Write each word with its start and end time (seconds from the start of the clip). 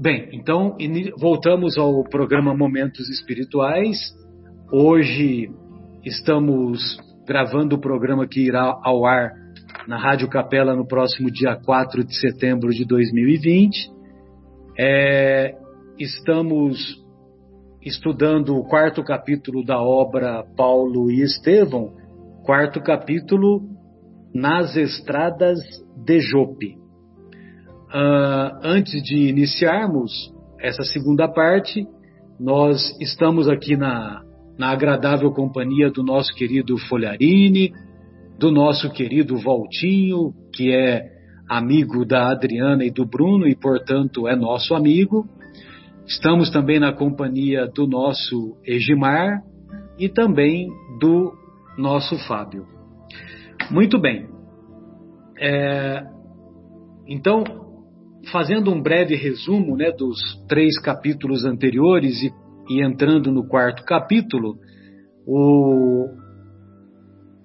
Bem, 0.00 0.30
então 0.32 0.78
voltamos 1.18 1.76
ao 1.76 2.02
programa 2.04 2.56
Momentos 2.56 3.10
Espirituais. 3.10 3.98
Hoje 4.72 5.50
estamos 6.02 6.96
gravando 7.26 7.76
o 7.76 7.80
programa 7.80 8.26
que 8.26 8.40
irá 8.40 8.80
ao 8.82 9.04
ar 9.04 9.30
na 9.86 9.98
Rádio 9.98 10.26
Capela 10.26 10.74
no 10.74 10.86
próximo 10.86 11.30
dia 11.30 11.54
4 11.54 12.02
de 12.02 12.18
setembro 12.18 12.70
de 12.70 12.86
2020. 12.86 13.90
É, 14.78 15.54
estamos 15.98 16.96
estudando 17.82 18.56
o 18.56 18.64
quarto 18.64 19.04
capítulo 19.04 19.62
da 19.62 19.82
obra 19.82 20.42
Paulo 20.56 21.10
e 21.10 21.20
Estevão, 21.20 21.92
quarto 22.46 22.80
capítulo 22.80 23.68
Nas 24.34 24.74
Estradas 24.76 25.58
de 25.94 26.20
Jope. 26.20 26.80
Uh, 27.92 28.60
antes 28.62 29.02
de 29.02 29.28
iniciarmos 29.28 30.12
essa 30.60 30.84
segunda 30.84 31.26
parte, 31.26 31.84
nós 32.38 32.96
estamos 33.00 33.48
aqui 33.48 33.76
na, 33.76 34.22
na 34.56 34.70
agradável 34.70 35.32
companhia 35.32 35.90
do 35.90 36.02
nosso 36.02 36.32
querido 36.34 36.78
Folharini, 36.78 37.72
do 38.38 38.50
nosso 38.50 38.90
querido 38.90 39.36
Valtinho, 39.38 40.32
que 40.54 40.72
é 40.72 41.02
amigo 41.48 42.06
da 42.06 42.30
Adriana 42.30 42.84
e 42.84 42.90
do 42.92 43.04
Bruno 43.04 43.48
e, 43.48 43.56
portanto, 43.56 44.28
é 44.28 44.36
nosso 44.36 44.74
amigo. 44.74 45.26
Estamos 46.06 46.50
também 46.50 46.78
na 46.78 46.92
companhia 46.92 47.66
do 47.66 47.86
nosso 47.86 48.56
Egimar 48.64 49.42
e 49.98 50.08
também 50.08 50.68
do 51.00 51.32
nosso 51.76 52.16
Fábio. 52.26 52.66
Muito 53.70 53.98
bem. 53.98 54.28
É, 55.38 56.04
então, 57.06 57.44
fazendo 58.30 58.72
um 58.72 58.82
breve 58.82 59.14
resumo 59.14 59.76
né, 59.76 59.90
dos 59.90 60.18
três 60.48 60.78
capítulos 60.80 61.44
anteriores 61.44 62.22
e, 62.22 62.30
e 62.68 62.84
entrando 62.84 63.32
no 63.32 63.46
quarto 63.46 63.84
capítulo, 63.84 64.56
o, 65.26 66.08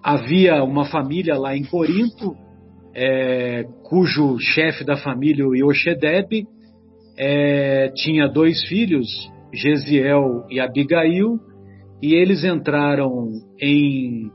havia 0.04 0.64
uma 0.64 0.86
família 0.86 1.38
lá 1.38 1.56
em 1.56 1.64
Corinto, 1.64 2.36
é, 2.94 3.64
cujo 3.84 4.38
chefe 4.40 4.84
da 4.84 4.96
família, 4.96 5.46
o 5.46 5.54
é, 7.18 7.92
tinha 7.96 8.28
dois 8.28 8.66
filhos, 8.68 9.08
Gesiel 9.54 10.46
e 10.50 10.60
Abigail, 10.60 11.40
e 12.02 12.14
eles 12.14 12.44
entraram 12.44 13.30
em 13.60 14.30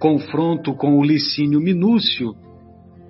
confronto 0.00 0.74
com 0.74 0.98
o 0.98 1.04
Licínio 1.04 1.60
Minúcio, 1.60 2.34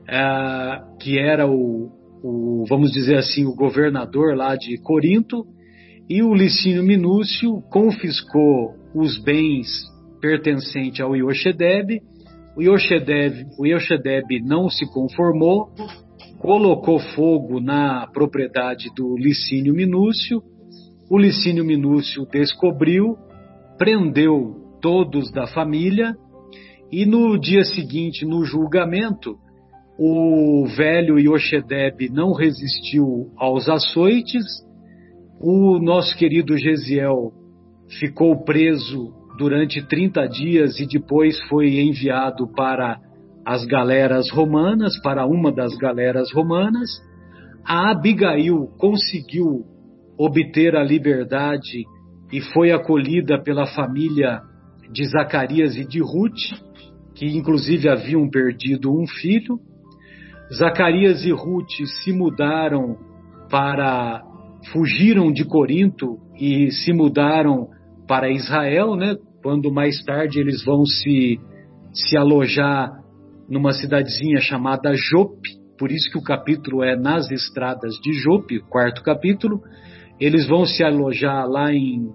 é, 0.08 0.82
que 1.00 1.18
era 1.18 1.46
o, 1.46 1.90
o, 2.24 2.64
vamos 2.66 2.90
dizer 2.90 3.16
assim, 3.16 3.44
o 3.44 3.54
governador 3.54 4.34
lá 4.34 4.56
de 4.56 4.78
Corinto, 4.78 5.44
e 6.08 6.22
o 6.22 6.34
Licínio 6.34 6.82
Minúcio 6.82 7.60
confiscou 7.70 8.74
os 8.94 9.22
bens 9.22 9.68
pertencentes 10.22 11.00
ao 11.00 11.14
Yoshedeb. 11.14 12.00
O 12.56 12.62
Yoshedeb, 12.62 13.46
o 13.58 13.66
não 14.46 14.70
se 14.70 14.86
conformou, 14.90 15.70
colocou 16.38 16.98
fogo 16.98 17.60
na 17.60 18.06
propriedade 18.06 18.90
do 18.96 19.16
Licínio 19.16 19.74
Minúcio. 19.74 20.42
O 21.10 21.18
Licínio 21.18 21.64
Minúcio 21.64 22.26
descobriu, 22.30 23.16
prendeu 23.76 24.78
todos 24.80 25.30
da 25.30 25.46
família 25.46 26.14
e 26.90 27.04
no 27.04 27.38
dia 27.38 27.64
seguinte, 27.64 28.24
no 28.24 28.44
julgamento, 28.44 29.36
o 29.98 30.66
velho 30.76 31.18
Yoshedeb 31.18 32.08
não 32.10 32.32
resistiu 32.32 33.30
aos 33.36 33.68
açoites. 33.68 34.44
O 35.40 35.78
nosso 35.78 36.16
querido 36.16 36.56
Gesiel 36.56 37.32
ficou 38.00 38.44
preso 38.44 39.12
durante 39.38 39.86
30 39.86 40.26
dias 40.28 40.80
e 40.80 40.86
depois 40.86 41.40
foi 41.48 41.80
enviado 41.80 42.46
para 42.54 42.98
as 43.44 43.64
galeras 43.66 44.30
romanas, 44.30 45.00
para 45.02 45.26
uma 45.26 45.52
das 45.52 45.76
galeras 45.76 46.32
romanas. 46.32 46.90
A 47.64 47.90
Abigail 47.90 48.68
conseguiu 48.78 49.64
obter 50.18 50.76
a 50.76 50.82
liberdade 50.82 51.84
e 52.32 52.40
foi 52.52 52.72
acolhida 52.72 53.40
pela 53.42 53.66
família 53.66 54.40
de 54.90 55.04
Zacarias 55.06 55.76
e 55.76 55.84
de 55.86 56.00
Ruth, 56.00 56.52
que 57.14 57.26
inclusive 57.26 57.88
haviam 57.88 58.28
perdido 58.28 58.90
um 58.92 59.06
filho. 59.06 59.58
Zacarias 60.52 61.24
e 61.24 61.32
Ruth 61.32 61.70
se 62.02 62.12
mudaram 62.12 62.96
para 63.50 64.22
fugiram 64.72 65.30
de 65.32 65.44
Corinto 65.44 66.18
e 66.38 66.70
se 66.70 66.92
mudaram 66.92 67.68
para 68.06 68.30
Israel, 68.30 68.96
né? 68.96 69.16
Quando 69.42 69.72
mais 69.72 70.02
tarde 70.04 70.40
eles 70.40 70.64
vão 70.64 70.84
se 70.84 71.38
se 71.92 72.16
alojar 72.16 72.90
numa 73.48 73.72
cidadezinha 73.72 74.40
chamada 74.40 74.94
Jope, 74.94 75.50
por 75.78 75.92
isso 75.92 76.10
que 76.10 76.18
o 76.18 76.22
capítulo 76.22 76.82
é 76.82 76.96
nas 76.96 77.30
estradas 77.30 77.94
de 78.02 78.12
Jope, 78.14 78.60
quarto 78.68 79.02
capítulo. 79.02 79.60
Eles 80.18 80.46
vão 80.48 80.64
se 80.64 80.82
alojar 80.82 81.46
lá 81.46 81.72
em 81.72 82.08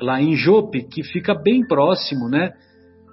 lá 0.00 0.20
em 0.20 0.36
Jope, 0.36 0.82
que 0.84 1.02
fica 1.02 1.34
bem 1.34 1.66
próximo, 1.66 2.28
né? 2.28 2.52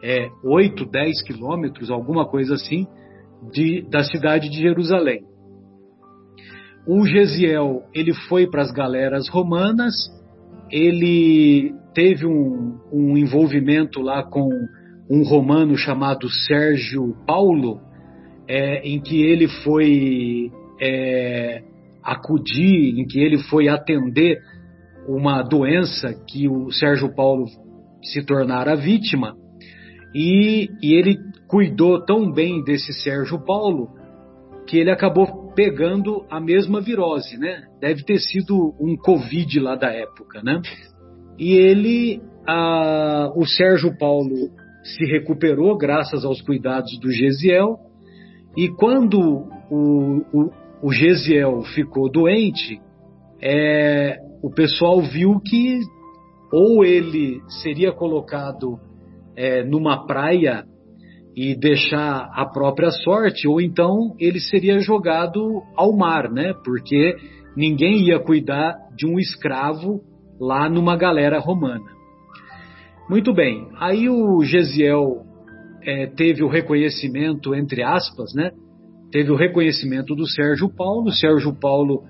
É 0.03 0.27
8, 0.43 0.85
10 0.85 1.23
quilômetros, 1.23 1.89
alguma 1.89 2.27
coisa 2.27 2.55
assim, 2.55 2.85
de, 3.51 3.87
da 3.89 4.03
cidade 4.03 4.49
de 4.49 4.59
Jerusalém. 4.59 5.21
O 6.87 7.05
Gesiel 7.05 7.83
ele 7.93 8.13
foi 8.27 8.49
para 8.49 8.61
as 8.61 8.71
galeras 8.71 9.29
romanas, 9.29 9.93
ele 10.69 11.73
teve 11.93 12.25
um, 12.25 12.77
um 12.91 13.17
envolvimento 13.17 14.01
lá 14.01 14.23
com 14.23 14.49
um 15.09 15.23
romano 15.23 15.77
chamado 15.77 16.29
Sérgio 16.29 17.15
Paulo, 17.25 17.79
é, 18.47 18.87
em 18.87 18.99
que 18.99 19.21
ele 19.21 19.47
foi 19.47 20.51
é, 20.81 21.61
acudir, 22.03 22.99
em 22.99 23.05
que 23.05 23.19
ele 23.19 23.37
foi 23.43 23.69
atender 23.69 24.39
uma 25.07 25.41
doença 25.41 26.13
que 26.27 26.47
o 26.47 26.71
Sérgio 26.71 27.13
Paulo 27.15 27.45
se 28.03 28.25
tornara 28.25 28.75
vítima, 28.75 29.35
e, 30.13 30.69
e 30.81 30.93
ele 30.93 31.17
cuidou 31.53 32.03
tão 32.03 32.31
bem 32.31 32.63
desse 32.63 32.91
Sérgio 32.91 33.37
Paulo 33.45 33.91
que 34.67 34.79
ele 34.79 34.89
acabou 34.89 35.53
pegando 35.53 36.25
a 36.27 36.39
mesma 36.39 36.81
virose, 36.81 37.37
né? 37.37 37.65
Deve 37.79 38.03
ter 38.03 38.17
sido 38.17 38.73
um 38.81 38.97
Covid 38.97 39.59
lá 39.59 39.75
da 39.75 39.91
época, 39.91 40.41
né? 40.41 40.59
E 41.37 41.53
ele, 41.53 42.19
a, 42.47 43.31
o 43.35 43.45
Sérgio 43.45 43.95
Paulo 43.99 44.49
se 44.83 45.05
recuperou 45.05 45.77
graças 45.77 46.25
aos 46.25 46.41
cuidados 46.41 46.99
do 46.99 47.11
Gesiel. 47.11 47.77
E 48.57 48.69
quando 48.69 49.19
o, 49.69 50.23
o, 50.33 50.49
o 50.81 50.91
Gesiel 50.91 51.61
ficou 51.75 52.09
doente, 52.09 52.81
é, 53.39 54.17
o 54.41 54.49
pessoal 54.49 54.99
viu 55.01 55.39
que 55.39 55.81
ou 56.51 56.83
ele 56.83 57.43
seria 57.61 57.91
colocado 57.91 58.79
é, 59.35 59.63
numa 59.63 60.07
praia 60.07 60.65
e 61.35 61.55
deixar 61.55 62.29
a 62.33 62.45
própria 62.45 62.91
sorte, 62.91 63.47
ou 63.47 63.59
então 63.59 64.15
ele 64.19 64.39
seria 64.39 64.79
jogado 64.79 65.63
ao 65.75 65.95
mar, 65.95 66.31
né? 66.31 66.53
Porque 66.63 67.15
ninguém 67.55 68.07
ia 68.07 68.19
cuidar 68.19 68.75
de 68.95 69.07
um 69.07 69.19
escravo 69.19 70.01
lá 70.39 70.69
numa 70.69 70.95
galera 70.95 71.39
romana. 71.39 71.91
Muito 73.09 73.33
bem, 73.33 73.67
aí 73.79 74.09
o 74.09 74.43
Gesiel 74.43 75.23
é, 75.81 76.07
teve 76.07 76.43
o 76.43 76.47
reconhecimento, 76.47 77.53
entre 77.53 77.83
aspas, 77.83 78.33
né? 78.33 78.51
Teve 79.11 79.31
o 79.31 79.35
reconhecimento 79.35 80.15
do 80.15 80.27
Sérgio 80.27 80.69
Paulo. 80.75 81.09
O 81.09 81.11
Sérgio 81.11 81.53
Paulo 81.59 82.03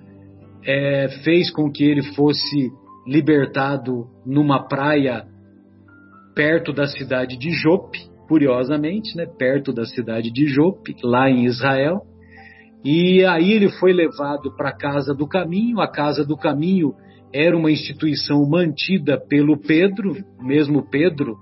é, 0.66 1.10
fez 1.24 1.52
com 1.52 1.70
que 1.70 1.84
ele 1.84 2.04
fosse 2.14 2.72
libertado 3.06 4.08
numa 4.26 4.68
praia 4.68 5.26
perto 6.34 6.72
da 6.72 6.88
cidade 6.88 7.38
de 7.38 7.52
Jope, 7.52 8.00
curiosamente, 8.28 9.16
né, 9.16 9.26
perto 9.26 9.74
da 9.74 9.86
cidade 9.86 10.32
de 10.32 10.48
Jope, 10.48 10.96
lá 11.04 11.30
em 11.30 11.46
Israel. 11.46 12.02
E 12.84 13.24
aí 13.26 13.52
ele 13.52 13.70
foi 13.70 13.94
levado 13.94 14.56
para 14.56 14.70
a 14.70 14.78
Casa 14.78 15.14
do 15.14 15.28
Caminho. 15.28 15.80
A 15.80 15.88
Casa 15.88 16.26
do 16.26 16.36
Caminho 16.36 16.94
era 17.34 17.58
uma 17.58 17.72
instituição 17.72 18.48
mantida 18.48 19.18
pelo 19.18 19.58
Pedro, 19.58 20.16
o 20.40 20.46
mesmo 20.46 20.88
Pedro, 20.90 21.38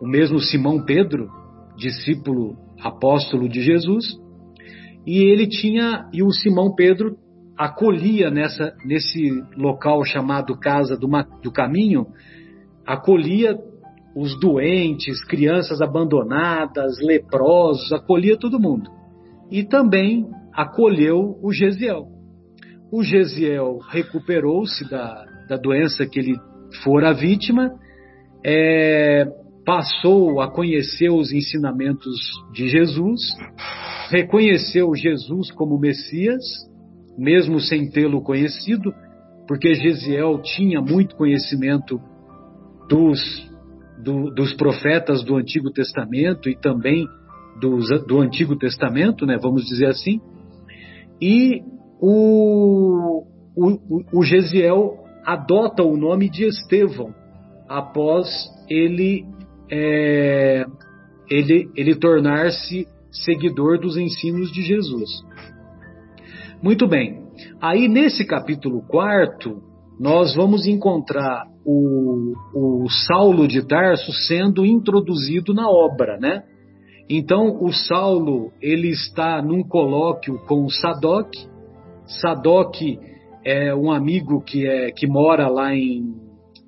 o 0.00 0.06
mesmo 0.06 0.38
Simão 0.40 0.84
Pedro, 0.84 1.28
discípulo 1.76 2.56
apóstolo 2.82 3.48
de 3.48 3.60
Jesus. 3.60 4.04
E 5.06 5.18
ele 5.18 5.46
tinha, 5.46 6.08
e 6.12 6.22
o 6.22 6.30
Simão 6.30 6.74
Pedro 6.74 7.16
acolhia 7.56 8.30
nessa, 8.30 8.74
nesse 8.84 9.30
local 9.56 10.04
chamado 10.04 10.58
Casa 10.58 10.96
do, 10.96 11.08
do 11.42 11.52
Caminho, 11.52 12.06
acolhia 12.86 13.56
os 14.16 14.38
doentes, 14.38 15.24
crianças 15.24 15.80
abandonadas, 15.80 17.00
leprosos, 17.00 17.92
acolhia 17.92 18.38
todo 18.38 18.60
mundo. 18.60 18.90
E 19.50 19.64
também 19.64 20.26
acolheu 20.52 21.38
o 21.42 21.52
Gesiel. 21.52 22.06
o 22.92 23.02
Gesiel 23.02 23.78
recuperou-se 23.90 24.88
da, 24.88 25.24
da 25.48 25.56
doença 25.56 26.06
que 26.06 26.18
ele 26.20 26.36
fora 26.82 27.12
vítima, 27.12 27.72
é, 28.44 29.26
passou 29.64 30.40
a 30.40 30.50
conhecer 30.50 31.10
os 31.10 31.32
ensinamentos 31.32 32.16
de 32.52 32.68
Jesus, 32.68 33.20
reconheceu 34.10 34.94
Jesus 34.94 35.50
como 35.52 35.78
Messias, 35.78 36.42
mesmo 37.18 37.58
sem 37.60 37.90
tê-lo 37.90 38.22
conhecido, 38.22 38.92
porque 39.46 39.74
Gesiel 39.74 40.40
tinha 40.42 40.80
muito 40.80 41.16
conhecimento 41.16 42.00
dos, 42.88 43.20
do, 44.04 44.30
dos 44.30 44.52
profetas 44.54 45.24
do 45.24 45.36
Antigo 45.36 45.70
Testamento 45.70 46.48
e 46.48 46.54
também 46.54 47.06
do 48.06 48.20
Antigo 48.20 48.56
Testamento, 48.56 49.24
né, 49.24 49.38
vamos 49.40 49.64
dizer 49.64 49.86
assim, 49.86 50.20
e 51.20 51.62
o, 52.00 53.24
o, 53.56 54.02
o 54.12 54.22
Gesiel 54.24 54.98
adota 55.24 55.82
o 55.82 55.96
nome 55.96 56.28
de 56.28 56.44
Estevão 56.44 57.14
após 57.68 58.28
ele, 58.68 59.24
é, 59.70 60.66
ele, 61.30 61.70
ele 61.76 61.94
tornar-se 61.94 62.86
seguidor 63.10 63.78
dos 63.78 63.96
ensinos 63.96 64.52
de 64.52 64.62
Jesus. 64.62 65.08
Muito 66.60 66.88
bem, 66.88 67.22
aí 67.60 67.88
nesse 67.88 68.26
capítulo 68.26 68.82
4, 68.88 69.62
nós 69.98 70.34
vamos 70.34 70.66
encontrar 70.66 71.44
o, 71.64 72.34
o 72.54 72.88
Saulo 73.06 73.48
de 73.48 73.66
Tarso 73.66 74.12
sendo 74.12 74.64
introduzido 74.64 75.54
na 75.54 75.68
obra, 75.68 76.18
né? 76.18 76.42
Então, 77.08 77.62
o 77.62 77.72
Saulo, 77.72 78.50
ele 78.62 78.88
está 78.88 79.42
num 79.42 79.62
colóquio 79.62 80.38
com 80.46 80.64
o 80.64 80.70
Sadoc. 80.70 81.28
Sadoc 82.06 82.76
é 83.44 83.74
um 83.74 83.90
amigo 83.90 84.40
que, 84.42 84.66
é, 84.66 84.90
que 84.90 85.06
mora 85.06 85.48
lá 85.48 85.74
em, 85.74 86.14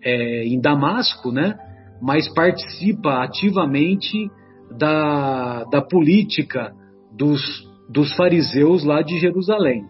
é, 0.03 0.45
em 0.45 0.61
Damasco, 0.61 1.33
né? 1.33 1.59
Mas 2.03 2.29
participa 2.35 3.23
ativamente 3.23 4.31
da, 4.77 5.65
da 5.65 5.81
política 5.81 6.73
dos, 7.17 7.41
dos 7.89 8.15
fariseus 8.15 8.85
lá 8.85 9.01
de 9.01 9.19
Jerusalém. 9.19 9.85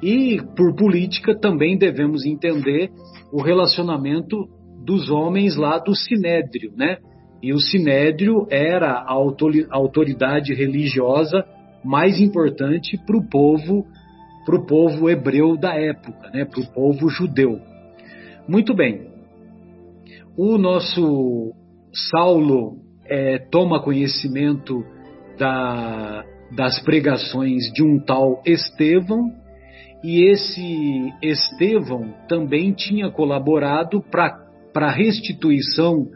E 0.00 0.40
por 0.56 0.74
política 0.76 1.36
também 1.36 1.76
devemos 1.76 2.24
entender 2.24 2.90
o 3.34 3.42
relacionamento 3.42 4.48
dos 4.84 5.10
homens 5.10 5.56
lá 5.56 5.78
do 5.78 5.92
Sinédrio, 5.92 6.72
né? 6.76 6.98
E 7.42 7.52
o 7.52 7.58
Sinédrio 7.58 8.46
era 8.48 8.92
a 8.92 9.12
autoridade 9.72 10.54
religiosa 10.54 11.44
mais 11.84 12.20
importante 12.20 12.96
para 13.04 13.16
o 13.16 13.28
povo, 13.28 13.84
para 14.46 14.54
o 14.54 14.64
povo 14.64 15.10
hebreu 15.10 15.56
da 15.56 15.74
época, 15.74 16.30
né? 16.32 16.44
Para 16.44 16.60
o 16.60 16.72
povo 16.72 17.08
judeu. 17.08 17.58
Muito 18.46 18.72
bem. 18.72 19.10
O 20.36 20.56
nosso 20.56 21.52
Saulo 22.12 22.76
é, 23.04 23.38
toma 23.50 23.82
conhecimento 23.82 24.84
da, 25.36 26.24
das 26.54 26.78
pregações 26.84 27.64
de 27.74 27.82
um 27.82 27.98
tal 27.98 28.40
Estevão, 28.46 29.32
e 30.04 30.22
esse 30.30 31.14
Estevão 31.22 32.14
também 32.28 32.74
tinha 32.74 33.10
colaborado 33.10 34.02
para 34.02 34.36
a 34.74 34.92
restituição 34.92 36.06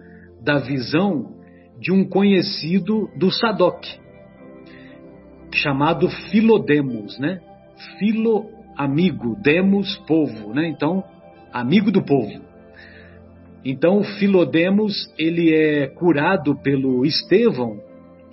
da 0.43 0.59
visão 0.59 1.39
de 1.81 1.91
um 1.91 2.07
conhecido 2.07 3.09
do 3.17 3.31
Sadoc, 3.31 3.83
chamado 5.55 6.11
Filodemos, 6.31 7.19
né? 7.19 7.41
Filo, 7.99 8.51
amigo, 8.77 9.35
demos, 9.41 9.97
povo, 10.07 10.53
né? 10.53 10.69
Então, 10.69 11.03
amigo 11.51 11.91
do 11.91 12.05
povo. 12.05 12.43
Então, 13.65 14.03
Filodemos, 14.03 15.11
ele 15.19 15.55
é 15.55 15.87
curado 15.87 16.55
pelo 16.59 17.07
Estevão 17.07 17.81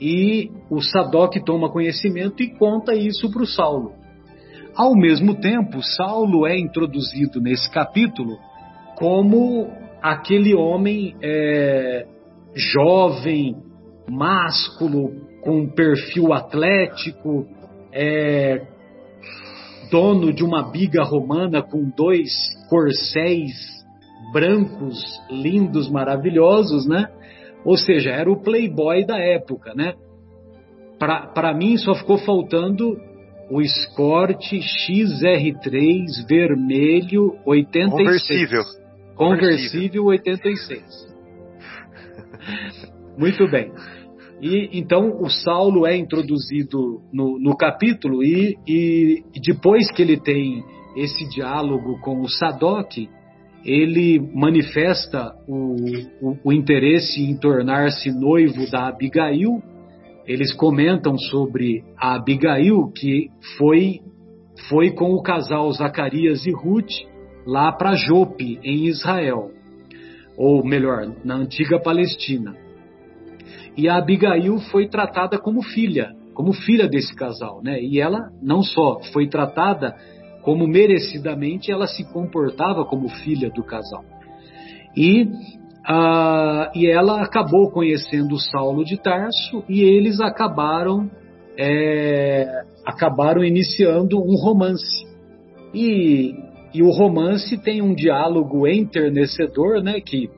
e 0.01 0.51
o 0.69 0.81
Sadoc 0.81 1.33
toma 1.45 1.71
conhecimento 1.71 2.43
e 2.43 2.49
conta 2.49 2.93
isso 2.93 3.31
para 3.31 3.41
o 3.41 3.47
Saulo. 3.47 4.04
Ao 4.75 4.93
mesmo 4.93 5.35
tempo, 5.35 5.81
Saulo 5.81 6.45
é 6.45 6.59
introduzido 6.59 7.39
nesse 7.39 7.71
capítulo 7.71 8.37
como 8.97 9.71
aquele 10.01 10.53
homem 10.53 11.15
é, 11.21 12.05
jovem, 12.53 13.55
másculo, 14.09 15.13
com 15.41 15.69
perfil 15.69 16.33
atlético, 16.33 17.47
é, 17.93 18.67
dono 19.89 20.33
de 20.33 20.43
uma 20.43 20.69
biga 20.69 21.03
romana 21.03 21.61
com 21.61 21.89
dois 21.95 22.31
corcéis 22.69 23.53
brancos, 24.33 24.97
lindos, 25.29 25.89
maravilhosos, 25.89 26.85
né? 26.85 27.07
Ou 27.63 27.77
seja, 27.77 28.11
era 28.11 28.29
o 28.29 28.41
playboy 28.41 29.05
da 29.05 29.17
época, 29.17 29.73
né? 29.73 29.93
Para 30.99 31.53
mim 31.53 31.77
só 31.77 31.95
ficou 31.95 32.17
faltando 32.17 32.97
o 33.49 33.61
Escort 33.61 34.41
XR3 34.41 36.27
vermelho 36.27 37.37
86. 37.45 37.91
Conversível. 37.91 38.61
Conversível 39.15 40.05
86. 40.05 41.15
Muito 43.17 43.49
bem. 43.49 43.71
E 44.41 44.69
então 44.73 45.21
o 45.21 45.29
Saulo 45.29 45.87
é 45.87 45.95
introduzido 45.95 47.01
no, 47.11 47.39
no 47.39 47.55
capítulo 47.55 48.23
e, 48.23 48.57
e, 48.67 49.23
depois 49.41 49.89
que 49.91 50.01
ele 50.01 50.19
tem 50.19 50.63
esse 50.95 51.27
diálogo 51.29 51.99
com 52.01 52.21
o 52.21 52.29
Sadoc, 52.29 52.97
ele 53.63 54.19
manifesta 54.33 55.33
o, 55.47 55.75
o, 56.21 56.37
o 56.43 56.53
interesse 56.53 57.21
em 57.21 57.35
tornar-se 57.37 58.11
noivo 58.11 58.69
da 58.69 58.87
Abigail. 58.87 59.63
Eles 60.27 60.53
comentam 60.53 61.17
sobre 61.17 61.83
a 61.97 62.15
Abigail 62.15 62.91
que 62.91 63.29
foi 63.57 64.01
foi 64.69 64.91
com 64.91 65.13
o 65.13 65.21
casal 65.21 65.71
Zacarias 65.71 66.45
e 66.45 66.51
Ruth 66.51 66.91
lá 67.45 67.71
para 67.71 67.93
Jope, 67.95 68.59
em 68.63 68.87
Israel, 68.87 69.51
ou 70.37 70.65
melhor, 70.65 71.13
na 71.23 71.35
antiga 71.35 71.79
Palestina. 71.79 72.55
E 73.77 73.87
a 73.89 73.97
Abigail 73.97 74.57
foi 74.71 74.87
tratada 74.87 75.37
como 75.37 75.61
filha, 75.61 76.15
como 76.33 76.53
filha 76.53 76.87
desse 76.87 77.13
casal, 77.13 77.61
né? 77.61 77.79
E 77.81 77.99
ela 77.99 78.29
não 78.41 78.61
só 78.61 79.01
foi 79.13 79.27
tratada 79.27 79.95
como 80.41 80.67
merecidamente 80.67 81.71
ela 81.71 81.87
se 81.87 82.03
comportava 82.11 82.85
como 82.85 83.09
filha 83.09 83.49
do 83.49 83.63
casal. 83.63 84.03
E, 84.95 85.27
uh, 85.89 86.69
e 86.75 86.87
ela 86.87 87.21
acabou 87.21 87.71
conhecendo 87.71 88.37
Saulo 88.37 88.83
de 88.83 88.97
Tarso 88.97 89.63
e 89.69 89.81
eles 89.81 90.19
acabaram, 90.19 91.09
é, 91.57 92.47
acabaram 92.85 93.43
iniciando 93.43 94.17
um 94.17 94.35
romance. 94.41 95.05
E, 95.73 96.33
e 96.73 96.83
o 96.83 96.89
romance 96.89 97.57
tem 97.57 97.81
um 97.81 97.93
diálogo 97.93 98.67
enternecedor, 98.67 99.81
né, 99.81 99.99
que 99.99 100.29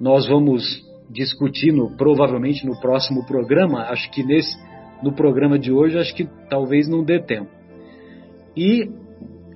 nós 0.00 0.28
vamos 0.28 0.62
discutir 1.10 1.72
no, 1.72 1.96
provavelmente 1.96 2.66
no 2.66 2.78
próximo 2.80 3.26
programa. 3.26 3.82
Acho 3.90 4.10
que 4.10 4.22
nesse 4.22 4.56
no 5.02 5.12
programa 5.12 5.58
de 5.58 5.72
hoje 5.72 5.98
acho 5.98 6.14
que 6.14 6.28
talvez 6.48 6.88
não 6.88 7.02
dê 7.02 7.20
tempo. 7.20 7.50
E 8.56 8.88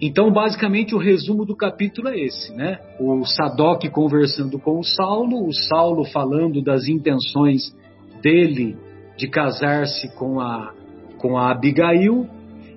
então, 0.01 0.33
basicamente, 0.33 0.95
o 0.95 0.99
resumo 0.99 1.45
do 1.45 1.57
capítulo 1.57 2.09
é 2.09 2.19
esse, 2.19 2.53
né? 2.53 2.79
O 2.99 3.25
Sadoc 3.25 3.89
conversando 3.91 4.59
com 4.59 4.79
o 4.79 4.85
Saulo, 4.85 5.47
o 5.47 5.53
Saulo 5.53 6.05
falando 6.05 6.63
das 6.63 6.89
intenções 6.89 7.75
dele 8.21 8.77
de 9.17 9.29
casar-se 9.29 10.09
com 10.17 10.41
a, 10.41 10.73
com 11.19 11.39
a 11.39 11.51
Abigail 11.53 12.27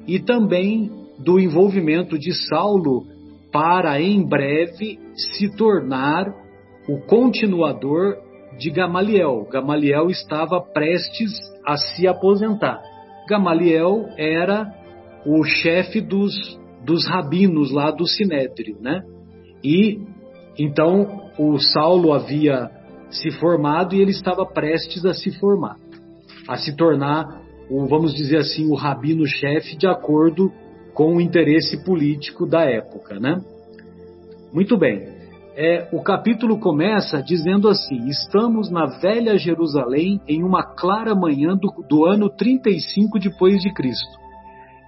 e 0.08 0.20
também 0.20 0.92
do 1.18 1.40
envolvimento 1.40 2.18
de 2.18 2.34
Saulo 2.34 3.06
para 3.52 4.00
em 4.00 4.24
breve 4.24 5.00
se 5.16 5.50
tornar 5.56 6.28
o 6.88 7.00
continuador 7.08 8.18
de 8.60 8.70
Gamaliel. 8.70 9.48
Gamaliel 9.52 10.10
estava 10.10 10.62
prestes 10.62 11.32
a 11.66 11.76
se 11.78 12.08
aposentar. 12.08 12.80
Gamaliel 13.28 14.06
era 14.18 14.72
o 15.26 15.44
chefe 15.44 16.00
dos 16.00 16.58
dos 16.88 17.06
rabinos 17.06 17.70
lá 17.70 17.92
do 17.92 18.08
Sinédrio, 18.08 18.78
né? 18.80 19.04
E 19.62 20.00
então 20.58 21.30
o 21.38 21.60
Saulo 21.60 22.14
havia 22.14 22.72
se 23.12 23.30
formado 23.32 23.94
e 23.94 24.02
ele 24.02 24.12
estava 24.12 24.46
prestes 24.46 25.06
a 25.06 25.14
se 25.14 25.38
formar, 25.38 25.76
a 26.48 26.56
se 26.56 26.76
tornar, 26.78 27.26
o, 27.70 27.86
vamos 27.88 28.14
dizer 28.14 28.38
assim, 28.38 28.72
o 28.72 28.74
rabino-chefe 28.74 29.78
de 29.78 29.86
acordo 29.86 30.50
com 30.94 31.18
o 31.18 31.22
interesse 31.22 31.84
político 31.84 32.48
da 32.48 32.64
época, 32.64 33.20
né? 33.20 33.38
Muito 34.54 34.78
bem. 34.78 35.18
É, 35.58 35.90
o 35.92 36.02
capítulo 36.02 36.58
começa 36.58 37.22
dizendo 37.22 37.68
assim: 37.68 38.08
Estamos 38.08 38.72
na 38.72 38.86
velha 39.02 39.38
Jerusalém 39.38 40.22
em 40.26 40.42
uma 40.42 40.64
clara 40.64 41.14
manhã 41.14 41.58
do, 41.58 41.68
do 41.90 42.06
ano 42.06 42.30
35 42.30 43.20
depois 43.20 43.60
de 43.60 43.74
Cristo 43.74 44.27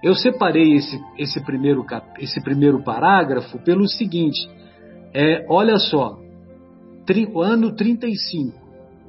Eu 0.02 0.14
separei 0.14 0.74
esse, 0.74 0.98
esse, 1.18 1.44
primeiro, 1.44 1.84
esse 2.18 2.42
primeiro 2.42 2.82
parágrafo 2.82 3.58
pelo 3.58 3.86
seguinte: 3.86 4.48
é, 5.12 5.44
olha 5.48 5.78
só, 5.78 6.18
tri, 7.04 7.30
ano 7.36 7.74
35, 7.74 8.58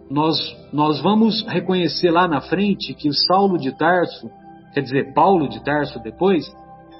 nós, 0.09 0.37
nós 0.73 1.01
vamos 1.01 1.45
reconhecer 1.47 2.11
lá 2.11 2.27
na 2.27 2.41
frente 2.41 2.93
que 2.93 3.07
o 3.07 3.13
Saulo 3.13 3.57
de 3.57 3.71
Tarso, 3.77 4.29
quer 4.73 4.81
dizer, 4.81 5.13
Paulo 5.13 5.47
de 5.47 5.63
Tarso 5.63 5.99
depois, 5.99 6.45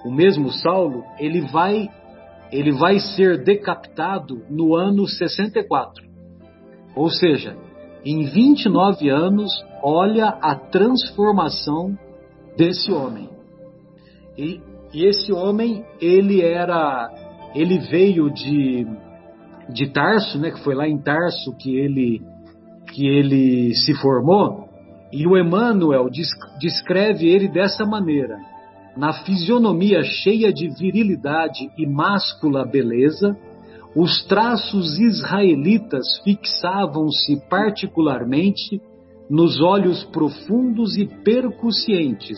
o 0.05 0.12
mesmo 0.12 0.50
Saulo, 0.51 1.03
ele 1.19 1.41
vai, 1.41 1.89
ele 2.51 2.71
vai 2.71 3.00
ser 3.00 3.43
decapitado 3.43 4.43
no 4.50 4.74
ano 4.75 5.05
64. 5.05 6.10
Ou 6.95 7.10
seja, 7.10 7.57
em 8.05 8.24
29 8.24 9.10
anos, 9.10 9.51
olha 9.83 10.27
a 10.41 10.55
transformação 10.55 11.98
desse 12.57 12.91
homem. 12.91 13.30
E, 14.38 14.59
e 14.93 15.05
esse 15.05 15.31
homem, 15.31 15.85
ele 16.00 16.41
era, 16.41 17.09
ele 17.55 17.79
veio 17.79 18.29
de, 18.31 18.88
de 19.69 19.88
Tarso, 19.91 20.39
né, 20.39 20.51
que 20.51 20.63
foi 20.63 20.75
lá 20.75 20.88
em 20.88 21.01
Tarso 21.01 21.55
que 21.57 21.75
ele, 21.77 22.21
que 22.93 23.07
ele 23.07 23.73
se 23.75 23.93
formou, 23.95 24.69
e 25.11 25.27
o 25.27 25.38
Emmanuel 25.38 26.09
descreve 26.59 27.27
ele 27.27 27.47
dessa 27.50 27.85
maneira: 27.85 28.38
na 28.95 29.13
fisionomia 29.23 30.03
cheia 30.03 30.51
de 30.53 30.69
virilidade 30.69 31.69
e 31.77 31.85
máscula 31.85 32.65
beleza, 32.65 33.38
os 33.95 34.23
traços 34.25 34.97
israelitas 35.00 36.05
fixavam-se 36.23 37.41
particularmente 37.50 38.81
nos 39.29 39.61
olhos 39.61 40.03
profundos 40.05 40.97
e 40.97 41.05
percussientes, 41.23 42.38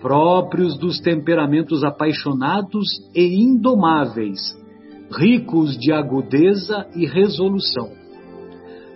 próprios 0.00 0.78
dos 0.78 0.98
temperamentos 1.00 1.84
apaixonados 1.84 2.86
e 3.14 3.42
indomáveis, 3.42 4.40
ricos 5.10 5.78
de 5.78 5.92
agudeza 5.92 6.86
e 6.94 7.06
resolução. 7.06 7.90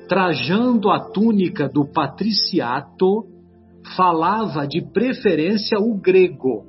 Trajando 0.08 0.90
a 0.90 1.00
túnica 1.00 1.68
do 1.68 1.86
patriciato, 1.86 3.24
falava 3.96 4.66
de 4.66 4.80
preferência 4.92 5.78
o 5.78 5.98
grego. 6.00 6.64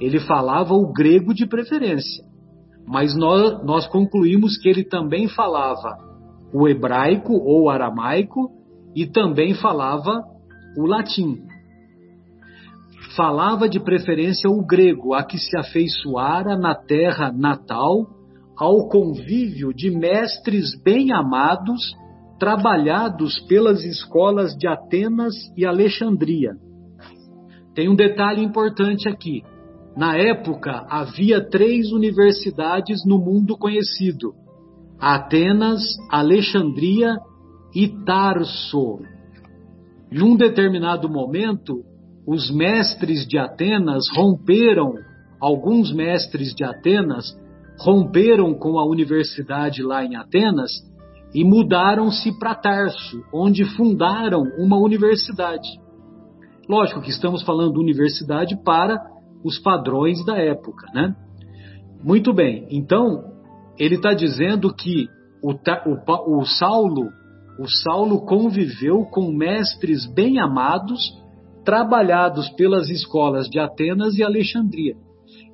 Ele 0.00 0.20
falava 0.20 0.74
o 0.74 0.92
grego 0.92 1.34
de 1.34 1.46
preferência. 1.46 2.24
Mas 2.86 3.14
nós, 3.14 3.64
nós 3.64 3.86
concluímos 3.86 4.56
que 4.58 4.68
ele 4.68 4.84
também 4.84 5.28
falava 5.28 5.96
o 6.52 6.68
hebraico 6.68 7.34
ou 7.34 7.70
aramaico 7.70 8.50
e 8.94 9.06
também 9.06 9.54
falava 9.54 10.22
o 10.76 10.86
latim. 10.86 11.49
Falava 13.16 13.68
de 13.68 13.80
preferência 13.80 14.48
o 14.48 14.64
grego, 14.64 15.14
a 15.14 15.24
que 15.24 15.36
se 15.38 15.56
afeiçoara 15.56 16.56
na 16.56 16.74
terra 16.74 17.32
natal 17.32 18.06
ao 18.56 18.88
convívio 18.88 19.72
de 19.74 19.90
mestres 19.90 20.80
bem 20.84 21.12
amados, 21.12 21.94
trabalhados 22.38 23.40
pelas 23.48 23.82
escolas 23.82 24.54
de 24.54 24.68
Atenas 24.68 25.34
e 25.56 25.64
Alexandria. 25.64 26.52
Tem 27.74 27.88
um 27.88 27.96
detalhe 27.96 28.44
importante 28.44 29.08
aqui. 29.08 29.42
Na 29.96 30.16
época, 30.16 30.86
havia 30.88 31.40
três 31.40 31.90
universidades 31.90 33.04
no 33.04 33.18
mundo 33.18 33.56
conhecido: 33.56 34.34
Atenas, 35.00 35.82
Alexandria 36.10 37.16
e 37.74 37.88
Tarso. 38.04 39.00
Num 40.12 40.36
determinado 40.36 41.08
momento, 41.08 41.82
os 42.30 42.48
mestres 42.48 43.26
de 43.26 43.36
Atenas 43.36 44.04
romperam, 44.14 44.94
alguns 45.40 45.92
mestres 45.92 46.54
de 46.54 46.62
Atenas 46.62 47.36
romperam 47.80 48.54
com 48.54 48.78
a 48.78 48.86
universidade 48.86 49.82
lá 49.82 50.04
em 50.04 50.14
Atenas 50.14 50.70
e 51.34 51.42
mudaram-se 51.42 52.38
para 52.38 52.54
Tarso, 52.54 53.20
onde 53.34 53.64
fundaram 53.76 54.44
uma 54.60 54.78
universidade. 54.78 55.68
Lógico 56.68 57.00
que 57.00 57.10
estamos 57.10 57.42
falando 57.42 57.80
universidade 57.80 58.56
para 58.62 58.96
os 59.42 59.58
padrões 59.58 60.24
da 60.24 60.38
época, 60.38 60.86
né? 60.94 61.12
Muito 62.00 62.32
bem, 62.32 62.68
então 62.70 63.24
ele 63.76 63.96
está 63.96 64.12
dizendo 64.12 64.72
que 64.72 65.08
o, 65.42 65.50
o, 65.50 66.38
o 66.38 66.44
Saulo 66.44 67.10
o 67.58 67.68
Saulo 67.68 68.24
conviveu 68.24 69.04
com 69.06 69.32
mestres 69.32 70.06
bem 70.14 70.38
amados, 70.38 71.00
trabalhados 71.64 72.48
pelas 72.50 72.88
escolas 72.88 73.48
de 73.48 73.58
Atenas 73.58 74.18
e 74.18 74.22
Alexandria. 74.22 74.94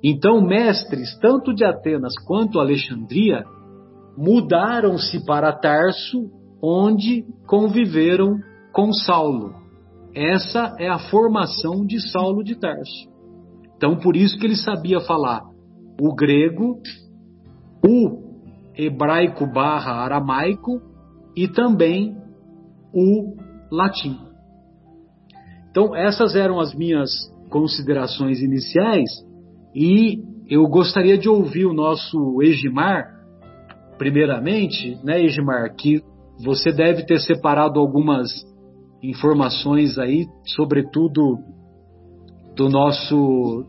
Então, 0.02 0.40
mestres 0.40 1.18
tanto 1.20 1.54
de 1.54 1.64
Atenas 1.64 2.14
quanto 2.26 2.60
Alexandria 2.60 3.44
mudaram-se 4.16 5.24
para 5.24 5.52
Tarso, 5.52 6.30
onde 6.62 7.24
conviveram 7.46 8.38
com 8.72 8.92
Saulo. 8.92 9.54
Essa 10.14 10.74
é 10.78 10.88
a 10.88 10.98
formação 10.98 11.84
de 11.84 12.00
Saulo 12.10 12.42
de 12.42 12.58
Tarso. 12.58 13.08
Então, 13.76 13.96
por 13.96 14.16
isso 14.16 14.38
que 14.38 14.46
ele 14.46 14.56
sabia 14.56 15.00
falar 15.00 15.42
o 16.00 16.14
grego, 16.14 16.80
o 17.86 18.26
hebraico 18.74 19.46
barra 19.46 19.92
aramaico 20.02 20.80
e 21.34 21.48
também 21.48 22.16
o 22.92 23.36
latim. 23.70 24.25
Então, 25.76 25.94
essas 25.94 26.34
eram 26.34 26.58
as 26.58 26.74
minhas 26.74 27.10
considerações 27.50 28.40
iniciais 28.40 29.10
e 29.74 30.22
eu 30.48 30.66
gostaria 30.68 31.18
de 31.18 31.28
ouvir 31.28 31.66
o 31.66 31.74
nosso 31.74 32.40
Egimar, 32.40 33.04
primeiramente, 33.98 34.98
né, 35.04 35.22
Egimar, 35.22 35.76
que 35.76 36.00
você 36.42 36.72
deve 36.72 37.04
ter 37.04 37.20
separado 37.20 37.78
algumas 37.78 38.30
informações 39.02 39.98
aí, 39.98 40.24
sobretudo 40.56 41.40
do 42.56 42.70
nosso 42.70 43.66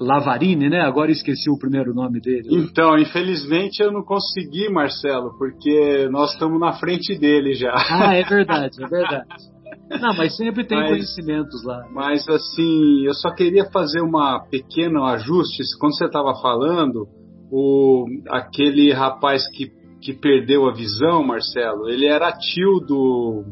Lavarini, 0.00 0.68
né? 0.68 0.80
Agora 0.80 1.12
esqueci 1.12 1.48
o 1.48 1.56
primeiro 1.56 1.94
nome 1.94 2.20
dele. 2.20 2.48
Então, 2.50 2.98
infelizmente 2.98 3.80
eu 3.80 3.92
não 3.92 4.02
consegui, 4.02 4.68
Marcelo, 4.68 5.38
porque 5.38 6.08
nós 6.10 6.32
estamos 6.32 6.58
na 6.58 6.72
frente 6.72 7.16
dele 7.16 7.54
já. 7.54 7.72
Ah, 7.88 8.16
é 8.16 8.24
verdade, 8.24 8.82
é 8.82 8.88
verdade. 8.88 9.53
Não, 9.90 10.16
mas 10.16 10.36
sempre 10.36 10.64
tem 10.66 10.78
mas, 10.78 10.90
conhecimentos 10.90 11.62
lá. 11.64 11.86
Mas 11.92 12.26
assim, 12.28 13.04
eu 13.04 13.14
só 13.14 13.30
queria 13.34 13.66
fazer 13.70 14.00
uma 14.00 14.40
pequeno 14.40 15.04
ajuste. 15.04 15.62
Quando 15.78 15.96
você 15.96 16.06
estava 16.06 16.34
falando, 16.40 17.06
o 17.50 18.06
aquele 18.28 18.92
rapaz 18.92 19.46
que, 19.50 19.70
que 20.00 20.14
perdeu 20.14 20.68
a 20.68 20.72
visão, 20.72 21.22
Marcelo, 21.22 21.88
ele 21.88 22.06
era 22.06 22.32
tio 22.32 22.80
do 22.80 23.44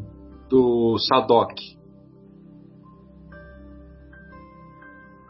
do 0.49 0.97
Sadok. 0.99 1.55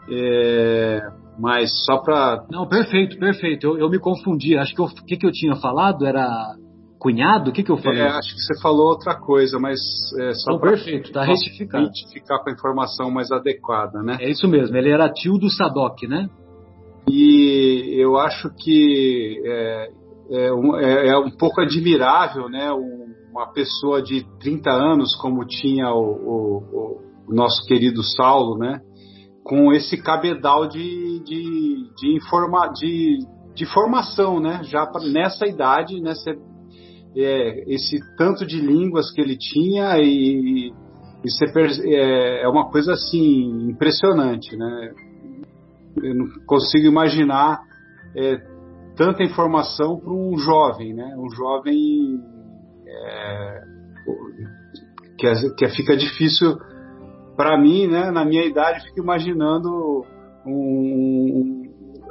É, 0.10 1.00
mas 1.40 1.72
só 1.86 1.98
para. 2.00 2.46
Não, 2.52 2.68
perfeito, 2.68 3.18
perfeito. 3.18 3.66
Eu, 3.66 3.78
eu 3.78 3.90
me 3.90 4.00
confundi. 4.00 4.58
Acho 4.58 4.74
que 4.74 4.82
o 4.82 4.88
que, 4.88 5.18
que 5.18 5.26
eu 5.26 5.32
tinha 5.32 5.56
falado 5.56 6.06
era 6.06 6.56
cunhado? 7.04 7.50
O 7.50 7.54
que, 7.54 7.62
que 7.62 7.72
eu 7.72 7.78
falei? 7.78 8.02
É, 8.02 8.08
acho 8.08 8.34
que 8.34 8.42
você 8.42 8.62
falou 8.62 8.88
outra 8.88 9.14
coisa, 9.14 9.60
mas 9.60 9.80
é 10.22 10.34
só 10.34 10.58
para 10.58 10.72
perfeito, 10.72 11.12
tá 11.12 11.24
retificado. 11.24 11.90
ficar 12.14 12.40
com 12.40 12.50
a 12.50 12.54
informação 12.54 13.12
mais 13.12 13.30
adequada, 13.30 14.02
né? 14.02 14.18
É 14.22 14.32
isso 14.32 14.48
mesmo. 14.48 14.78
Ele 14.78 14.90
era 14.90 15.12
tio 15.12 15.38
do 15.38 15.50
Sadok, 15.50 16.08
né? 16.08 16.30
E 17.10 17.96
eu 18.02 18.18
acho 18.18 18.50
que 18.56 19.42
é, 19.46 19.90
é, 20.32 20.54
um, 20.54 20.78
é, 20.78 21.10
é 21.10 21.18
um 21.18 21.32
pouco 21.32 21.60
admirável, 21.60 22.48
né? 22.48 22.72
Uma 23.30 23.52
pessoa 23.52 24.02
de 24.02 24.26
30 24.40 24.72
anos, 24.72 25.14
como 25.16 25.46
tinha 25.46 25.92
o, 25.92 26.00
o, 26.00 27.02
o 27.28 27.36
nosso 27.36 27.66
querido 27.68 28.02
Saulo, 28.02 28.58
né? 28.58 28.80
com 29.44 29.74
esse 29.74 30.02
cabedal 30.02 30.68
de, 30.68 31.20
de, 31.20 31.90
de, 31.98 32.16
informa, 32.16 32.72
de, 32.72 33.18
de 33.54 33.66
formação, 33.66 34.40
né? 34.40 34.62
Já 34.64 34.86
pra, 34.86 35.02
nessa 35.04 35.46
idade, 35.46 36.00
nessa, 36.00 36.32
é, 37.16 37.74
esse 37.74 38.00
tanto 38.18 38.46
de 38.46 38.60
línguas 38.60 39.12
que 39.12 39.22
ele 39.22 39.38
tinha 39.38 39.98
e, 40.00 40.72
e 41.24 41.30
é, 41.86 42.44
é 42.44 42.48
uma 42.48 42.70
coisa 42.70 42.94
assim 42.94 43.70
impressionante, 43.70 44.56
né? 44.58 44.92
Eu 46.02 46.16
não 46.16 46.26
consigo 46.46 46.88
imaginar 46.88 47.62
é, 48.16 48.38
tanta 48.96 49.24
informação 49.24 50.00
para 50.00 50.12
um 50.12 50.38
jovem, 50.38 50.94
né? 50.94 51.16
Um 51.18 51.30
jovem 51.30 52.20
é, 52.88 53.62
que, 55.18 55.50
que 55.56 55.70
fica 55.70 55.96
difícil 55.96 56.58
para 57.36 57.58
mim, 57.58 57.88
né, 57.88 58.12
na 58.12 58.24
minha 58.24 58.46
idade, 58.46 58.84
fico 58.86 59.00
imaginando 59.00 60.06
um, 60.46 60.52
um, 60.52 61.63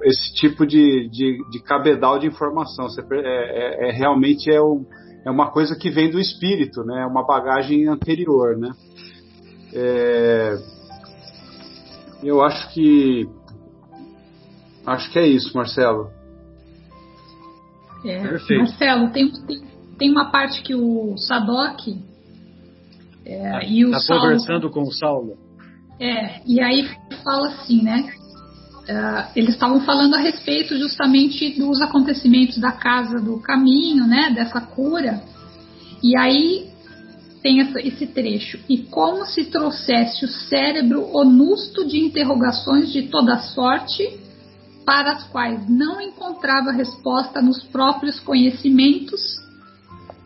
esse 0.04 0.35
tipo 0.35 0.66
de, 0.66 1.09
de, 1.11 1.38
de, 1.50 1.62
cabedal 1.62 2.18
de 2.18 2.26
informação. 2.26 2.88
Você, 2.88 3.00
é, 3.00 3.16
é, 3.16 3.88
é, 3.88 3.92
realmente 3.92 4.50
é, 4.50 4.61
um, 4.61 4.85
é 5.25 5.30
uma 5.30 5.50
coisa 5.50 5.76
que 5.76 5.90
vem 5.90 6.11
do 6.11 6.18
espírito, 6.18 6.82
né? 6.85 7.02
É 7.02 7.06
uma 7.06 7.25
bagagem 7.26 7.88
anterior, 7.88 8.56
né? 8.59 8.71
É, 9.75 10.54
Eu 12.23 12.42
acho 12.42 12.73
que 12.73 13.28
acho 14.87 15.11
que 15.12 15.18
é 15.18 15.26
isso, 15.26 15.56
Marcelo. 15.56 16.11
É, 18.04 18.21
Marcelo, 18.59 19.11
tem, 19.12 19.30
tem, 19.47 19.62
tem, 19.97 20.11
uma 20.11 20.30
parte 20.30 20.62
que 20.62 20.75
o 20.75 21.16
Sadok 21.16 21.97
é, 23.25 23.50
tá, 23.50 23.64
e 23.64 23.85
o 23.85 23.92
tá 23.92 24.00
Saulo, 24.00 24.23
conversando 24.23 24.71
com 24.71 24.82
o 24.82 24.92
Saulo. 24.92 25.38
É, 26.00 26.40
e 26.44 26.61
aí 26.61 26.88
fala 27.23 27.49
assim, 27.49 27.82
né? 27.82 28.12
Uh, 28.82 29.30
eles 29.36 29.50
estavam 29.50 29.80
falando 29.82 30.14
a 30.14 30.18
respeito 30.18 30.76
justamente 30.76 31.50
dos 31.50 31.80
acontecimentos 31.80 32.58
da 32.58 32.72
casa 32.72 33.20
do 33.20 33.38
caminho, 33.38 34.06
né? 34.06 34.30
Dessa 34.34 34.60
cura. 34.60 35.22
E 36.02 36.16
aí 36.16 36.68
tem 37.40 37.60
essa, 37.60 37.80
esse 37.80 38.06
trecho. 38.06 38.58
E 38.68 38.78
como 38.78 39.24
se 39.26 39.44
trouxesse 39.44 40.24
o 40.24 40.28
cérebro 40.28 41.08
onusto 41.14 41.84
de 41.86 42.00
interrogações 42.00 42.92
de 42.92 43.02
toda 43.02 43.38
sorte, 43.38 44.20
para 44.84 45.12
as 45.12 45.24
quais 45.24 45.68
não 45.68 46.00
encontrava 46.00 46.72
resposta 46.72 47.40
nos 47.40 47.62
próprios 47.62 48.18
conhecimentos. 48.20 49.20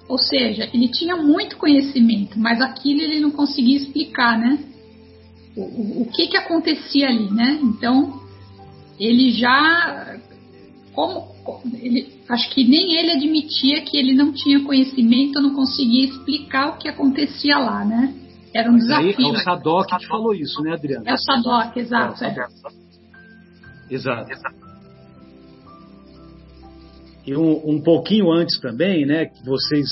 Ou 0.08 0.18
seja, 0.18 0.68
ele 0.72 0.88
tinha 0.88 1.16
muito 1.16 1.56
conhecimento, 1.56 2.38
mas 2.38 2.60
aquilo 2.60 3.00
ele 3.00 3.20
não 3.20 3.30
conseguia 3.30 3.76
explicar, 3.76 4.38
né? 4.38 4.58
O, 5.56 5.62
o, 5.62 6.02
o 6.02 6.06
que 6.06 6.28
que 6.28 6.36
acontecia 6.36 7.08
ali, 7.08 7.30
né? 7.30 7.58
Então, 7.62 8.22
ele 8.98 9.30
já 9.30 10.18
como 10.96 11.36
ele, 11.74 12.20
acho 12.28 12.50
que 12.54 12.64
nem 12.64 12.98
ele 12.98 13.12
admitia 13.12 13.82
que 13.82 13.98
ele 13.98 14.14
não 14.14 14.32
tinha 14.32 14.64
conhecimento, 14.64 15.40
não 15.42 15.54
conseguia 15.54 16.06
explicar 16.06 16.70
o 16.70 16.78
que 16.78 16.88
acontecia 16.88 17.58
lá, 17.58 17.84
né? 17.84 18.14
Era 18.54 18.70
um 18.70 18.72
Mas 18.72 18.82
desafio. 18.84 19.14
Aí, 19.18 19.24
é 19.24 19.28
o 19.28 19.36
Sadok 19.36 19.98
que 19.98 20.06
falou 20.06 20.34
isso, 20.34 20.62
né, 20.62 20.72
Adriano? 20.72 21.06
É 21.06 21.12
o 21.12 21.18
Sadok, 21.18 21.78
exato. 21.78 22.24
É, 22.24 22.28
é. 22.28 22.46
Exato. 23.94 24.30
E 27.26 27.36
um, 27.36 27.70
um, 27.74 27.82
pouquinho 27.82 28.32
antes 28.32 28.58
também, 28.58 29.04
né, 29.04 29.26
que 29.26 29.44
vocês, 29.44 29.86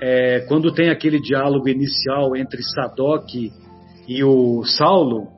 é, 0.00 0.40
quando 0.48 0.72
tem 0.72 0.88
aquele 0.88 1.20
diálogo 1.20 1.68
inicial 1.68 2.34
entre 2.34 2.62
Sadok 2.62 3.52
e 4.08 4.24
o 4.24 4.64
Saulo, 4.64 5.28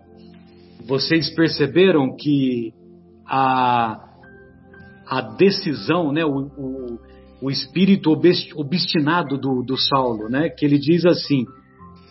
vocês 0.87 1.35
perceberam 1.35 2.15
que 2.15 2.73
a, 3.31 4.01
a 5.07 5.21
decisão, 5.21 6.11
né, 6.11 6.25
o, 6.25 6.51
o, 6.59 6.99
o 7.43 7.51
espírito 7.51 8.11
obstinado 8.11 9.39
do, 9.39 9.63
do 9.63 9.77
Saulo, 9.77 10.29
né, 10.29 10.49
que 10.49 10.65
ele 10.65 10.79
diz 10.79 11.07
assim, 11.07 11.45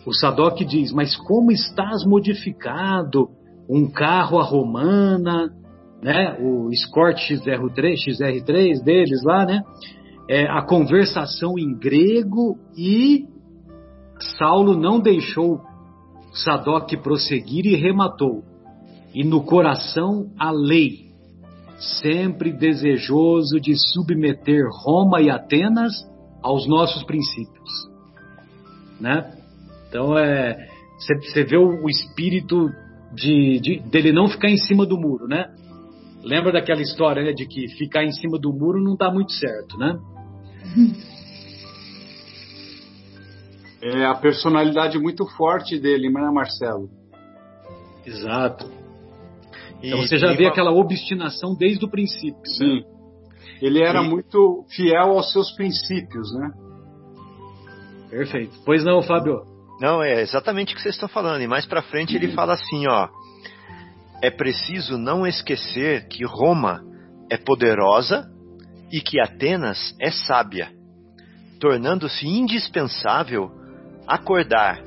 o 0.06 0.14
Sadoc 0.14 0.58
diz, 0.64 0.90
mas 0.92 1.14
como 1.14 1.52
estás 1.52 2.06
modificado, 2.06 3.28
um 3.68 3.90
carro 3.90 4.38
a 4.38 4.42
romana, 4.42 5.50
né, 6.02 6.38
o 6.40 6.70
Escort 6.70 7.18
XR3, 7.18 7.94
XR3 8.08 8.82
deles 8.82 9.22
lá, 9.22 9.44
né, 9.44 9.62
é, 10.26 10.46
a 10.46 10.62
conversação 10.62 11.58
em 11.58 11.76
grego 11.78 12.56
e 12.74 13.26
Saulo 14.38 14.74
não 14.74 14.98
deixou 14.98 15.60
Sadoc 16.32 16.90
prosseguir 17.02 17.66
e 17.66 17.74
rematou. 17.74 18.42
E 19.12 19.24
no 19.24 19.42
coração 19.42 20.30
a 20.38 20.52
lei, 20.52 21.09
sempre 21.80 22.52
desejoso 22.52 23.58
de 23.60 23.74
submeter 23.92 24.66
Roma 24.84 25.20
e 25.20 25.30
Atenas 25.30 25.92
aos 26.42 26.68
nossos 26.68 27.02
princípios, 27.04 27.70
né? 29.00 29.34
Então 29.88 30.16
é 30.16 30.68
você 30.98 31.44
vê 31.44 31.56
o, 31.56 31.82
o 31.82 31.88
espírito 31.88 32.70
de, 33.14 33.58
de, 33.60 33.80
dele 33.88 34.12
não 34.12 34.28
ficar 34.28 34.48
em 34.48 34.58
cima 34.58 34.84
do 34.84 34.98
muro, 34.98 35.26
né? 35.26 35.46
Lembra 36.22 36.52
daquela 36.52 36.82
história 36.82 37.24
né, 37.24 37.32
de 37.32 37.46
que 37.46 37.66
ficar 37.78 38.04
em 38.04 38.12
cima 38.12 38.38
do 38.38 38.52
muro 38.52 38.82
não 38.82 38.94
dá 38.94 39.10
muito 39.10 39.32
certo, 39.32 39.78
né? 39.78 39.98
É 43.82 44.04
a 44.04 44.14
personalidade 44.14 44.98
muito 44.98 45.26
forte 45.38 45.80
dele, 45.80 46.10
né, 46.10 46.30
Marcelo? 46.30 46.90
Exato. 48.04 48.70
Então 49.82 49.98
você 49.98 50.18
já 50.18 50.32
vê 50.32 50.44
uma... 50.44 50.50
aquela 50.50 50.70
obstinação 50.70 51.54
desde 51.54 51.84
o 51.84 51.88
princípio. 51.88 52.36
Né? 52.38 52.44
Sim. 52.46 52.74
Né? 52.76 52.82
Ele 53.62 53.82
era 53.82 54.02
e... 54.02 54.08
muito 54.08 54.64
fiel 54.70 55.12
aos 55.12 55.32
seus 55.32 55.50
princípios, 55.52 56.32
né? 56.34 56.50
Perfeito. 58.10 58.58
Pois 58.64 58.84
não, 58.84 59.02
Fábio? 59.02 59.42
Não, 59.80 60.02
é 60.02 60.20
exatamente 60.20 60.72
o 60.72 60.76
que 60.76 60.82
vocês 60.82 60.94
estão 60.94 61.08
falando. 61.08 61.42
E 61.42 61.46
mais 61.46 61.64
para 61.64 61.82
frente 61.82 62.14
ele 62.16 62.32
fala 62.32 62.54
assim, 62.54 62.86
ó: 62.88 63.08
É 64.22 64.30
preciso 64.30 64.98
não 64.98 65.26
esquecer 65.26 66.06
que 66.08 66.24
Roma 66.24 66.82
é 67.30 67.36
poderosa 67.36 68.28
e 68.90 69.00
que 69.00 69.20
Atenas 69.20 69.94
é 70.00 70.10
sábia, 70.10 70.70
tornando-se 71.60 72.26
indispensável 72.26 73.50
acordar 74.06 74.82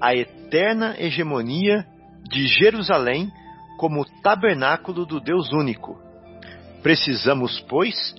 a 0.00 0.16
eterna 0.16 0.96
hegemonia 0.98 1.84
de 2.28 2.46
Jerusalém 2.46 3.30
como 3.76 4.04
tabernáculo 4.22 5.04
do 5.04 5.20
Deus 5.20 5.52
único. 5.52 6.00
Precisamos, 6.82 7.60
pois, 7.68 8.14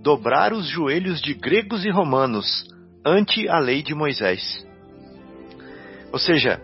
dobrar 0.00 0.52
os 0.52 0.66
joelhos 0.68 1.20
de 1.20 1.34
gregos 1.34 1.84
e 1.84 1.90
romanos 1.90 2.66
ante 3.04 3.48
a 3.48 3.58
lei 3.58 3.82
de 3.82 3.94
Moisés. 3.94 4.66
Ou 6.12 6.18
seja, 6.18 6.60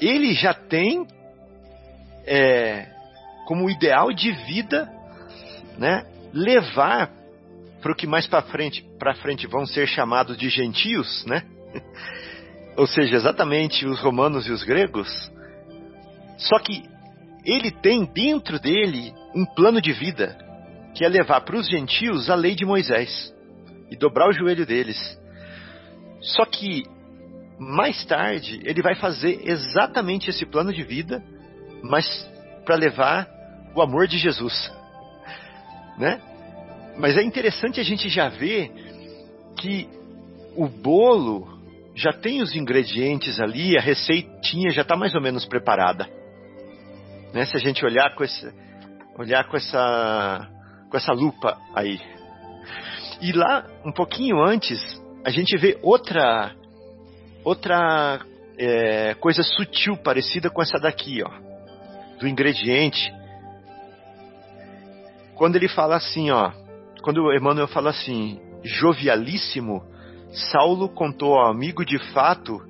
ele 0.00 0.34
já 0.34 0.54
tem 0.54 1.06
é, 2.26 2.86
como 3.46 3.70
ideal 3.70 4.12
de 4.12 4.32
vida, 4.32 4.88
né, 5.76 6.04
levar 6.32 7.10
para 7.80 7.92
o 7.92 7.94
que 7.94 8.06
mais 8.06 8.26
para 8.26 8.42
frente, 8.42 8.84
para 8.98 9.14
frente 9.14 9.46
vão 9.46 9.64
ser 9.66 9.86
chamados 9.86 10.36
de 10.36 10.48
gentios, 10.48 11.24
né? 11.26 11.42
Ou 12.76 12.86
seja, 12.86 13.16
exatamente 13.16 13.86
os 13.86 14.00
romanos 14.00 14.46
e 14.46 14.52
os 14.52 14.62
gregos. 14.62 15.08
Só 16.36 16.58
que 16.58 16.82
ele 17.44 17.70
tem 17.70 18.04
dentro 18.04 18.58
dele 18.58 19.12
um 19.34 19.44
plano 19.44 19.80
de 19.80 19.92
vida 19.92 20.36
que 20.94 21.04
é 21.04 21.08
levar 21.08 21.42
para 21.42 21.56
os 21.56 21.68
gentios 21.68 22.28
a 22.28 22.34
lei 22.34 22.54
de 22.54 22.64
Moisés 22.64 23.32
e 23.90 23.96
dobrar 23.96 24.28
o 24.28 24.32
joelho 24.32 24.66
deles. 24.66 24.98
Só 26.20 26.44
que 26.44 26.82
mais 27.58 28.04
tarde 28.04 28.60
ele 28.64 28.82
vai 28.82 28.94
fazer 28.94 29.40
exatamente 29.44 30.30
esse 30.30 30.44
plano 30.46 30.72
de 30.72 30.82
vida, 30.82 31.22
mas 31.82 32.06
para 32.64 32.76
levar 32.76 33.28
o 33.74 33.82
amor 33.82 34.06
de 34.06 34.18
Jesus, 34.18 34.72
né? 35.96 36.20
Mas 36.98 37.16
é 37.16 37.22
interessante 37.22 37.80
a 37.80 37.84
gente 37.84 38.08
já 38.08 38.28
ver 38.28 38.72
que 39.56 39.88
o 40.56 40.68
bolo 40.68 41.46
já 41.94 42.12
tem 42.12 42.42
os 42.42 42.54
ingredientes 42.54 43.40
ali, 43.40 43.76
a 43.78 43.80
receitinha 43.80 44.70
já 44.70 44.82
está 44.82 44.96
mais 44.96 45.14
ou 45.14 45.20
menos 45.20 45.44
preparada. 45.44 46.08
Né? 47.32 47.44
Se 47.44 47.56
a 47.56 47.60
gente 47.60 47.84
olhar 47.84 48.14
com 48.14 48.24
esse, 48.24 48.52
olhar 49.18 49.44
com 49.48 49.56
essa, 49.56 50.48
com 50.90 50.96
essa 50.96 51.12
lupa 51.12 51.58
aí. 51.74 52.00
E 53.20 53.32
lá, 53.32 53.66
um 53.84 53.92
pouquinho 53.92 54.40
antes, 54.40 54.80
a 55.24 55.30
gente 55.30 55.56
vê 55.58 55.78
outra, 55.82 56.54
outra 57.44 58.20
é, 58.56 59.14
coisa 59.14 59.42
sutil 59.42 59.96
parecida 59.96 60.48
com 60.48 60.62
essa 60.62 60.78
daqui, 60.78 61.22
ó, 61.22 61.30
do 62.18 62.28
ingrediente. 62.28 63.12
Quando 65.34 65.56
ele 65.56 65.68
fala 65.68 65.96
assim, 65.96 66.30
ó, 66.30 66.52
quando 67.02 67.32
Emmanuel 67.32 67.68
fala 67.68 67.90
assim, 67.90 68.40
jovialíssimo, 68.62 69.84
Saulo 70.30 70.88
contou 70.88 71.34
ao 71.34 71.50
amigo 71.50 71.84
de 71.84 71.98
fato 72.12 72.60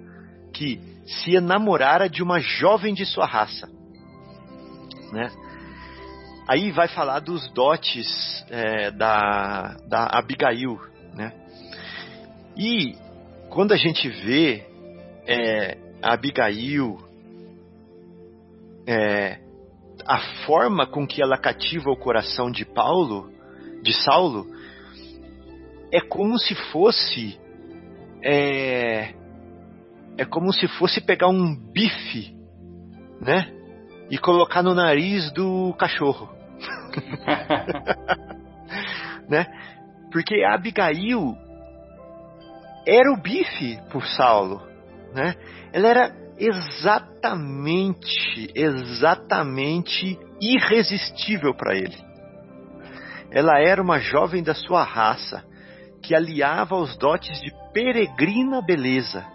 que 0.53 0.81
se 1.05 1.35
enamorara 1.35 2.09
de 2.09 2.23
uma 2.23 2.41
jovem 2.41 2.95
de 2.95 3.05
sua 3.05 3.27
raça 3.27 3.78
né? 5.13 5.31
Aí 6.49 6.71
vai 6.73 6.89
falar 6.89 7.21
dos 7.21 7.49
dotes 7.53 8.07
é, 8.49 8.91
da, 8.91 9.77
da 9.87 10.07
Abigail, 10.07 10.79
né? 11.15 11.33
E 12.57 12.97
quando 13.51 13.73
a 13.73 13.77
gente 13.77 14.09
vê 14.09 14.65
é, 15.27 15.77
a 16.03 16.15
Abigail, 16.15 16.99
é, 18.87 19.39
a 20.07 20.19
forma 20.47 20.87
com 20.87 21.07
que 21.07 21.23
ela 21.23 21.37
cativa 21.37 21.91
o 21.91 21.97
coração 21.97 22.51
de 22.51 22.65
Paulo, 22.65 23.31
de 23.83 23.93
Saulo, 23.93 24.47
é 25.93 26.01
como 26.01 26.39
se 26.39 26.55
fosse 26.73 27.39
é, 28.23 29.15
é 30.17 30.25
como 30.25 30.53
se 30.53 30.67
fosse 30.67 31.01
pegar 31.01 31.29
um 31.29 31.55
bife, 31.55 32.35
né? 33.21 33.58
E 34.11 34.19
colocar 34.19 34.63
no 34.63 34.75
nariz 34.75 35.31
do 35.33 35.75
cachorro. 35.79 36.29
né? 39.29 39.47
Porque 40.11 40.43
a 40.43 40.55
Abigail 40.55 41.37
era 42.87 43.13
o 43.13 43.21
bife 43.21 43.79
por 43.91 44.07
Saulo, 44.07 44.63
né? 45.15 45.35
Ela 45.73 45.89
era 45.89 46.13
exatamente, 46.39 48.51
exatamente 48.55 50.19
irresistível 50.41 51.55
para 51.55 51.77
ele. 51.77 51.97
Ela 53.31 53.61
era 53.61 53.83
uma 53.83 53.99
jovem 53.99 54.43
da 54.43 54.55
sua 54.55 54.83
raça, 54.83 55.45
que 56.03 56.15
aliava 56.15 56.77
os 56.77 56.97
dotes 56.97 57.39
de 57.43 57.53
peregrina 57.75 58.63
beleza. 58.63 59.27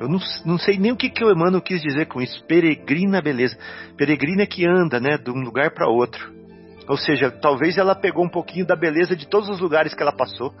Eu 0.00 0.08
não, 0.08 0.18
não 0.44 0.58
sei 0.58 0.78
nem 0.78 0.92
o 0.92 0.96
que, 0.96 1.10
que 1.10 1.24
o 1.24 1.30
Emmanuel 1.30 1.60
quis 1.60 1.82
dizer 1.82 2.06
com 2.06 2.20
isso, 2.20 2.44
peregrina 2.44 3.20
beleza. 3.20 3.56
Peregrina 3.96 4.46
que 4.46 4.66
anda, 4.66 5.00
né, 5.00 5.18
de 5.18 5.30
um 5.30 5.40
lugar 5.42 5.72
para 5.72 5.88
outro. 5.88 6.32
Ou 6.88 6.96
seja, 6.96 7.30
talvez 7.30 7.76
ela 7.76 7.94
pegou 7.94 8.24
um 8.24 8.30
pouquinho 8.30 8.66
da 8.66 8.76
beleza 8.76 9.14
de 9.14 9.26
todos 9.26 9.48
os 9.48 9.60
lugares 9.60 9.92
que 9.92 10.02
ela 10.02 10.12
passou, 10.12 10.54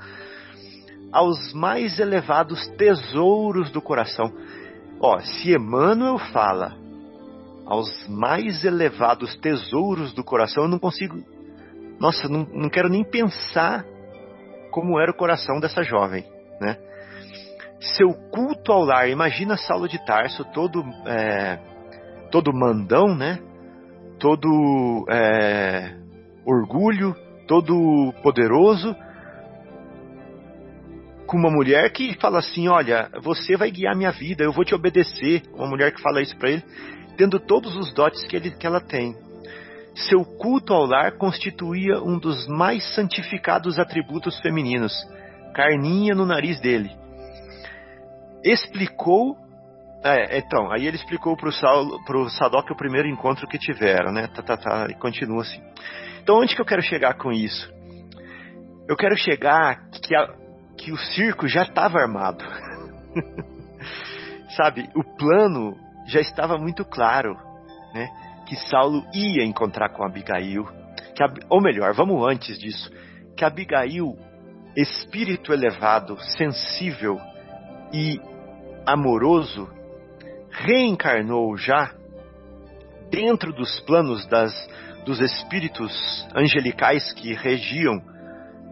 aos 1.10 1.52
mais 1.54 1.98
elevados 1.98 2.66
tesouros 2.76 3.70
do 3.70 3.80
coração. 3.80 4.30
Ó, 5.00 5.18
se 5.20 5.54
Emmanuel 5.54 6.18
fala 6.18 6.76
aos 7.64 8.08
mais 8.08 8.64
elevados 8.64 9.36
tesouros 9.36 10.12
do 10.12 10.24
coração, 10.24 10.64
eu 10.64 10.68
não 10.68 10.78
consigo. 10.78 11.22
Nossa, 11.98 12.28
não, 12.28 12.46
não 12.52 12.68
quero 12.68 12.88
nem 12.88 13.04
pensar 13.04 13.84
como 14.70 15.00
era 15.00 15.10
o 15.10 15.16
coração 15.16 15.60
dessa 15.60 15.82
jovem, 15.82 16.24
né? 16.60 16.76
Seu 17.80 18.12
culto 18.30 18.72
ao 18.72 18.84
lar, 18.84 19.08
imagina 19.08 19.56
Saulo 19.56 19.88
de 19.88 20.04
Tarso, 20.04 20.44
todo, 20.52 20.82
é, 21.06 21.58
todo 22.30 22.52
mandão, 22.52 23.14
né? 23.14 23.38
Todo 24.18 25.06
é, 25.08 25.94
orgulho, 26.44 27.14
todo 27.46 28.12
poderoso, 28.22 28.96
com 31.28 31.36
uma 31.36 31.50
mulher 31.50 31.92
que 31.92 32.14
fala 32.18 32.38
assim: 32.38 32.66
Olha, 32.66 33.10
você 33.22 33.56
vai 33.56 33.70
guiar 33.70 33.94
minha 33.94 34.10
vida, 34.10 34.42
eu 34.42 34.52
vou 34.52 34.64
te 34.64 34.74
obedecer. 34.74 35.42
Uma 35.54 35.68
mulher 35.68 35.92
que 35.92 36.02
fala 36.02 36.22
isso 36.22 36.36
para 36.36 36.50
ele, 36.50 36.64
tendo 37.16 37.38
todos 37.38 37.76
os 37.76 37.92
dotes 37.92 38.24
que, 38.24 38.34
ele, 38.34 38.50
que 38.50 38.66
ela 38.66 38.80
tem. 38.80 39.14
Seu 39.94 40.24
culto 40.24 40.72
ao 40.72 40.86
lar 40.86 41.12
constituía 41.18 42.00
um 42.02 42.18
dos 42.18 42.48
mais 42.48 42.94
santificados 42.94 43.78
atributos 43.78 44.40
femininos, 44.40 44.94
carninha 45.54 46.14
no 46.14 46.24
nariz 46.24 46.60
dele. 46.60 46.90
Explicou. 48.44 49.36
É, 50.02 50.38
então, 50.38 50.70
aí 50.70 50.86
ele 50.86 50.96
explicou 50.96 51.36
para 51.36 51.48
o 51.48 52.30
Sadok 52.30 52.72
o 52.72 52.76
primeiro 52.76 53.08
encontro 53.08 53.46
que 53.48 53.58
tiveram, 53.58 54.12
né? 54.12 54.28
Tá, 54.28 54.42
tá, 54.42 54.56
tá, 54.56 54.86
e 54.88 54.94
continua 54.94 55.42
assim. 55.42 55.60
Então, 56.22 56.38
onde 56.38 56.54
que 56.54 56.60
eu 56.60 56.66
quero 56.66 56.82
chegar 56.82 57.14
com 57.14 57.32
isso? 57.32 57.72
Eu 58.88 58.96
quero 58.96 59.16
chegar 59.16 59.88
que, 59.90 60.14
a, 60.14 60.28
que 60.76 60.92
o 60.92 60.96
circo 60.96 61.48
já 61.48 61.62
estava 61.62 61.98
armado. 61.98 62.44
Sabe, 64.56 64.88
o 64.94 65.02
plano 65.02 65.76
já 66.06 66.20
estava 66.20 66.56
muito 66.56 66.84
claro, 66.84 67.36
né? 67.92 68.08
que 68.48 68.56
Saulo 68.56 69.04
ia 69.12 69.44
encontrar 69.44 69.90
com 69.90 70.02
Abigail, 70.02 70.64
que, 71.14 71.22
ou 71.50 71.60
melhor, 71.60 71.92
vamos 71.92 72.26
antes 72.26 72.58
disso, 72.58 72.90
que 73.36 73.44
Abigail, 73.44 74.16
espírito 74.74 75.52
elevado, 75.52 76.18
sensível 76.36 77.20
e 77.92 78.20
amoroso, 78.86 79.68
reencarnou 80.50 81.56
já 81.56 81.92
dentro 83.10 83.52
dos 83.52 83.80
planos 83.80 84.26
das, 84.26 84.52
dos 85.04 85.20
espíritos 85.20 86.26
angelicais 86.34 87.12
que 87.12 87.34
regiam, 87.34 88.02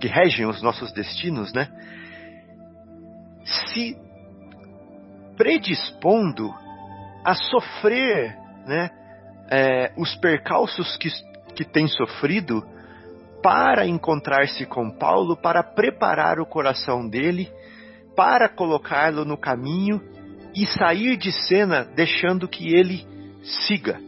que 0.00 0.08
regem 0.08 0.46
os 0.46 0.62
nossos 0.62 0.92
destinos, 0.92 1.52
né? 1.52 1.68
Se 3.44 3.96
predispondo 5.36 6.52
a 7.24 7.34
sofrer, 7.34 8.36
né? 8.66 8.90
é, 9.50 9.92
os 9.96 10.14
percalços 10.16 10.96
que, 10.96 11.08
que 11.54 11.64
tem 11.64 11.86
sofrido 11.86 12.64
para 13.42 13.86
encontrar-se 13.86 14.66
com 14.66 14.90
Paulo, 14.90 15.36
para 15.36 15.62
preparar 15.62 16.40
o 16.40 16.46
coração 16.46 17.08
dele, 17.08 17.52
para 18.16 18.48
colocá-lo 18.48 19.24
no 19.24 19.36
caminho 19.36 20.00
e 20.54 20.66
sair 20.66 21.16
de 21.16 21.30
cena 21.30 21.84
deixando 21.84 22.48
que 22.48 22.74
ele 22.74 23.06
siga, 23.42 24.00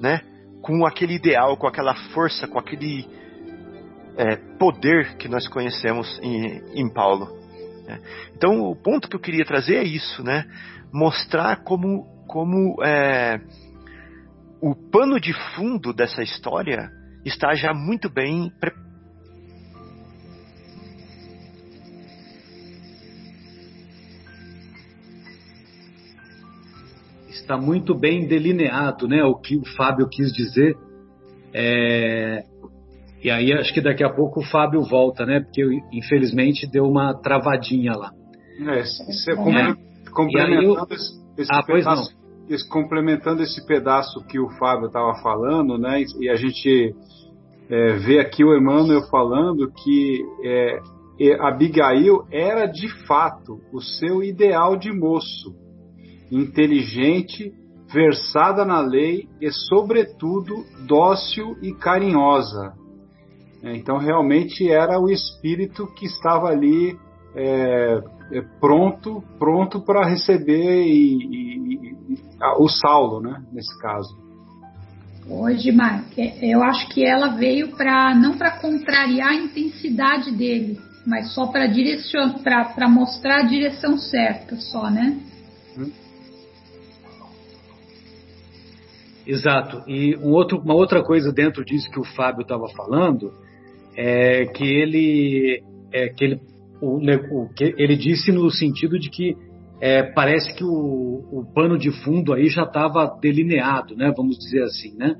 né? 0.00 0.20
Com 0.60 0.84
aquele 0.84 1.14
ideal, 1.14 1.56
com 1.56 1.68
aquela 1.68 1.94
força, 2.12 2.48
com 2.48 2.58
aquele 2.58 3.06
é, 4.16 4.36
poder 4.58 5.16
que 5.16 5.28
nós 5.28 5.46
conhecemos 5.46 6.18
em, 6.20 6.60
em 6.74 6.92
Paulo. 6.92 7.28
Né? 7.86 8.00
Então, 8.34 8.60
o 8.62 8.74
ponto 8.74 9.08
que 9.08 9.14
eu 9.14 9.20
queria 9.20 9.44
trazer 9.44 9.76
é 9.76 9.84
isso, 9.84 10.24
né? 10.24 10.44
Mostrar 10.92 11.62
como, 11.62 12.04
como 12.26 12.82
é, 12.82 13.40
o 14.60 14.74
pano 14.90 15.20
de 15.20 15.32
fundo 15.54 15.92
dessa 15.92 16.22
história 16.22 16.90
está 17.24 17.54
já 17.54 17.72
muito 17.72 18.10
bem 18.10 18.50
preparado. 18.58 18.85
Está 27.46 27.56
muito 27.56 27.94
bem 27.94 28.26
delineado, 28.26 29.06
né? 29.06 29.22
O 29.22 29.36
que 29.36 29.56
o 29.56 29.64
Fábio 29.76 30.08
quis 30.08 30.32
dizer. 30.32 30.76
É... 31.54 32.42
E 33.22 33.30
aí 33.30 33.52
acho 33.52 33.72
que 33.72 33.80
daqui 33.80 34.02
a 34.02 34.10
pouco 34.10 34.40
o 34.40 34.44
Fábio 34.44 34.82
volta, 34.82 35.24
né? 35.24 35.38
Porque 35.38 35.62
infelizmente 35.92 36.68
deu 36.68 36.82
uma 36.82 37.14
travadinha 37.14 37.92
lá. 37.92 38.10
É, 38.58 38.80
é, 38.80 40.10
complementando 40.10 40.76
eu... 40.76 40.86
esse, 40.90 41.12
esse 41.38 41.52
ah, 41.52 41.62
pois 41.64 41.84
não 41.84 42.04
complementando 42.68 43.42
esse 43.42 43.64
pedaço 43.66 44.24
que 44.26 44.38
o 44.38 44.48
Fábio 44.50 44.86
estava 44.86 45.14
falando, 45.20 45.76
né, 45.76 46.04
e 46.20 46.28
a 46.28 46.36
gente 46.36 46.94
é, 47.68 47.96
vê 47.96 48.20
aqui 48.20 48.44
o 48.44 48.56
Emmanuel 48.56 49.02
falando 49.10 49.68
que 49.72 50.24
é, 50.44 50.78
Abigail 51.40 52.24
era 52.30 52.66
de 52.66 52.88
fato 53.04 53.60
o 53.72 53.80
seu 53.80 54.22
ideal 54.22 54.76
de 54.76 54.92
moço, 54.92 55.65
inteligente, 56.30 57.52
versada 57.92 58.64
na 58.64 58.80
lei 58.80 59.28
e, 59.40 59.50
sobretudo, 59.50 60.64
dócil 60.86 61.56
e 61.62 61.72
carinhosa. 61.72 62.74
É, 63.62 63.76
então, 63.76 63.98
realmente 63.98 64.70
era 64.70 64.98
o 65.00 65.08
espírito 65.08 65.86
que 65.94 66.06
estava 66.06 66.48
ali 66.48 66.96
é, 67.34 68.00
é 68.32 68.42
pronto, 68.60 69.22
pronto 69.38 69.80
para 69.80 70.06
receber 70.06 70.84
e, 70.84 71.16
e, 71.16 71.92
e, 72.14 72.16
o 72.58 72.68
Saulo, 72.68 73.20
né? 73.20 73.42
Nesse 73.52 73.78
caso. 73.80 74.26
Hoje, 75.28 75.72
Mark, 75.72 76.16
eu 76.40 76.62
acho 76.62 76.88
que 76.88 77.04
ela 77.04 77.30
veio 77.30 77.76
para 77.76 78.14
não 78.14 78.38
para 78.38 78.58
contrariar 78.58 79.30
a 79.30 79.34
intensidade 79.34 80.30
dele, 80.30 80.78
mas 81.04 81.34
só 81.34 81.46
para 81.46 81.66
direcionar, 81.66 82.74
para 82.74 82.88
mostrar 82.88 83.40
a 83.40 83.46
direção 83.46 83.98
certa, 83.98 84.56
só, 84.56 84.88
né? 84.88 85.18
Exato. 89.26 89.82
E 89.88 90.16
um 90.16 90.30
outro, 90.30 90.58
uma 90.58 90.74
outra 90.74 91.02
coisa 91.02 91.32
dentro 91.32 91.64
disso 91.64 91.90
que 91.90 91.98
o 91.98 92.04
Fábio 92.04 92.42
estava 92.42 92.68
falando 92.76 93.32
é 93.96 94.46
que 94.46 94.64
ele, 94.64 95.62
é 95.92 96.08
que 96.08 96.24
ele 96.24 96.40
o, 96.80 96.98
o 96.98 97.48
que 97.48 97.74
ele 97.76 97.96
disse 97.96 98.30
no 98.30 98.50
sentido 98.50 98.98
de 98.98 99.10
que 99.10 99.36
é, 99.80 100.02
parece 100.02 100.54
que 100.54 100.64
o, 100.64 100.68
o, 100.70 101.44
pano 101.54 101.78
de 101.78 101.90
fundo 102.02 102.32
aí 102.32 102.48
já 102.48 102.62
estava 102.62 103.18
delineado, 103.20 103.94
né? 103.94 104.12
Vamos 104.16 104.38
dizer 104.38 104.62
assim, 104.62 104.96
né? 104.96 105.14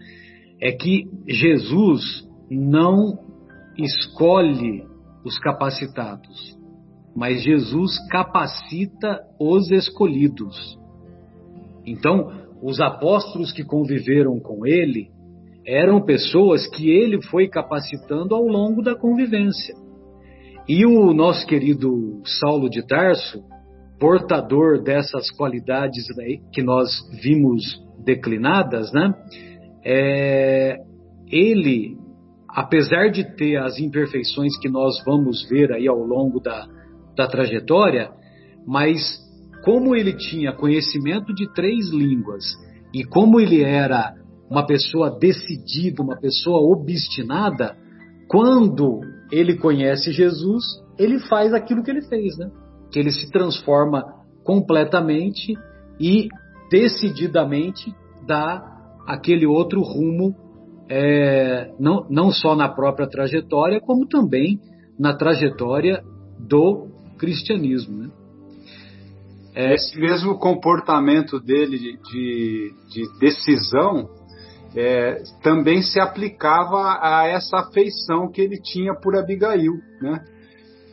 É 0.61 0.73
que 0.73 1.05
Jesus 1.29 2.27
não 2.51 3.19
escolhe 3.77 4.85
os 5.25 5.39
capacitados, 5.39 6.57
mas 7.15 7.43
Jesus 7.43 7.93
capacita 8.09 9.21
os 9.39 9.71
escolhidos. 9.71 10.79
Então, 11.85 12.46
os 12.63 12.81
apóstolos 12.81 13.53
que 13.53 13.65
conviveram 13.65 14.39
com 14.41 14.67
ele 14.67 15.09
eram 15.67 16.05
pessoas 16.05 16.67
que 16.69 16.91
ele 16.91 17.21
foi 17.23 17.49
capacitando 17.49 18.35
ao 18.35 18.47
longo 18.47 18.83
da 18.83 18.95
convivência. 18.95 19.75
E 20.69 20.87
o 20.87 21.13
nosso 21.13 21.47
querido 21.47 22.23
Saulo 22.25 22.69
de 22.69 22.87
Tarso, 22.87 23.43
portador 23.99 24.83
dessas 24.83 25.31
qualidades 25.31 26.07
que 26.53 26.63
nós 26.63 26.89
vimos 27.23 27.63
declinadas, 28.05 28.93
né? 28.93 29.13
É, 29.85 30.77
ele, 31.29 31.97
apesar 32.49 33.11
de 33.11 33.25
ter 33.37 33.57
as 33.57 33.79
imperfeições 33.79 34.59
que 34.59 34.69
nós 34.69 35.03
vamos 35.05 35.49
ver 35.49 35.73
aí 35.73 35.89
ao 35.89 35.99
longo 35.99 36.41
da, 36.41 36.67
da 37.17 37.27
trajetória, 37.27 38.11
mas 38.67 38.99
como 39.67 39.97
ele 39.97 40.13
tinha 40.13 40.53
conhecimento 40.53 41.35
de 41.35 41.53
três 41.53 41.89
línguas 41.91 42.45
e 42.95 43.03
como 43.03 43.41
ele 43.41 43.65
era 43.65 44.15
uma 44.49 44.65
pessoa 44.65 45.11
decidida, 45.11 46.05
uma 46.05 46.17
pessoa 46.17 46.61
obstinada, 46.73 47.77
quando 48.29 49.01
ele 49.29 49.59
conhece 49.59 50.13
Jesus, 50.13 50.63
ele 50.97 51.19
faz 51.19 51.53
aquilo 51.53 51.83
que 51.83 51.91
ele 51.91 52.03
fez, 52.03 52.39
né? 52.39 52.49
Que 52.93 53.01
ele 53.01 53.11
se 53.11 53.29
transforma 53.33 54.05
completamente 54.45 55.59
e 55.99 56.29
decididamente 56.71 57.93
dar 58.25 58.63
aquele 59.05 59.47
outro 59.47 59.83
rumo, 59.83 60.33
é, 60.89 61.73
não, 61.81 62.07
não 62.09 62.31
só 62.31 62.55
na 62.55 62.69
própria 62.69 63.09
trajetória, 63.09 63.81
como 63.81 64.07
também 64.07 64.61
na 64.97 65.13
trajetória 65.13 66.05
do 66.39 66.87
cristianismo. 67.19 68.05
Né? 68.05 68.11
É, 69.57 69.75
Esse 69.75 69.99
mesmo 69.99 70.39
comportamento 70.39 71.41
dele 71.41 71.79
de, 71.79 71.97
de, 71.97 72.75
de 72.91 73.19
decisão 73.19 74.07
é, 74.77 75.23
também 75.43 75.81
se 75.81 75.99
aplicava 75.99 76.99
a 77.01 77.27
essa 77.27 77.61
afeição 77.61 78.31
que 78.31 78.43
ele 78.43 78.61
tinha 78.61 78.95
por 78.95 79.17
Abigail, 79.17 79.73
né? 80.03 80.23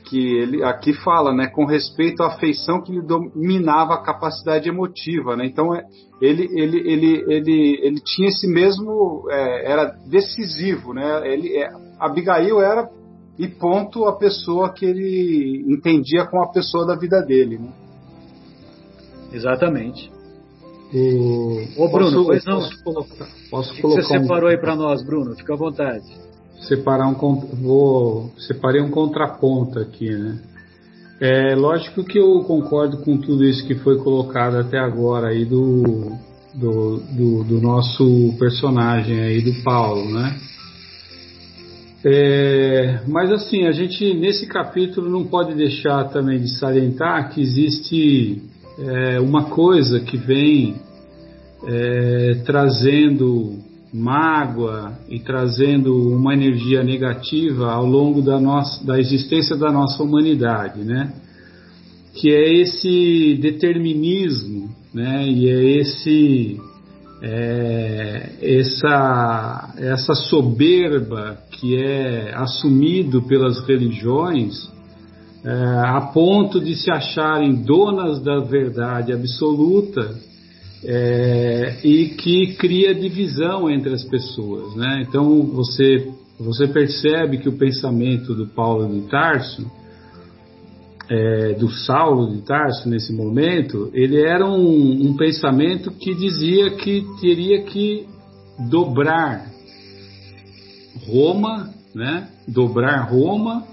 que 0.06 0.38
ele 0.38 0.63
aqui 0.63 0.93
fala, 0.93 1.34
né, 1.34 1.47
com 1.47 1.65
respeito 1.65 2.21
à 2.21 2.28
afeição 2.28 2.82
que 2.82 2.91
lhe 2.91 3.02
dominava 3.02 3.95
a 3.95 4.04
capacidade 4.04 4.67
emotiva, 4.69 5.36
né? 5.36 5.45
Então 5.45 5.73
é, 5.73 5.82
ele 6.21 6.47
ele 6.54 6.78
ele 6.80 7.23
ele, 7.28 7.80
ele 7.82 7.99
tinha 8.02 8.28
esse 8.28 8.45
mesmo 8.45 9.26
é, 9.32 9.71
era 9.71 9.86
decisivo, 10.06 10.93
né? 10.93 11.21
Ele 11.26 11.58
é, 11.58 11.69
Abigail 11.99 12.62
era 12.62 12.89
e 13.39 13.47
ponto 13.47 14.06
a 14.06 14.15
pessoa 14.15 14.71
que 14.73 14.86
ele 14.86 15.65
entendia 15.67 16.26
com 16.28 16.43
a 16.43 16.52
pessoa 16.52 16.86
da 16.86 16.95
vida 16.95 17.21
dele, 17.21 17.58
né? 17.58 17.82
Exatamente. 19.33 20.11
O... 20.93 21.83
Ô 21.83 21.89
Bruno, 21.89 22.11
posso, 22.11 22.25
pois 22.25 22.45
não? 22.45 22.59
Posso 22.59 22.83
colocar, 22.83 23.27
posso 23.49 23.73
que 23.73 23.81
colocar 23.81 24.01
que 24.01 24.07
você 24.07 24.17
um... 24.17 24.21
separou 24.21 24.49
aí 24.49 24.57
para 24.57 24.75
nós, 24.75 25.03
Bruno? 25.03 25.35
Fica 25.35 25.53
à 25.53 25.57
vontade 25.57 26.05
separar 26.67 27.07
um 27.07 27.13
vou 27.15 28.31
separei 28.37 28.81
um 28.81 28.89
contraponto 28.89 29.79
aqui, 29.79 30.09
né? 30.09 30.39
É 31.19 31.55
lógico 31.55 32.03
que 32.03 32.19
eu 32.19 32.43
concordo 32.43 32.97
com 32.97 33.17
tudo 33.17 33.45
isso 33.45 33.65
que 33.65 33.75
foi 33.75 33.97
colocado 33.97 34.57
até 34.57 34.77
agora 34.77 35.27
aí 35.29 35.45
do, 35.45 36.11
do, 36.53 36.97
do, 36.97 37.43
do 37.43 37.61
nosso 37.61 38.33
personagem 38.37 39.21
aí 39.21 39.41
do 39.41 39.63
Paulo, 39.63 40.11
né? 40.11 40.37
É, 42.05 42.99
mas 43.07 43.31
assim, 43.31 43.65
a 43.65 43.71
gente 43.71 44.13
nesse 44.13 44.45
capítulo 44.47 45.09
não 45.09 45.23
pode 45.23 45.53
deixar 45.55 46.09
também 46.09 46.39
de 46.39 46.49
salientar 46.57 47.29
que 47.33 47.41
existe 47.41 48.41
é, 48.77 49.19
uma 49.19 49.45
coisa 49.45 49.99
que 49.99 50.17
vem 50.17 50.75
é, 51.65 52.41
trazendo 52.45 53.59
mágoa 53.93 54.97
e 55.07 55.19
trazendo 55.19 55.95
uma 56.09 56.33
energia 56.33 56.83
negativa 56.83 57.71
ao 57.71 57.86
longo 57.86 58.21
da, 58.21 58.39
nossa, 58.39 58.83
da 58.83 58.99
existência 58.99 59.55
da 59.55 59.71
nossa 59.71 60.01
humanidade, 60.01 60.83
né? 60.83 61.13
Que 62.15 62.31
é 62.31 62.62
esse 62.62 63.38
determinismo, 63.39 64.69
né? 64.93 65.27
E 65.27 65.47
é 65.47 65.63
esse 65.79 66.59
é, 67.21 68.29
essa 68.41 69.73
essa 69.77 70.13
soberba 70.15 71.38
que 71.51 71.77
é 71.77 72.33
assumido 72.36 73.21
pelas 73.21 73.65
religiões 73.65 74.69
a 75.45 76.01
ponto 76.13 76.60
de 76.60 76.75
se 76.75 76.89
acharem 76.89 77.53
donas 77.56 78.21
da 78.21 78.39
verdade 78.39 79.12
absoluta 79.12 80.15
é, 80.86 81.79
e 81.84 82.10
que 82.10 82.56
cria 82.56 82.93
divisão 82.93 83.69
entre 83.69 83.93
as 83.93 84.03
pessoas. 84.03 84.75
Né? 84.75 85.06
Então 85.08 85.43
você, 85.43 86.12
você 86.39 86.67
percebe 86.67 87.38
que 87.38 87.49
o 87.49 87.58
pensamento 87.58 88.34
do 88.34 88.47
Paulo 88.47 88.88
de 88.88 89.08
Tarso, 89.10 89.69
é, 91.10 91.53
do 91.53 91.69
Saulo 91.69 92.34
de 92.34 92.41
Tarso 92.41 92.88
nesse 92.88 93.13
momento, 93.13 93.91
ele 93.93 94.21
era 94.21 94.45
um, 94.45 95.10
um 95.10 95.15
pensamento 95.17 95.91
que 95.91 96.13
dizia 96.15 96.71
que 96.71 97.06
teria 97.19 97.63
que 97.63 98.08
dobrar 98.69 99.51
Roma, 101.06 101.69
né? 101.93 102.29
dobrar 102.47 103.10
Roma 103.10 103.72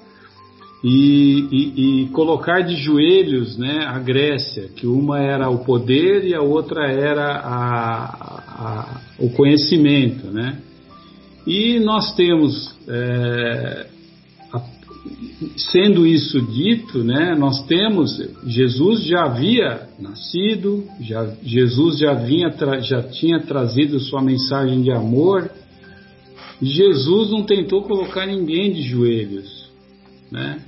e, 0.82 1.46
e, 1.50 2.04
e, 2.04 2.08
colocar 2.08 2.62
de 2.62 2.74
joelhos 2.76 3.58
né, 3.58 3.84
a 3.86 3.98
Grécia, 3.98 4.68
que 4.74 4.86
uma 4.86 5.20
era 5.20 5.50
o 5.50 5.58
poder 5.58 6.24
e 6.24 6.34
a 6.34 6.40
outra 6.40 6.90
era 6.90 7.32
a, 7.36 8.04
a, 8.48 9.00
o 9.18 9.28
conhecimento. 9.30 10.28
Né? 10.28 10.58
E 11.46 11.78
nós 11.80 12.14
temos, 12.14 12.74
é, 12.88 13.88
a, 14.54 14.62
sendo 15.70 16.06
isso 16.06 16.40
dito, 16.40 17.04
né, 17.04 17.34
nós 17.38 17.62
temos, 17.66 18.16
Jesus 18.46 19.04
já 19.04 19.24
havia 19.24 19.86
nascido, 19.98 20.86
já, 21.02 21.30
Jesus 21.42 21.98
já, 21.98 22.14
vinha, 22.14 22.50
já 22.80 23.02
tinha 23.02 23.38
trazido 23.40 24.00
sua 24.00 24.22
mensagem 24.22 24.80
de 24.80 24.90
amor, 24.90 25.50
Jesus 26.62 27.30
não 27.30 27.42
tentou 27.42 27.82
colocar 27.82 28.24
ninguém 28.24 28.72
de 28.72 28.80
joelhos. 28.80 29.68
Né? 30.30 30.58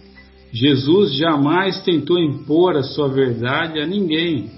Jesus 0.53 1.17
jamais 1.17 1.81
tentou 1.81 2.19
impor 2.19 2.77
a 2.77 2.83
sua 2.83 3.09
verdade 3.09 3.81
a 3.81 3.87
ninguém. 3.87 4.51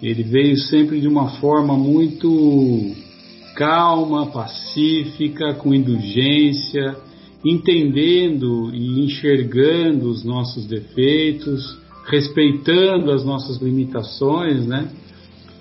Ele 0.00 0.22
veio 0.22 0.56
sempre 0.56 1.00
de 1.00 1.08
uma 1.08 1.30
forma 1.40 1.76
muito 1.76 2.94
calma, 3.56 4.26
pacífica, 4.26 5.54
com 5.54 5.74
indulgência, 5.74 6.96
entendendo 7.44 8.70
e 8.72 9.04
enxergando 9.04 10.08
os 10.10 10.24
nossos 10.24 10.66
defeitos, 10.66 11.76
respeitando 12.06 13.10
as 13.10 13.24
nossas 13.24 13.60
limitações, 13.60 14.64
né? 14.66 14.88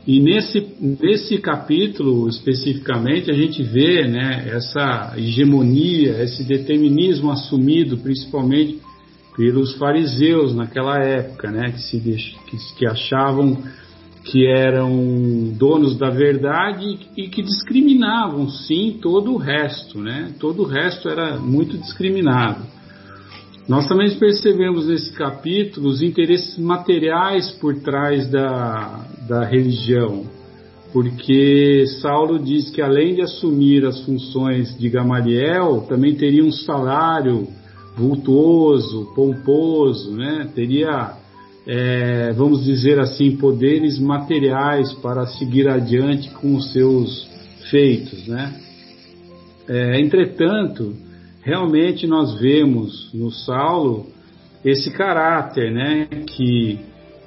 E 0.05 0.19
nesse, 0.19 0.63
nesse 0.79 1.39
capítulo 1.39 2.29
especificamente 2.29 3.31
a 3.31 3.33
gente 3.33 3.63
vê 3.63 4.07
né, 4.07 4.47
essa 4.53 5.15
hegemonia, 5.17 6.21
esse 6.21 6.43
determinismo 6.43 7.31
assumido 7.31 7.97
principalmente 7.97 8.84
pelos 9.35 9.75
fariseus 9.77 10.55
naquela 10.55 10.97
época, 10.99 11.51
né, 11.51 11.71
que, 11.71 11.81
se, 11.81 11.99
que, 11.99 12.57
que 12.77 12.87
achavam 12.87 13.57
que 14.25 14.47
eram 14.47 15.53
donos 15.55 15.97
da 15.97 16.09
verdade 16.09 16.97
e 17.15 17.27
que 17.27 17.43
discriminavam 17.43 18.49
sim 18.49 18.97
todo 18.99 19.31
o 19.31 19.37
resto, 19.37 19.99
né? 19.99 20.33
Todo 20.39 20.63
o 20.63 20.65
resto 20.65 21.07
era 21.07 21.37
muito 21.37 21.77
discriminado. 21.77 22.63
Nós 23.67 23.87
também 23.87 24.09
percebemos 24.17 24.87
nesse 24.87 25.11
capítulo 25.13 25.89
os 25.89 26.01
interesses 26.01 26.57
materiais 26.57 27.51
por 27.51 27.75
trás 27.81 28.27
da, 28.29 29.05
da 29.27 29.45
religião, 29.45 30.25
porque 30.91 31.85
Saulo 32.01 32.39
diz 32.39 32.69
que 32.71 32.81
além 32.81 33.15
de 33.15 33.21
assumir 33.21 33.85
as 33.85 34.03
funções 34.05 34.75
de 34.77 34.89
Gamaliel, 34.89 35.85
também 35.87 36.15
teria 36.15 36.43
um 36.43 36.51
salário 36.51 37.47
vultuoso, 37.95 39.11
pomposo, 39.15 40.11
né? 40.11 40.49
teria, 40.53 41.13
é, 41.65 42.33
vamos 42.33 42.63
dizer 42.63 42.99
assim, 42.99 43.37
poderes 43.37 43.97
materiais 43.97 44.93
para 44.95 45.25
seguir 45.27 45.67
adiante 45.67 46.29
com 46.31 46.55
os 46.55 46.71
seus 46.73 47.27
feitos. 47.69 48.27
Né? 48.27 48.53
É, 49.67 49.99
entretanto, 49.99 50.93
realmente 51.41 52.05
nós 52.05 52.39
vemos 52.39 53.11
no 53.13 53.31
Saulo 53.31 54.07
esse 54.63 54.91
caráter, 54.91 55.71
né? 55.71 56.07
que 56.27 56.79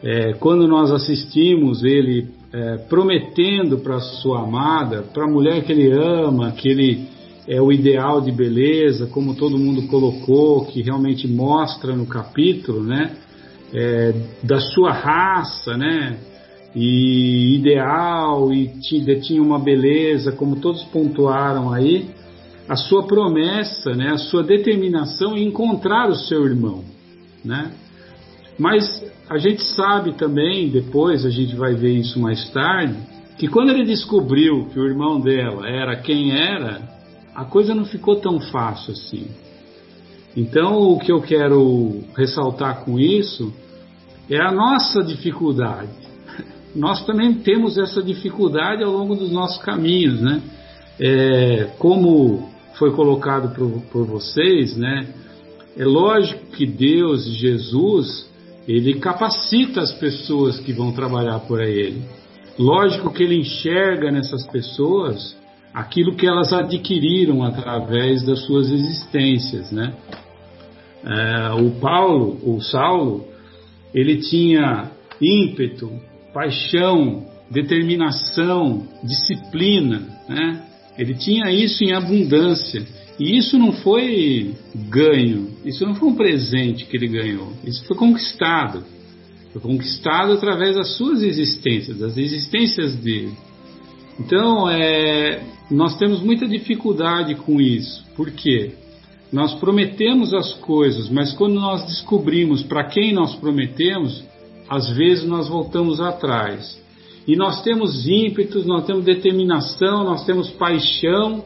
é, 0.02 0.35
quando 0.35 0.68
nós 0.68 0.90
assistimos 0.92 1.83
ele 1.83 2.28
é, 2.52 2.76
prometendo 2.88 3.78
para 3.78 4.00
sua 4.00 4.42
amada, 4.42 5.02
para 5.02 5.24
a 5.24 5.28
mulher 5.28 5.64
que 5.64 5.72
ele 5.72 5.90
ama, 5.92 6.52
que 6.52 6.68
ele 6.68 7.17
é 7.48 7.62
o 7.62 7.72
ideal 7.72 8.20
de 8.20 8.30
beleza, 8.30 9.06
como 9.06 9.34
todo 9.34 9.58
mundo 9.58 9.88
colocou, 9.88 10.66
que 10.66 10.82
realmente 10.82 11.26
mostra 11.26 11.96
no 11.96 12.04
capítulo, 12.04 12.82
né? 12.82 13.16
É, 13.72 14.14
da 14.42 14.61
sua 14.61 14.92
raça, 14.92 15.74
né? 15.74 16.18
E 16.76 17.54
ideal, 17.56 18.52
e 18.52 18.68
tinha 19.22 19.42
uma 19.42 19.58
beleza, 19.58 20.30
como 20.30 20.56
todos 20.56 20.84
pontuaram 20.84 21.72
aí, 21.72 22.11
a 22.68 22.76
sua 22.76 23.06
promessa, 23.06 23.94
né? 23.94 24.11
A 24.12 24.18
sua 24.18 24.42
determinação 24.42 25.34
em 25.34 25.46
encontrar 25.48 26.11
o 26.11 26.14
seu 26.14 26.44
irmão, 26.44 26.84
né? 27.42 27.72
Mas 28.58 29.02
a 29.30 29.38
gente 29.38 29.62
sabe 29.62 30.12
também, 30.12 30.68
depois 30.68 31.24
a 31.24 31.30
gente 31.30 31.56
vai 31.56 31.74
ver 31.74 31.96
isso 31.96 32.20
mais 32.20 32.46
tarde, 32.50 32.94
que 33.38 33.48
quando 33.48 33.70
ele 33.70 33.84
descobriu 33.84 34.66
que 34.66 34.78
o 34.78 34.87
irmão 34.87 35.18
dela 35.18 35.66
era 35.66 35.96
quem 35.96 36.32
era, 36.32 36.97
a 37.38 37.44
coisa 37.44 37.72
não 37.72 37.85
ficou 37.85 38.16
tão 38.16 38.40
fácil 38.40 38.92
assim. 38.92 39.29
Então, 40.37 40.77
o 40.90 40.98
que 40.98 41.12
eu 41.12 41.22
quero 41.22 42.03
ressaltar 42.16 42.85
com 42.85 42.98
isso 42.98 43.55
é 44.29 44.40
a 44.40 44.51
nossa 44.51 45.05
dificuldade. 45.05 45.92
Nós 46.74 47.07
também 47.07 47.33
temos 47.35 47.79
essa 47.79 48.03
dificuldade 48.03 48.83
ao 48.83 48.90
longo 48.90 49.14
dos 49.14 49.31
nossos 49.31 49.62
caminhos, 49.62 50.20
né? 50.20 50.42
É, 50.98 51.70
como 51.79 52.51
foi 52.74 52.90
colocado 52.90 53.55
por, 53.55 53.83
por 53.83 54.05
vocês, 54.05 54.77
né? 54.77 55.07
É 55.77 55.85
lógico 55.85 56.44
que 56.46 56.66
Deus 56.66 57.24
Jesus, 57.24 58.29
ele 58.66 58.94
capacita 58.94 59.81
as 59.81 59.92
pessoas 59.92 60.59
que 60.59 60.72
vão 60.72 60.90
trabalhar 60.90 61.38
por 61.46 61.61
ele. 61.61 62.03
lógico 62.59 63.12
que 63.12 63.22
ele 63.22 63.37
enxerga 63.37 64.11
nessas 64.11 64.44
pessoas 64.48 65.38
aquilo 65.72 66.16
que 66.16 66.26
elas 66.26 66.52
adquiriram 66.52 67.42
através 67.42 68.24
das 68.24 68.44
suas 68.44 68.70
existências, 68.70 69.70
né? 69.70 69.94
É, 71.04 71.52
o 71.52 71.70
Paulo, 71.81 72.38
o 72.44 72.61
Saulo, 72.61 73.26
ele 73.94 74.16
tinha 74.16 74.90
ímpeto, 75.20 75.90
paixão, 76.35 77.26
determinação, 77.50 78.87
disciplina, 79.02 80.02
né? 80.28 80.64
Ele 80.98 81.14
tinha 81.14 81.50
isso 81.52 81.85
em 81.85 81.92
abundância. 81.92 82.85
E 83.18 83.37
isso 83.37 83.59
não 83.59 83.72
foi 83.72 84.54
ganho, 84.88 85.48
isso 85.64 85.85
não 85.85 85.94
foi 85.94 86.09
um 86.09 86.14
presente 86.14 86.85
que 86.85 86.96
ele 86.96 87.09
ganhou, 87.09 87.52
isso 87.64 87.85
foi 87.85 87.96
conquistado. 87.96 88.85
Foi 89.52 89.61
conquistado 89.61 90.33
através 90.33 90.76
das 90.76 90.96
suas 90.96 91.22
existências, 91.22 91.98
das 91.98 92.16
existências 92.16 92.94
dele. 92.96 93.33
Então, 94.20 94.68
é, 94.68 95.40
nós 95.70 95.96
temos 95.98 96.22
muita 96.22 96.46
dificuldade 96.46 97.35
com 97.35 97.61
isso. 97.61 98.04
Por 98.16 98.31
quê? 98.31 98.72
Nós 99.31 99.54
prometemos 99.54 100.33
as 100.33 100.54
coisas, 100.54 101.11
mas 101.11 101.33
quando 101.35 101.54
nós 101.54 101.85
descobrimos 101.85 102.62
para 102.62 102.85
quem 102.85 103.12
nós 103.12 103.35
prometemos, 103.37 104.24
às 104.68 104.88
vezes 104.90 105.24
nós 105.24 105.48
voltamos 105.48 106.00
atrás. 106.00 106.81
E 107.26 107.37
nós 107.37 107.62
temos 107.62 108.07
ímpetos, 108.07 108.64
nós 108.64 108.87
temos 108.87 109.04
determinação, 109.04 110.04
nós 110.04 110.24
temos 110.24 110.50
paixão, 110.50 111.44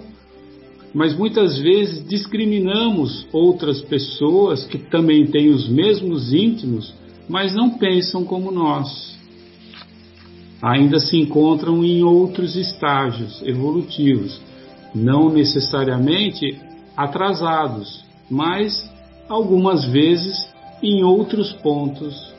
mas 0.95 1.17
muitas 1.17 1.59
vezes 1.59 2.07
discriminamos 2.07 3.27
outras 3.33 3.81
pessoas 3.81 4.65
que 4.65 4.79
também 4.79 5.27
têm 5.27 5.49
os 5.49 5.69
mesmos 5.69 6.33
íntimos, 6.33 6.95
mas 7.29 7.53
não 7.53 7.71
pensam 7.71 8.25
como 8.25 8.53
nós. 8.53 9.19
Ainda 10.63 11.01
se 11.01 11.17
encontram 11.17 11.85
em 11.85 12.05
outros 12.05 12.55
estágios 12.55 13.43
evolutivos, 13.43 14.41
não 14.95 15.29
necessariamente 15.29 16.61
atrasados, 16.97 18.05
mas 18.31 18.89
algumas 19.29 19.85
vezes 19.85 20.37
em 20.81 21.03
outros 21.03 21.53
pontos 21.55 22.33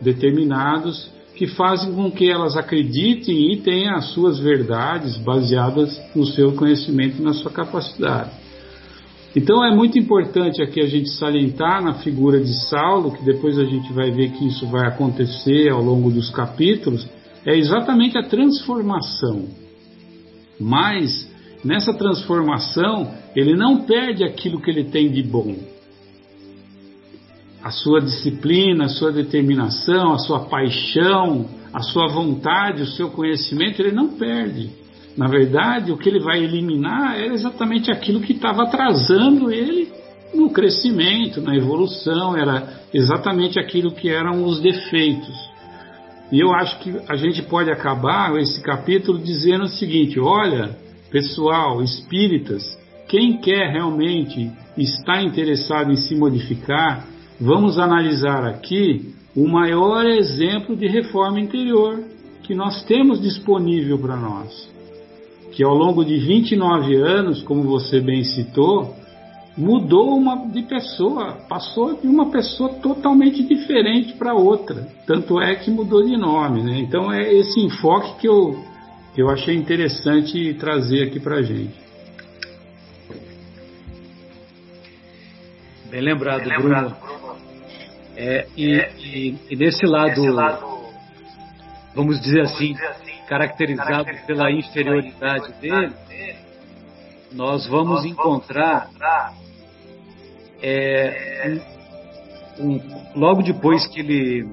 determinados 0.00 1.10
que 1.34 1.46
fazem 1.46 1.92
com 1.94 2.10
que 2.10 2.30
elas 2.30 2.56
acreditem 2.56 3.52
e 3.52 3.56
tenham 3.58 3.96
as 3.96 4.10
suas 4.12 4.38
verdades 4.38 5.16
baseadas 5.18 6.00
no 6.14 6.26
seu 6.26 6.52
conhecimento 6.52 7.18
e 7.18 7.22
na 7.22 7.32
sua 7.34 7.50
capacidade. 7.50 8.30
Então 9.34 9.64
é 9.64 9.74
muito 9.74 9.98
importante 9.98 10.60
aqui 10.62 10.80
a 10.80 10.86
gente 10.86 11.08
salientar 11.10 11.82
na 11.82 11.94
figura 11.94 12.40
de 12.40 12.52
Saulo, 12.68 13.12
que 13.12 13.24
depois 13.24 13.58
a 13.58 13.64
gente 13.64 13.92
vai 13.92 14.10
ver 14.10 14.32
que 14.32 14.46
isso 14.46 14.66
vai 14.66 14.88
acontecer 14.88 15.70
ao 15.70 15.82
longo 15.82 16.10
dos 16.10 16.30
capítulos, 16.30 17.08
é 17.44 17.56
exatamente 17.56 18.18
a 18.18 18.22
transformação. 18.22 19.48
Mas 20.58 21.30
nessa 21.64 21.92
transformação, 21.94 23.14
ele 23.34 23.54
não 23.54 23.82
perde 23.82 24.24
aquilo 24.24 24.60
que 24.60 24.70
ele 24.70 24.84
tem 24.84 25.10
de 25.10 25.22
bom 25.22 25.56
a 27.62 27.70
sua 27.70 28.00
disciplina, 28.00 28.86
a 28.86 28.88
sua 28.88 29.12
determinação, 29.12 30.12
a 30.12 30.18
sua 30.18 30.40
paixão, 30.46 31.46
a 31.72 31.80
sua 31.80 32.08
vontade, 32.08 32.82
o 32.82 32.86
seu 32.86 33.10
conhecimento, 33.10 33.80
ele 33.80 33.92
não 33.92 34.08
perde. 34.08 34.70
Na 35.16 35.28
verdade, 35.28 35.92
o 35.92 35.98
que 35.98 36.08
ele 36.08 36.20
vai 36.20 36.42
eliminar 36.42 37.18
é 37.18 37.26
exatamente 37.26 37.90
aquilo 37.90 38.20
que 38.20 38.32
estava 38.32 38.62
atrasando 38.62 39.50
ele 39.50 39.92
no 40.34 40.50
crescimento, 40.50 41.40
na 41.40 41.54
evolução, 41.54 42.36
era 42.36 42.80
exatamente 42.94 43.58
aquilo 43.60 43.92
que 43.92 44.08
eram 44.08 44.44
os 44.44 44.60
defeitos. 44.60 45.49
E 46.32 46.38
eu 46.38 46.52
acho 46.52 46.78
que 46.80 46.94
a 47.08 47.16
gente 47.16 47.42
pode 47.42 47.70
acabar 47.70 48.36
esse 48.38 48.60
capítulo 48.62 49.18
dizendo 49.18 49.64
o 49.64 49.68
seguinte: 49.68 50.20
olha, 50.20 50.76
pessoal, 51.10 51.82
espíritas, 51.82 52.62
quem 53.08 53.38
quer 53.38 53.72
realmente 53.72 54.50
estar 54.76 55.22
interessado 55.22 55.90
em 55.90 55.96
se 55.96 56.14
modificar, 56.14 57.04
vamos 57.40 57.78
analisar 57.78 58.44
aqui 58.46 59.12
o 59.34 59.48
maior 59.48 60.06
exemplo 60.06 60.76
de 60.76 60.86
reforma 60.86 61.40
interior 61.40 62.04
que 62.42 62.54
nós 62.54 62.82
temos 62.84 63.20
disponível 63.20 63.98
para 63.98 64.16
nós. 64.16 64.68
Que 65.52 65.64
ao 65.64 65.74
longo 65.74 66.04
de 66.04 66.16
29 66.16 66.94
anos, 66.96 67.42
como 67.42 67.64
você 67.64 68.00
bem 68.00 68.22
citou, 68.22 68.94
mudou 69.60 70.16
uma 70.16 70.48
de 70.48 70.62
pessoa, 70.62 71.32
passou 71.46 72.00
de 72.00 72.06
uma 72.06 72.30
pessoa 72.30 72.72
totalmente 72.76 73.42
diferente 73.42 74.14
para 74.14 74.32
outra. 74.32 74.88
Tanto 75.06 75.38
é 75.38 75.54
que 75.54 75.70
mudou 75.70 76.02
de 76.02 76.16
nome. 76.16 76.62
Né? 76.62 76.78
Então 76.80 77.12
é 77.12 77.30
esse 77.30 77.60
enfoque 77.60 78.20
que 78.20 78.26
eu, 78.26 78.58
que 79.14 79.20
eu 79.20 79.28
achei 79.28 79.54
interessante 79.54 80.54
trazer 80.54 81.08
aqui 81.08 81.20
para 81.20 81.36
a 81.36 81.42
gente. 81.42 81.74
Bem 85.90 86.00
lembrado, 86.00 86.48
Bem 86.48 86.56
lembrado 86.56 86.96
Bruno. 86.96 87.10
É, 88.16 88.46
e, 88.56 88.72
é, 88.72 88.92
e, 88.98 89.36
e, 89.50 89.56
nesse 89.56 89.84
lado, 89.86 90.24
lado 90.32 90.80
vamos 91.94 92.18
dizer 92.20 92.42
assim, 92.42 92.74
assim 92.74 93.12
caracterizado, 93.28 93.88
caracterizado 93.88 94.26
pela 94.26 94.50
inferioridade 94.50 95.52
dele, 95.60 95.92
dele 96.08 96.36
nós 97.32 97.66
vamos 97.66 97.96
nós 97.96 98.04
encontrar, 98.04 98.88
encontrar 98.88 99.32
é, 100.62 101.58
um, 102.58 102.80
logo 103.14 103.42
depois 103.42 103.86
que 103.86 104.00
ele 104.00 104.46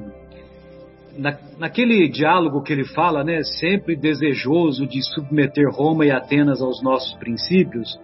na, 1.17 1.37
naquele 1.57 2.07
diálogo 2.07 2.61
que 2.61 2.71
ele 2.71 2.85
fala, 2.85 3.23
né, 3.23 3.41
sempre 3.43 3.95
desejoso 3.95 4.85
de 4.85 5.01
submeter 5.13 5.69
Roma 5.69 6.05
e 6.05 6.11
Atenas 6.11 6.61
aos 6.61 6.81
nossos 6.83 7.13
princípios, 7.15 7.99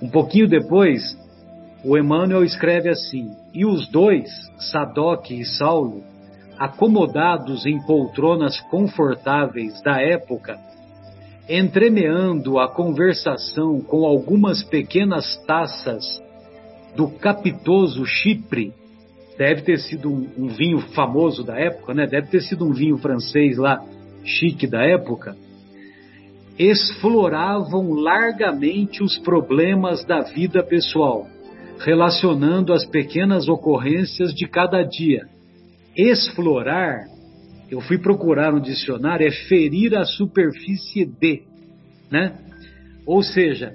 um 0.00 0.08
pouquinho 0.08 0.48
depois 0.48 1.18
o 1.84 1.98
Emmanuel 1.98 2.44
escreve 2.44 2.88
assim: 2.88 3.30
E 3.52 3.66
os 3.66 3.88
dois, 3.88 4.28
Sadoc 4.70 5.30
e 5.30 5.44
Saulo, 5.44 6.04
acomodados 6.58 7.66
em 7.66 7.80
poltronas 7.84 8.60
confortáveis 8.70 9.82
da 9.82 10.00
época, 10.00 10.58
entremeando 11.48 12.60
a 12.60 12.68
conversação 12.68 13.80
com 13.80 14.04
algumas 14.06 14.62
pequenas 14.62 15.36
taças 15.44 16.22
do 16.96 17.08
capitoso 17.08 18.04
Chipre, 18.04 18.72
deve 19.38 19.62
ter 19.62 19.78
sido 19.78 20.10
um, 20.10 20.28
um, 20.36 20.48
vinho 20.48 20.80
famoso 20.94 21.42
da 21.42 21.58
época, 21.58 21.94
né? 21.94 22.06
Deve 22.06 22.28
ter 22.28 22.40
sido 22.40 22.66
um 22.66 22.72
vinho 22.72 22.98
francês 22.98 23.56
lá, 23.56 23.82
chique 24.24 24.66
da 24.66 24.82
época. 24.84 25.34
Exploravam 26.58 27.92
largamente 27.92 29.02
os 29.02 29.18
problemas 29.18 30.04
da 30.04 30.20
vida 30.20 30.62
pessoal 30.62 31.26
relacionando 31.84 32.72
as 32.72 32.86
pequenas 32.86 33.48
ocorrências 33.48 34.32
de 34.34 34.46
cada 34.46 34.82
dia. 34.82 35.26
Explorar, 35.96 37.04
eu 37.70 37.80
fui 37.80 37.98
procurar 37.98 38.52
no 38.52 38.60
dicionário, 38.60 39.26
é 39.26 39.30
ferir 39.30 39.96
a 39.96 40.04
superfície 40.04 41.04
de, 41.04 41.42
né? 42.10 42.38
Ou 43.06 43.22
seja, 43.22 43.74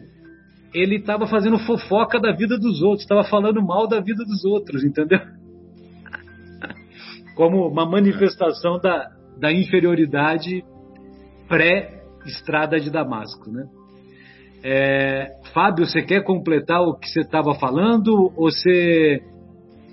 ele 0.80 0.98
estava 0.98 1.28
fazendo 1.28 1.58
fofoca 1.60 2.20
da 2.20 2.32
vida 2.32 2.58
dos 2.58 2.82
outros, 2.82 3.02
estava 3.02 3.24
falando 3.24 3.62
mal 3.62 3.88
da 3.88 4.00
vida 4.00 4.24
dos 4.24 4.46
outros, 4.46 4.84
entendeu? 4.84 5.20
Como 7.36 7.68
uma 7.68 7.86
manifestação 7.86 8.80
da, 8.80 9.10
da 9.40 9.52
inferioridade 9.52 10.64
pré-estrada 11.48 12.80
de 12.80 12.90
Damasco, 12.90 13.52
né? 13.52 13.66
É, 14.64 15.28
Fábio, 15.54 15.86
você 15.86 16.02
quer 16.02 16.24
completar 16.24 16.82
o 16.82 16.98
que 16.98 17.08
você 17.08 17.22
estava 17.22 17.54
falando 17.56 18.32
ou, 18.36 18.52
você, 18.52 19.22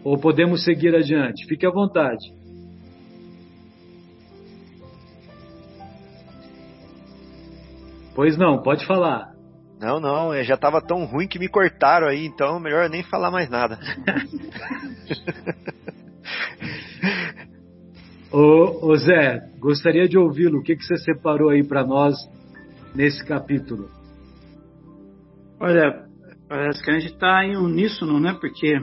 ou 0.02 0.18
podemos 0.18 0.64
seguir 0.64 0.94
adiante? 0.94 1.46
Fique 1.46 1.66
à 1.66 1.70
vontade. 1.70 2.32
Pois 8.14 8.38
não, 8.38 8.62
pode 8.62 8.86
falar. 8.86 9.33
Não, 9.80 9.98
não, 10.00 10.34
já 10.42 10.54
estava 10.54 10.80
tão 10.80 11.04
ruim 11.04 11.26
que 11.26 11.38
me 11.38 11.48
cortaram 11.48 12.08
aí, 12.08 12.24
então 12.24 12.60
melhor 12.60 12.88
nem 12.88 13.02
falar 13.02 13.30
mais 13.30 13.50
nada. 13.50 13.78
ô, 18.32 18.88
ô, 18.88 18.96
Zé, 18.96 19.50
gostaria 19.58 20.08
de 20.08 20.16
ouvi-lo. 20.16 20.60
O 20.60 20.62
que, 20.62 20.74
que 20.76 20.84
você 20.84 20.96
separou 20.98 21.50
aí 21.50 21.62
para 21.62 21.84
nós 21.84 22.14
nesse 22.94 23.22
capítulo? 23.26 23.90
Olha, 25.60 26.06
parece 26.48 26.82
que 26.82 26.90
a 26.90 26.98
gente 26.98 27.12
está 27.12 27.44
em 27.44 27.56
uníssono, 27.56 28.18
né? 28.20 28.34
Porque 28.40 28.78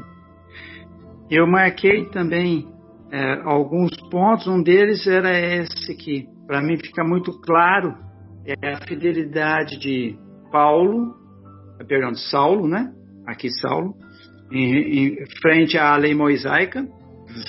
eu 1.29 1.47
marquei 1.47 2.05
também 2.09 2.67
é, 3.11 3.41
alguns 3.43 3.95
pontos. 4.09 4.47
Um 4.47 4.61
deles 4.61 5.07
era 5.07 5.31
esse 5.39 5.95
que, 5.95 6.27
para 6.45 6.61
mim, 6.61 6.77
fica 6.77 7.03
muito 7.03 7.31
claro: 7.39 7.95
é 8.45 8.73
a 8.73 8.85
fidelidade 8.85 9.79
de 9.79 10.19
Paulo, 10.51 11.15
perdão, 11.87 12.13
Saulo, 12.15 12.67
né? 12.67 12.91
Aqui 13.25 13.49
Saulo, 13.49 13.93
em, 14.51 15.07
em 15.07 15.25
frente 15.41 15.77
à 15.77 15.95
lei 15.95 16.13
mosaica, 16.13 16.85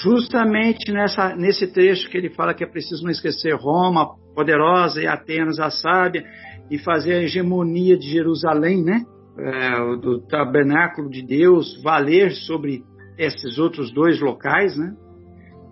justamente 0.03 0.92
nessa, 0.92 1.34
nesse 1.34 1.66
trecho 1.66 2.09
que 2.09 2.16
ele 2.16 2.30
fala 2.30 2.55
que 2.55 2.62
é 2.62 2.66
preciso 2.66 3.03
não 3.03 3.11
esquecer 3.11 3.55
Roma, 3.55 4.14
poderosa 4.34 5.03
e 5.03 5.07
Atenas 5.07 5.59
a 5.59 5.70
sábia, 5.70 6.24
e 6.70 6.78
fazer 6.78 7.14
a 7.14 7.22
hegemonia 7.22 7.98
de 7.98 8.09
Jerusalém, 8.09 8.82
né? 8.82 9.03
É, 9.38 9.96
do 9.96 10.20
tabernáculo 10.26 11.09
de 11.09 11.22
Deus 11.26 11.82
valer 11.82 12.32
sobre 12.32 12.82
esses 13.18 13.59
outros 13.59 13.92
dois 13.92 14.20
locais, 14.20 14.76
né? 14.76 14.94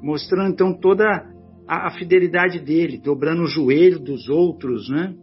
Mostrando 0.03 0.51
então 0.51 0.79
toda 0.79 1.05
a, 1.69 1.89
a 1.89 1.91
fidelidade 1.93 2.59
dele, 2.59 2.99
dobrando 2.99 3.43
o 3.43 3.47
joelho 3.47 3.99
dos 3.99 4.29
outros, 4.29 4.89
né? 4.89 5.15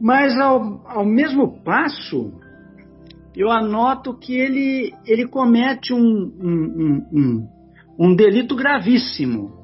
Mas 0.00 0.38
ao, 0.38 0.80
ao 0.86 1.04
mesmo 1.04 1.62
passo, 1.62 2.32
eu 3.36 3.50
anoto 3.50 4.16
que 4.16 4.36
ele, 4.36 4.94
ele 5.06 5.26
comete 5.26 5.92
um, 5.92 5.98
um, 5.98 7.06
um, 7.12 7.48
um 7.98 8.14
delito 8.14 8.54
gravíssimo. 8.54 9.56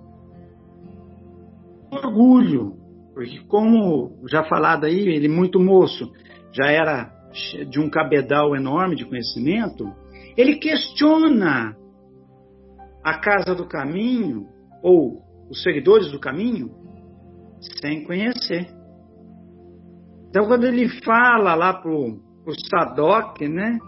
Orgulho, 1.90 2.76
porque 3.14 3.40
como 3.46 4.18
já 4.28 4.42
falado 4.44 4.84
aí, 4.84 5.08
ele 5.08 5.28
muito 5.28 5.60
moço, 5.60 6.12
já 6.52 6.66
era 6.66 7.12
de 7.68 7.80
um 7.80 7.88
cabedal 7.88 8.56
enorme 8.56 8.96
de 8.96 9.04
conhecimento, 9.04 9.92
ele 10.36 10.56
questiona 10.56 11.76
a 13.02 13.18
casa 13.18 13.54
do 13.54 13.66
caminho 13.66 14.48
ou 14.82 15.22
os 15.48 15.62
seguidores 15.62 16.10
do 16.10 16.18
caminho 16.18 16.70
sem 17.80 18.04
conhecer. 18.04 18.73
Então, 20.34 20.48
quando 20.48 20.64
ele 20.64 20.88
fala 21.04 21.54
lá 21.54 21.72
para 21.72 21.92
o 21.92 22.18
Sadoc, 22.68 23.40
né, 23.42 23.78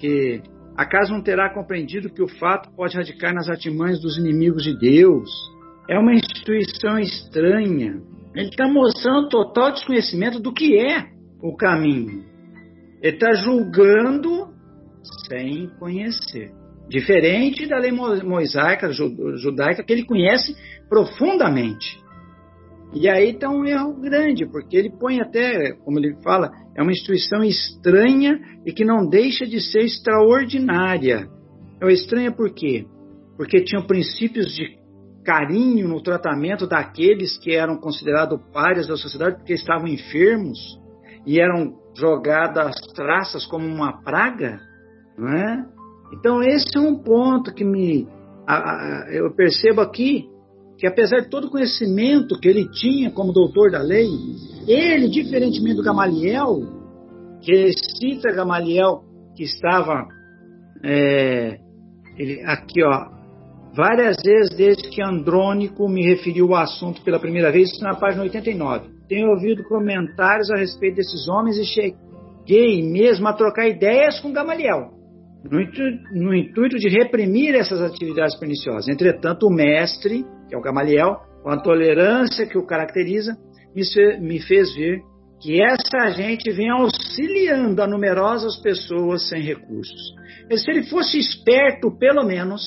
que 0.00 0.42
acaso 0.76 1.12
não 1.12 1.22
terá 1.22 1.54
compreendido 1.54 2.12
que 2.12 2.20
o 2.20 2.26
fato 2.26 2.68
pode 2.74 2.96
radicar 2.96 3.32
nas 3.32 3.48
artimanhas 3.48 4.00
dos 4.00 4.18
inimigos 4.18 4.64
de 4.64 4.76
Deus, 4.76 5.30
é 5.88 5.96
uma 5.96 6.14
instituição 6.14 6.98
estranha. 6.98 8.02
Ele 8.34 8.48
está 8.48 8.66
mostrando 8.66 9.28
total 9.28 9.70
desconhecimento 9.70 10.40
do 10.40 10.52
que 10.52 10.76
é 10.76 11.06
o 11.40 11.56
caminho. 11.56 12.24
Ele 13.00 13.14
está 13.14 13.32
julgando 13.34 14.48
sem 15.28 15.68
conhecer. 15.78 16.50
Diferente 16.88 17.68
da 17.68 17.78
lei 17.78 17.92
mosaica, 17.92 18.90
judaica, 18.90 19.84
que 19.84 19.92
ele 19.92 20.04
conhece 20.04 20.56
profundamente. 20.88 22.01
E 22.94 23.08
aí 23.08 23.30
está 23.30 23.48
um 23.48 23.64
erro 23.64 23.94
grande, 23.94 24.46
porque 24.46 24.76
ele 24.76 24.90
põe 24.90 25.20
até, 25.20 25.72
como 25.72 25.98
ele 25.98 26.14
fala, 26.22 26.50
é 26.76 26.82
uma 26.82 26.92
instituição 26.92 27.42
estranha 27.42 28.38
e 28.66 28.72
que 28.72 28.84
não 28.84 29.08
deixa 29.08 29.46
de 29.46 29.60
ser 29.60 29.80
extraordinária. 29.80 31.26
É 31.80 31.92
estranha 31.92 32.30
por 32.30 32.52
quê? 32.52 32.86
Porque 33.36 33.64
tinha 33.64 33.82
princípios 33.82 34.54
de 34.54 34.78
carinho 35.24 35.88
no 35.88 36.02
tratamento 36.02 36.66
daqueles 36.66 37.38
que 37.38 37.52
eram 37.52 37.78
considerados 37.78 38.40
párias 38.52 38.86
da 38.86 38.96
sociedade 38.96 39.36
porque 39.36 39.54
estavam 39.54 39.88
enfermos 39.88 40.58
e 41.26 41.40
eram 41.40 41.74
jogadas 41.96 42.66
às 42.66 42.92
traças 42.92 43.46
como 43.46 43.66
uma 43.66 44.02
praga, 44.02 44.60
não 45.16 45.28
é? 45.28 45.64
Então 46.12 46.42
esse 46.42 46.76
é 46.76 46.80
um 46.80 46.96
ponto 46.96 47.54
que 47.54 47.64
me 47.64 48.06
eu 49.10 49.32
percebo 49.34 49.80
aqui 49.80 50.28
que 50.82 50.86
apesar 50.88 51.20
de 51.20 51.28
todo 51.28 51.44
o 51.44 51.50
conhecimento 51.50 52.36
que 52.40 52.48
ele 52.48 52.68
tinha 52.68 53.08
como 53.08 53.32
doutor 53.32 53.70
da 53.70 53.80
lei, 53.80 54.08
ele, 54.66 55.08
diferentemente 55.08 55.76
do 55.76 55.82
Gamaliel, 55.84 56.58
que 57.40 57.70
cita 58.00 58.32
Gamaliel, 58.32 59.04
que 59.36 59.44
estava 59.44 60.08
é, 60.82 61.56
ele, 62.18 62.42
aqui, 62.44 62.82
ó, 62.82 63.06
várias 63.76 64.16
vezes 64.26 64.56
desde 64.56 64.90
que 64.90 65.00
Andrônico 65.00 65.88
me 65.88 66.04
referiu 66.04 66.52
ao 66.52 66.64
assunto 66.64 67.00
pela 67.04 67.20
primeira 67.20 67.52
vez, 67.52 67.70
isso 67.70 67.84
na 67.84 67.94
página 67.94 68.24
89. 68.24 68.88
Tenho 69.08 69.30
ouvido 69.30 69.62
comentários 69.68 70.50
a 70.50 70.56
respeito 70.56 70.96
desses 70.96 71.28
homens 71.28 71.58
e 71.58 71.64
cheguei 71.64 72.82
mesmo 72.82 73.28
a 73.28 73.32
trocar 73.32 73.68
ideias 73.68 74.18
com 74.18 74.32
Gamaliel, 74.32 74.90
no 75.48 75.60
no 76.12 76.34
intuito 76.34 76.76
de 76.76 76.88
reprimir 76.88 77.54
essas 77.54 77.80
atividades 77.80 78.34
perniciosas. 78.34 78.88
Entretanto, 78.88 79.46
o 79.46 79.54
mestre 79.54 80.26
que 80.52 80.54
é 80.54 80.58
o 80.58 80.60
Gamaliel, 80.60 81.16
com 81.42 81.48
a 81.48 81.56
tolerância 81.56 82.46
que 82.46 82.58
o 82.58 82.66
caracteriza, 82.66 83.34
me 84.20 84.38
fez 84.38 84.74
ver 84.74 85.00
que 85.40 85.62
essa 85.62 86.10
gente 86.10 86.52
vem 86.52 86.68
auxiliando 86.68 87.82
a 87.82 87.86
numerosas 87.86 88.60
pessoas 88.60 89.28
sem 89.30 89.40
recursos. 89.40 90.14
E 90.50 90.58
se 90.58 90.70
ele 90.70 90.82
fosse 90.84 91.18
esperto, 91.18 91.90
pelo 91.98 92.22
menos, 92.22 92.62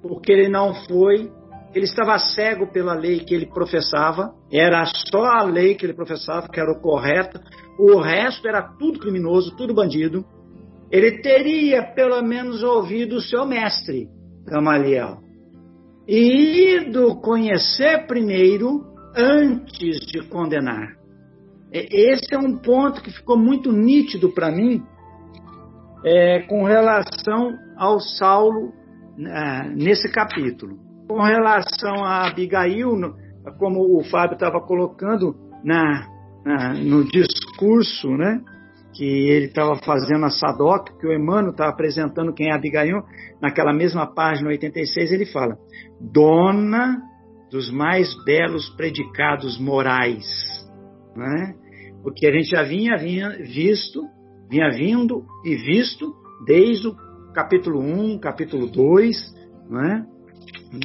porque 0.00 0.32
ele 0.32 0.48
não 0.48 0.72
foi, 0.86 1.32
ele 1.74 1.84
estava 1.84 2.16
cego 2.16 2.70
pela 2.72 2.94
lei 2.94 3.18
que 3.18 3.34
ele 3.34 3.46
professava, 3.46 4.32
era 4.52 4.86
só 4.86 5.24
a 5.24 5.42
lei 5.42 5.74
que 5.74 5.84
ele 5.84 5.94
professava 5.94 6.48
que 6.48 6.60
era 6.60 6.70
o 6.70 6.80
correto, 6.80 7.40
o 7.76 7.98
resto 8.00 8.46
era 8.46 8.62
tudo 8.78 9.00
criminoso, 9.00 9.56
tudo 9.56 9.74
bandido. 9.74 10.24
Ele 10.92 11.20
teria 11.20 11.82
pelo 11.92 12.22
menos 12.22 12.62
ouvido 12.62 13.16
o 13.16 13.20
seu 13.20 13.44
mestre, 13.44 14.06
Gamaliel 14.46 15.23
e 16.06 16.76
ido 16.76 17.16
conhecer 17.16 18.06
primeiro 18.06 18.84
antes 19.16 20.00
de 20.06 20.22
condenar. 20.28 20.96
Esse 21.72 22.34
é 22.34 22.38
um 22.38 22.56
ponto 22.58 23.02
que 23.02 23.10
ficou 23.10 23.36
muito 23.36 23.72
nítido 23.72 24.32
para 24.32 24.50
mim 24.50 24.82
é, 26.04 26.40
com 26.42 26.64
relação 26.64 27.52
ao 27.76 27.98
Saulo 27.98 28.72
é, 29.18 29.68
nesse 29.70 30.10
capítulo. 30.10 30.76
Com 31.08 31.20
relação 31.20 32.04
a 32.04 32.28
Abigail, 32.28 33.14
como 33.58 33.98
o 33.98 34.04
Fábio 34.04 34.34
estava 34.34 34.60
colocando 34.60 35.34
na, 35.64 36.06
na, 36.44 36.74
no 36.74 37.04
discurso, 37.04 38.08
né? 38.10 38.40
Que 38.94 39.04
ele 39.04 39.46
estava 39.46 39.74
fazendo 39.84 40.24
a 40.24 40.30
Sadoc, 40.30 40.88
que 41.00 41.06
o 41.06 41.12
Emmanuel 41.12 41.50
estava 41.50 41.70
apresentando 41.70 42.32
quem 42.32 42.50
é 42.50 42.54
Abigail, 42.54 43.02
naquela 43.42 43.72
mesma 43.72 44.06
página 44.06 44.48
86, 44.48 45.12
ele 45.12 45.26
fala: 45.26 45.56
dona 46.00 47.02
dos 47.50 47.70
mais 47.70 48.14
belos 48.24 48.68
predicados 48.70 49.58
morais. 49.60 50.24
Né? 51.16 51.54
Porque 52.02 52.26
a 52.26 52.32
gente 52.32 52.50
já 52.50 52.62
vinha, 52.62 52.96
vinha 52.96 53.30
visto, 53.30 54.02
vinha 54.50 54.70
vindo 54.70 55.24
e 55.44 55.56
visto 55.56 56.14
desde 56.46 56.88
o 56.88 56.96
capítulo 57.32 57.80
1, 57.80 58.18
capítulo 58.18 58.66
2, 58.66 59.16
né? 59.70 60.06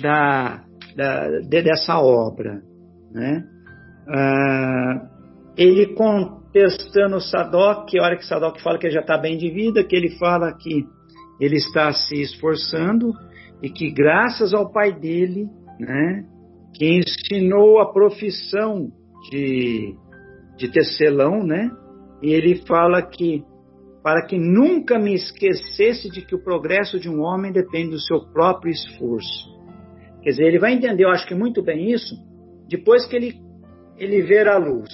da, 0.01 0.63
da, 0.95 1.27
de, 1.41 1.61
dessa 1.61 1.99
obra. 1.99 2.61
Né? 3.11 3.43
Ah, 4.07 5.09
ele 5.57 5.93
contestando 5.93 6.38
o 7.15 7.19
Sadoc, 7.19 7.89
a 7.95 8.03
hora 8.03 8.17
que 8.17 8.25
Sadoc 8.25 8.59
fala 8.61 8.77
que 8.79 8.87
ele 8.87 8.93
já 8.93 9.01
está 9.01 9.17
bem 9.17 9.37
de 9.37 9.49
vida, 9.51 9.83
que 9.83 9.95
ele 9.95 10.17
fala 10.17 10.51
que 10.53 10.85
ele 11.39 11.55
está 11.55 11.91
se 11.93 12.21
esforçando 12.21 13.13
e 13.61 13.69
que 13.69 13.91
graças 13.91 14.53
ao 14.53 14.71
pai 14.71 14.91
dele, 14.91 15.47
né, 15.79 16.25
que 16.73 16.85
ensinou 16.85 17.79
a 17.79 17.91
profissão 17.91 18.91
de, 19.29 19.95
de 20.57 20.71
tecelão, 20.71 21.43
né, 21.43 21.69
e 22.21 22.31
ele 22.31 22.63
fala 22.65 23.01
que 23.01 23.43
para 24.01 24.25
que 24.25 24.37
nunca 24.37 24.97
me 24.97 25.13
esquecesse 25.13 26.09
de 26.09 26.21
que 26.25 26.33
o 26.33 26.43
progresso 26.43 26.99
de 26.99 27.09
um 27.09 27.21
homem 27.21 27.51
depende 27.51 27.91
do 27.91 27.99
seu 27.99 28.21
próprio 28.31 28.71
esforço. 28.71 29.49
Quer 30.23 30.31
dizer, 30.31 30.45
ele 30.45 30.59
vai 30.59 30.73
entender, 30.73 31.03
eu 31.03 31.09
acho 31.09 31.27
que 31.27 31.35
muito 31.35 31.61
bem 31.61 31.91
isso, 31.91 32.15
depois 32.67 33.05
que 33.05 33.15
ele, 33.15 33.35
ele 33.97 34.21
ver 34.21 34.47
a 34.47 34.57
luz. 34.57 34.89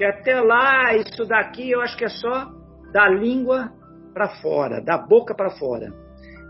Que 0.00 0.04
até 0.06 0.40
lá, 0.40 0.96
isso 0.96 1.26
daqui, 1.26 1.72
eu 1.72 1.82
acho 1.82 1.94
que 1.94 2.06
é 2.06 2.08
só 2.08 2.50
da 2.90 3.06
língua 3.06 3.70
para 4.14 4.30
fora, 4.40 4.80
da 4.80 4.96
boca 4.96 5.34
para 5.34 5.50
fora. 5.50 5.92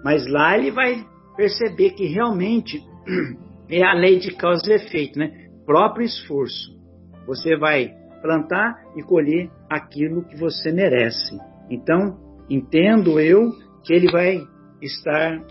Mas 0.05 0.25
lá 0.29 0.57
ele 0.57 0.71
vai 0.71 1.05
perceber 1.37 1.91
que 1.95 2.07
realmente 2.07 2.81
é 3.69 3.83
a 3.83 3.93
lei 3.93 4.21
de 4.21 4.37
causa 4.37 4.71
e 4.71 4.77
efeito, 4.77 5.19
né? 5.19 5.49
Próprio 5.67 6.07
esforço. 6.07 6.79
Você 7.27 7.57
vai 7.57 7.93
plantar 8.23 8.85
e 8.97 9.03
colher 9.03 9.51
aquilo 9.69 10.23
que 10.23 10.37
você 10.37 10.71
merece. 10.71 11.37
Então, 11.69 12.21
entendo 12.49 13.19
eu 13.19 13.51
que 13.83 13.93
ele 13.93 14.13
vai 14.13 14.41
estar 14.81 15.43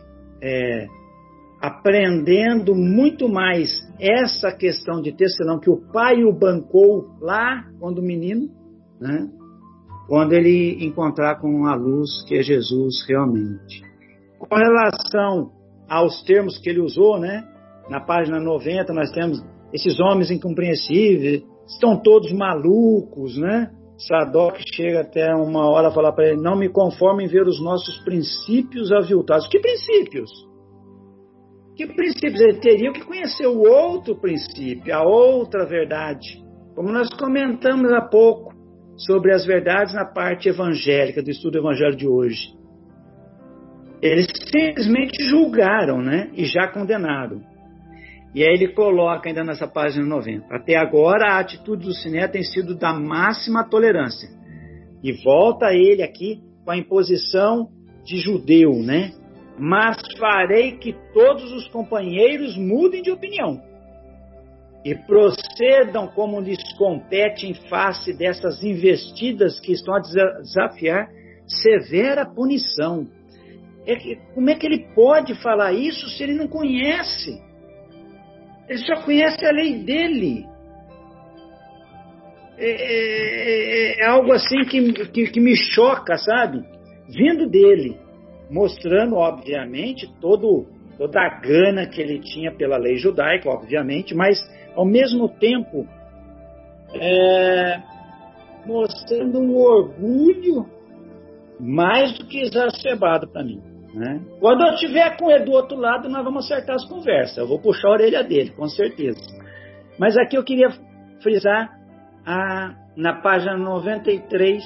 é, 0.41 0.87
aprendendo 1.61 2.73
muito 2.73 3.27
mais 3.27 3.69
essa 3.99 4.51
questão 4.51 5.01
de 5.01 5.11
tecelão 5.11 5.59
que 5.59 5.69
o 5.69 5.81
pai 5.91 6.23
o 6.23 6.31
bancou 6.31 7.17
lá 7.19 7.65
quando 7.79 8.01
menino, 8.01 8.49
né? 8.99 9.29
quando 10.09 10.33
ele 10.33 10.83
encontrar 10.83 11.39
com 11.39 11.67
a 11.67 11.75
luz 11.75 12.23
que 12.27 12.35
é 12.35 12.41
Jesus 12.41 13.05
realmente. 13.07 13.83
Com 14.39 14.55
relação 14.55 15.51
aos 15.87 16.23
termos 16.23 16.57
que 16.57 16.69
ele 16.69 16.81
usou, 16.81 17.19
né? 17.19 17.47
Na 17.89 17.99
página 17.99 18.39
90 18.39 18.91
nós 18.93 19.11
temos 19.11 19.43
esses 19.71 19.99
homens 19.99 20.31
incompreensíveis, 20.31 21.43
estão 21.67 21.95
todos 22.01 22.31
malucos, 22.31 23.37
né? 23.37 23.71
Sadoc 23.99 24.57
chega 24.73 25.01
até 25.01 25.35
uma 25.35 25.69
hora 25.69 25.89
a 25.89 25.91
falar 25.91 26.13
para 26.13 26.29
ele: 26.29 26.41
Não 26.41 26.57
me 26.57 26.69
conformo 26.69 27.21
em 27.21 27.27
ver 27.27 27.45
os 27.45 27.61
nossos 27.61 27.97
princípios 27.99 28.91
aviltados. 28.91 29.47
Que 29.47 29.59
princípios? 29.59 30.31
Que 31.79 31.87
princípios? 31.87 32.41
Ele 32.41 32.59
teria 32.59 32.91
que 32.91 33.05
conhecer 33.05 33.47
o 33.47 33.61
outro 33.61 34.13
princípio, 34.13 34.93
a 34.93 35.01
outra 35.01 35.65
verdade. 35.65 36.43
Como 36.75 36.91
nós 36.91 37.07
comentamos 37.13 37.89
há 37.93 38.01
pouco 38.01 38.53
sobre 38.97 39.33
as 39.33 39.45
verdades 39.45 39.93
na 39.93 40.03
parte 40.03 40.49
evangélica, 40.49 41.23
do 41.23 41.29
estudo 41.29 41.53
do 41.53 41.59
evangelho 41.59 41.95
de 41.95 42.05
hoje. 42.05 42.53
Eles 44.01 44.27
simplesmente 44.51 45.23
julgaram, 45.23 46.01
né? 46.01 46.29
E 46.33 46.43
já 46.43 46.67
condenaram. 46.67 47.41
E 48.35 48.43
aí 48.43 48.55
ele 48.55 48.73
coloca 48.73 49.29
ainda 49.29 49.45
nessa 49.45 49.65
página 49.65 50.05
90. 50.05 50.53
Até 50.53 50.75
agora 50.75 51.31
a 51.31 51.39
atitude 51.39 51.85
do 51.85 51.93
Siné 51.93 52.27
tem 52.27 52.43
sido 52.43 52.75
da 52.75 52.93
máxima 52.93 53.63
tolerância. 53.63 54.27
E 55.01 55.13
volta 55.23 55.73
ele 55.73 56.03
aqui 56.03 56.41
com 56.65 56.71
a 56.71 56.77
imposição 56.77 57.69
de 58.03 58.17
judeu, 58.17 58.73
né? 58.83 59.13
Mas 59.59 59.97
farei 60.17 60.77
que 60.77 60.95
todos 61.13 61.51
os 61.51 61.67
companheiros 61.67 62.55
mudem 62.55 63.01
de 63.01 63.11
opinião 63.11 63.61
e 64.85 64.95
procedam 64.95 66.07
como 66.07 66.39
lhes 66.39 66.61
compete 66.77 67.45
em 67.45 67.53
face 67.53 68.13
dessas 68.13 68.63
investidas 68.63 69.59
que 69.59 69.73
estão 69.73 69.93
a 69.95 69.99
desafiar 69.99 71.09
severa 71.45 72.25
punição. 72.25 73.07
É 73.85 73.95
que, 73.95 74.17
como 74.33 74.49
é 74.49 74.55
que 74.55 74.65
ele 74.65 74.87
pode 74.95 75.35
falar 75.41 75.73
isso 75.73 76.07
se 76.09 76.23
ele 76.23 76.35
não 76.35 76.47
conhece? 76.47 77.41
Ele 78.69 78.79
só 78.79 79.01
conhece 79.01 79.45
a 79.45 79.51
lei 79.51 79.83
dele. 79.83 80.45
É, 82.57 82.69
é, 82.69 83.99
é, 83.99 84.01
é 84.01 84.05
algo 84.05 84.31
assim 84.31 84.63
que, 84.63 84.93
que, 85.07 85.27
que 85.31 85.39
me 85.39 85.55
choca, 85.55 86.17
sabe? 86.17 86.63
Vindo 87.09 87.49
dele, 87.49 87.97
mostrando, 88.49 89.15
obviamente, 89.15 90.11
todo, 90.19 90.65
toda 90.97 91.19
a 91.21 91.39
gana 91.39 91.87
que 91.87 92.01
ele 92.01 92.19
tinha 92.19 92.51
pela 92.51 92.77
lei 92.77 92.97
judaica, 92.97 93.49
obviamente, 93.49 94.15
mas 94.15 94.39
ao 94.75 94.85
mesmo 94.85 95.29
tempo 95.29 95.87
é, 96.95 97.81
mostrando 98.65 99.39
um 99.39 99.55
orgulho 99.55 100.65
mais 101.59 102.17
do 102.17 102.25
que 102.25 102.39
exacerbado 102.39 103.27
para 103.27 103.43
mim. 103.43 103.61
Né? 103.93 104.21
Quando 104.39 104.65
eu 104.65 104.73
estiver 104.73 105.17
com 105.17 105.29
ele 105.31 105.45
do 105.45 105.51
outro 105.51 105.77
lado, 105.77 106.07
nós 106.09 106.23
vamos 106.23 106.45
acertar 106.45 106.75
as 106.75 106.87
conversas. 106.87 107.37
Eu 107.37 107.47
vou 107.47 107.59
puxar 107.59 107.89
a 107.89 107.91
orelha 107.91 108.23
dele, 108.23 108.51
com 108.51 108.67
certeza. 108.67 109.19
Mas 109.97 110.15
aqui 110.17 110.37
eu 110.37 110.43
queria 110.43 110.69
frisar 111.21 111.69
a, 112.25 112.75
na 112.95 113.21
página 113.21 113.57
93, 113.57 114.63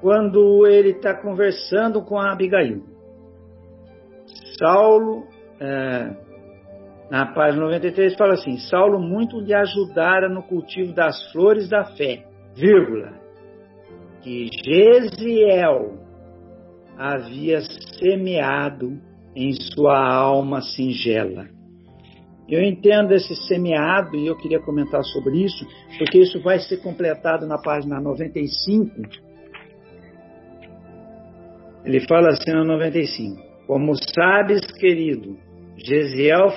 quando 0.00 0.66
ele 0.66 0.90
está 0.90 1.14
conversando 1.14 2.02
com 2.02 2.18
a 2.18 2.32
Abigail. 2.32 2.82
Saulo, 4.58 5.24
é, 5.60 6.16
na 7.10 7.26
página 7.26 7.64
93, 7.64 8.16
fala 8.16 8.34
assim: 8.34 8.58
Saulo 8.58 9.00
muito 9.00 9.40
lhe 9.40 9.54
ajudara 9.54 10.28
no 10.28 10.42
cultivo 10.42 10.92
das 10.92 11.30
flores 11.32 11.68
da 11.68 11.84
fé, 11.84 12.24
vírgula, 12.54 13.12
que 14.22 14.48
Gesiel 14.64 15.98
havia 16.96 17.60
semeado 17.98 18.98
em 19.34 19.52
sua 19.52 19.98
alma 19.98 20.60
singela. 20.60 21.46
Eu 22.48 22.62
entendo 22.62 23.12
esse 23.12 23.36
semeado 23.46 24.16
e 24.16 24.26
eu 24.26 24.36
queria 24.36 24.58
comentar 24.58 25.04
sobre 25.04 25.44
isso, 25.44 25.66
porque 25.98 26.18
isso 26.18 26.40
vai 26.42 26.58
ser 26.58 26.78
completado 26.78 27.46
na 27.46 27.58
página 27.58 28.00
95. 28.00 29.27
Ele 31.84 32.00
fala 32.06 32.30
assim 32.30 32.52
no 32.52 32.64
95: 32.64 33.40
Como 33.66 33.94
sabes, 34.14 34.60
querido, 34.72 35.36
Gesiel 35.76 36.50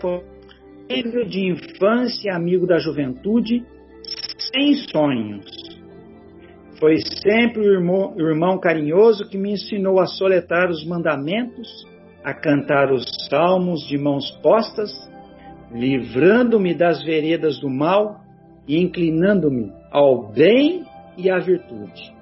foi 0.00 0.22
de 1.28 1.46
infância, 1.46 2.34
amigo 2.34 2.66
da 2.66 2.78
juventude, 2.78 3.64
sem 4.52 4.74
sonhos. 4.90 5.46
Foi 6.78 6.96
sempre 7.22 7.60
o 7.60 7.72
irmão, 7.72 8.14
irmão 8.18 8.58
carinhoso 8.58 9.28
que 9.28 9.38
me 9.38 9.52
ensinou 9.52 10.00
a 10.00 10.06
soletrar 10.06 10.68
os 10.68 10.84
mandamentos, 10.84 11.86
a 12.24 12.34
cantar 12.34 12.92
os 12.92 13.04
salmos 13.30 13.86
de 13.86 13.96
mãos 13.96 14.30
postas, 14.42 14.90
livrando-me 15.72 16.74
das 16.74 17.02
veredas 17.04 17.58
do 17.60 17.70
mal 17.70 18.20
e 18.66 18.78
inclinando-me 18.78 19.81
ao 19.92 20.32
bem 20.32 20.84
e 21.16 21.30
à 21.30 21.38
virtude. 21.38 22.12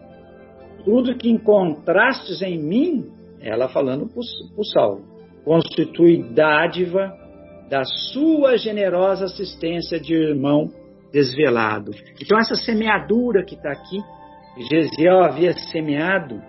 Tudo 0.85 1.17
que 1.17 1.31
encontrastes 1.31 2.43
em 2.43 2.59
mim, 2.59 3.11
ela 3.41 3.69
falando 3.69 4.07
para 4.07 4.21
o 4.21 4.65
Saulo, 4.65 5.05
constitui 5.45 6.23
dádiva 6.35 7.17
da 7.69 7.85
sua 7.85 8.57
generosa 8.57 9.27
assistência 9.27 10.01
de 10.01 10.15
irmão 10.15 10.69
desvelado. 11.13 11.93
Então, 12.21 12.39
essa 12.39 12.55
semeadura 12.57 13.45
que 13.45 13.55
está 13.55 13.71
aqui 13.71 13.99
Gesiel 14.59 15.23
havia 15.23 15.53
semeado, 15.53 16.43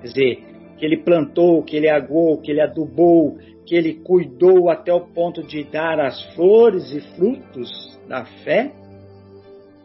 quer 0.00 0.06
dizer, 0.06 0.44
que 0.76 0.84
ele 0.84 1.02
plantou, 1.02 1.62
que 1.62 1.76
ele 1.76 1.88
agou, 1.88 2.40
que 2.40 2.50
ele 2.50 2.60
adubou, 2.60 3.38
que 3.64 3.74
ele 3.74 3.94
cuidou 3.94 4.68
até 4.70 4.92
o 4.92 5.00
ponto 5.00 5.42
de 5.42 5.64
dar 5.64 5.98
as 6.00 6.20
flores 6.34 6.92
e 6.92 7.00
frutos 7.16 7.98
da 8.06 8.24
fé, 8.44 8.72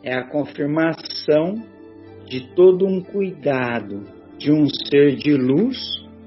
é 0.04 0.14
a 0.14 0.24
confirmação 0.24 1.56
de 2.26 2.54
todo 2.56 2.86
um 2.86 3.02
cuidado 3.02 4.04
de 4.38 4.52
um 4.52 4.68
ser 4.70 5.16
de 5.16 5.34
luz 5.36 5.78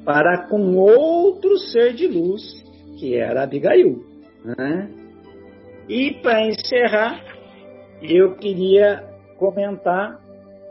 para 0.05 0.49
com 0.49 0.77
outro 0.77 1.57
ser 1.59 1.95
de 1.95 2.07
luz, 2.07 2.43
que 2.99 3.17
era 3.17 3.45
Abigail. 3.45 4.05
Né? 4.45 4.91
E 5.89 6.15
para 6.23 6.47
encerrar, 6.47 7.23
eu 8.03 8.35
queria 8.37 9.03
comentar 9.39 10.21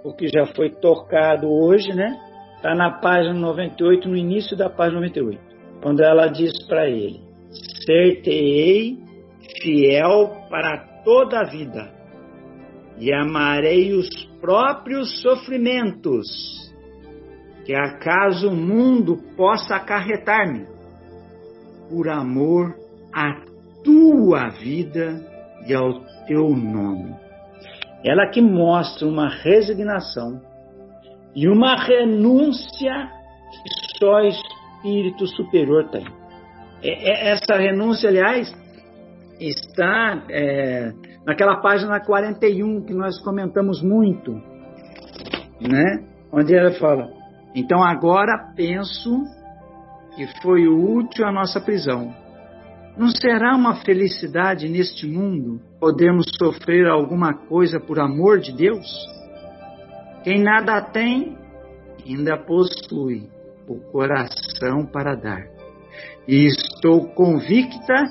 o 0.03 0.13
que 0.13 0.27
já 0.27 0.45
foi 0.47 0.69
tocado 0.69 1.49
hoje, 1.49 1.93
né? 1.93 2.17
Está 2.55 2.75
na 2.75 2.91
página 2.99 3.33
98, 3.33 4.07
no 4.07 4.15
início 4.15 4.55
da 4.55 4.69
página 4.69 4.99
98, 4.99 5.41
quando 5.81 6.01
ela 6.01 6.27
diz 6.27 6.51
para 6.67 6.87
ele: 6.87 7.19
Ser-te-ei 7.85 8.99
fiel 9.61 10.31
para 10.49 11.01
toda 11.03 11.39
a 11.39 11.43
vida, 11.43 11.91
e 13.01 13.11
amarei 13.11 13.93
os 13.93 14.07
próprios 14.39 15.21
sofrimentos, 15.23 16.27
que 17.65 17.73
acaso 17.73 18.49
o 18.49 18.55
mundo 18.55 19.17
possa 19.35 19.75
acarretar-me, 19.75 20.67
por 21.89 22.07
amor 22.07 22.75
à 23.11 23.41
tua 23.83 24.49
vida 24.49 25.19
e 25.67 25.73
ao 25.73 25.99
teu 26.27 26.49
nome. 26.49 27.15
Ela 28.05 28.29
que 28.29 28.39
mostra 28.39 29.07
uma 29.07 29.29
resignação 29.29 30.39
e 31.35 31.47
uma 31.47 31.75
renúncia 31.83 33.09
que 33.63 33.97
só 33.97 34.21
espírito 34.21 35.25
superior 35.25 35.89
tem. 35.89 36.05
Essa 36.83 37.57
renúncia, 37.57 38.09
aliás, 38.09 38.53
está 39.39 40.23
é, 40.29 40.91
naquela 41.25 41.57
página 41.57 41.99
41 41.99 42.85
que 42.85 42.93
nós 42.93 43.19
comentamos 43.21 43.81
muito, 43.81 44.33
né? 45.61 46.05
Onde 46.31 46.55
ela 46.55 46.71
fala: 46.73 47.09
Então 47.55 47.83
agora 47.83 48.53
penso 48.55 49.23
que 50.15 50.27
foi 50.41 50.67
útil 50.67 51.25
a 51.25 51.31
nossa 51.31 51.59
prisão 51.59 52.13
não 52.97 53.07
será 53.09 53.55
uma 53.55 53.75
felicidade 53.83 54.67
neste 54.67 55.07
mundo 55.07 55.61
podermos 55.79 56.25
sofrer 56.37 56.87
alguma 56.87 57.33
coisa 57.33 57.79
por 57.79 57.99
amor 57.99 58.39
de 58.39 58.51
Deus? 58.51 58.85
Quem 60.23 60.43
nada 60.43 60.81
tem, 60.81 61.37
ainda 62.05 62.37
possui 62.37 63.29
o 63.67 63.79
coração 63.91 64.85
para 64.91 65.15
dar. 65.15 65.47
E 66.27 66.45
estou 66.45 67.07
convicta 67.13 68.03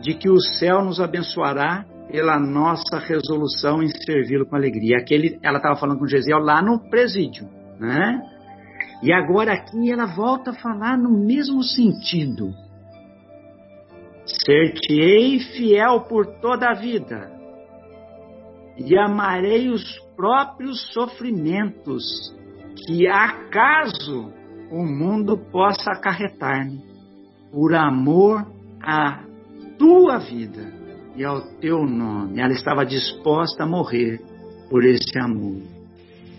de 0.00 0.14
que 0.14 0.30
o 0.30 0.38
céu 0.38 0.84
nos 0.84 1.00
abençoará 1.00 1.84
pela 2.10 2.38
nossa 2.38 2.98
resolução 2.98 3.82
em 3.82 3.88
servi-lo 3.88 4.46
com 4.46 4.56
alegria. 4.56 4.98
Aquele, 4.98 5.38
ela 5.42 5.58
estava 5.58 5.76
falando 5.76 5.98
com 5.98 6.06
Gesiel 6.06 6.38
lá 6.38 6.60
no 6.60 6.78
presídio, 6.90 7.48
né? 7.78 8.20
E 9.02 9.12
agora 9.12 9.52
aqui 9.54 9.90
ela 9.90 10.06
volta 10.06 10.50
a 10.50 10.54
falar 10.54 10.98
no 10.98 11.10
mesmo 11.10 11.62
sentido. 11.62 12.52
Ser-te-ei 14.26 15.40
fiel 15.40 16.02
por 16.02 16.26
toda 16.40 16.70
a 16.70 16.74
vida, 16.74 17.30
e 18.76 18.96
amarei 18.96 19.68
os 19.68 19.98
próprios 20.16 20.92
sofrimentos 20.92 22.04
que 22.86 23.06
acaso 23.08 24.32
o 24.70 24.84
mundo 24.84 25.36
possa 25.36 25.90
acarretar-me, 25.92 26.80
por 27.50 27.74
amor 27.74 28.46
à 28.82 29.24
tua 29.76 30.18
vida 30.18 30.79
e 31.16 31.24
ao 31.24 31.40
teu 31.58 31.84
nome. 31.84 32.40
Ela 32.40 32.52
estava 32.52 32.84
disposta 32.84 33.64
a 33.64 33.66
morrer 33.66 34.20
por 34.68 34.84
esse 34.84 35.18
amor. 35.18 35.60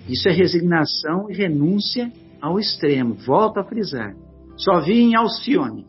Isso 0.07 0.27
é 0.27 0.31
resignação 0.31 1.29
e 1.29 1.35
renúncia 1.35 2.11
ao 2.41 2.59
extremo, 2.59 3.13
volto 3.13 3.59
a 3.59 3.63
frisar. 3.63 4.15
Só 4.57 4.79
vi 4.81 5.01
em 5.01 5.15
Alcione, 5.15 5.85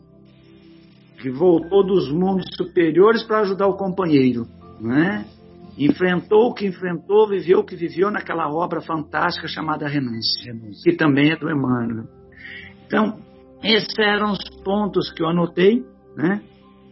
que 1.21 1.29
voltou 1.29 1.85
dos 1.85 2.11
mundos 2.11 2.45
superiores 2.55 3.23
para 3.23 3.39
ajudar 3.39 3.67
o 3.67 3.77
companheiro, 3.77 4.47
né? 4.79 5.25
Enfrentou 5.77 6.49
o 6.49 6.53
que 6.53 6.67
enfrentou, 6.67 7.27
viveu 7.27 7.59
o 7.59 7.63
que 7.63 7.75
viveu 7.75 8.11
naquela 8.11 8.47
obra 8.47 8.81
fantástica 8.81 9.47
chamada 9.47 9.87
Renúncia, 9.87 10.53
que 10.83 10.93
também 10.93 11.31
é 11.31 11.35
do 11.35 11.49
Emmanuel. 11.49 12.05
Então, 12.85 13.17
esses 13.63 13.97
eram 13.97 14.33
os 14.33 14.49
pontos 14.63 15.11
que 15.11 15.23
eu 15.23 15.27
anotei, 15.27 15.83
né? 16.15 16.41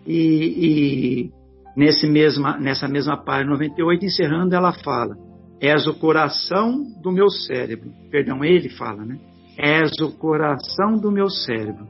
E, 0.08 1.28
e 1.28 1.41
nesse 1.76 2.08
mesma, 2.08 2.58
nessa 2.58 2.88
mesma 2.88 3.18
página 3.18 3.52
98, 3.52 4.06
encerrando, 4.06 4.56
ela 4.56 4.72
fala: 4.72 5.16
És 5.60 5.88
o 5.88 5.94
coração 5.94 6.84
do 7.02 7.12
meu 7.12 7.30
cérebro. 7.30 7.92
Perdão, 8.10 8.44
ele 8.44 8.70
fala, 8.70 9.06
né? 9.06 9.20
És 9.58 9.92
o 10.00 10.12
coração 10.18 10.98
do 10.98 11.12
meu 11.12 11.30
cérebro, 11.30 11.88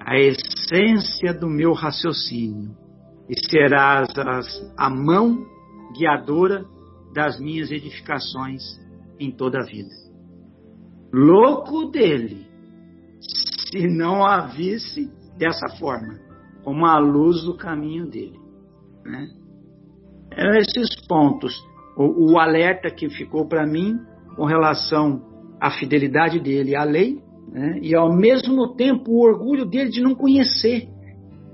a 0.00 0.18
essência 0.18 1.32
do 1.32 1.48
meu 1.48 1.72
raciocínio, 1.72 2.74
e 3.28 3.34
serás 3.48 4.08
a 4.76 4.90
mão 4.90 5.46
guiadora 5.96 6.64
das 7.14 7.38
minhas 7.38 7.70
edificações 7.70 8.62
em 9.20 9.30
toda 9.30 9.60
a 9.60 9.64
vida. 9.64 9.90
Louco 11.12 11.90
dele, 11.90 12.46
se 13.20 13.86
não 13.86 14.24
a 14.24 14.46
visse 14.46 15.10
dessa 15.36 15.68
forma, 15.78 16.18
como 16.64 16.86
a 16.86 16.98
luz 16.98 17.44
do 17.44 17.54
caminho 17.54 18.08
dele. 18.08 18.41
Né? 19.04 19.28
Eram 20.32 20.56
esses 20.56 21.06
pontos. 21.06 21.54
O, 21.96 22.32
o 22.32 22.38
alerta 22.38 22.90
que 22.90 23.08
ficou 23.10 23.46
para 23.46 23.66
mim 23.66 23.98
com 24.36 24.44
relação 24.44 25.20
à 25.60 25.70
fidelidade 25.70 26.40
dele 26.40 26.74
à 26.74 26.84
lei 26.84 27.20
né? 27.50 27.78
e 27.82 27.94
ao 27.94 28.14
mesmo 28.14 28.74
tempo 28.74 29.10
o 29.10 29.22
orgulho 29.22 29.66
dele 29.66 29.90
de 29.90 30.00
não 30.00 30.14
conhecer. 30.14 30.88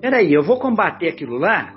Peraí, 0.01 0.33
eu 0.33 0.43
vou 0.43 0.59
combater 0.59 1.09
aquilo 1.09 1.37
lá? 1.37 1.75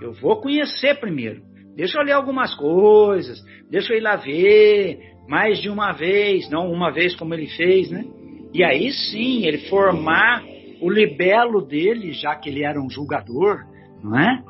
Eu 0.00 0.12
vou 0.12 0.40
conhecer 0.40 0.98
primeiro. 0.98 1.42
Deixa 1.76 1.98
eu 1.98 2.04
ler 2.04 2.12
algumas 2.12 2.54
coisas, 2.54 3.38
deixa 3.70 3.92
eu 3.92 3.98
ir 3.98 4.00
lá 4.00 4.16
ver 4.16 4.98
mais 5.28 5.60
de 5.60 5.68
uma 5.68 5.92
vez, 5.92 6.48
não 6.48 6.72
uma 6.72 6.90
vez 6.90 7.14
como 7.14 7.34
ele 7.34 7.46
fez, 7.46 7.90
né? 7.90 8.04
E 8.52 8.64
aí 8.64 8.90
sim, 8.90 9.44
ele 9.44 9.68
formar 9.68 10.42
o 10.80 10.90
libelo 10.90 11.60
dele, 11.60 12.12
já 12.12 12.34
que 12.34 12.48
ele 12.48 12.64
era 12.64 12.80
um 12.80 12.88
julgador, 12.88 13.64
não 14.02 14.18
é? 14.18 14.42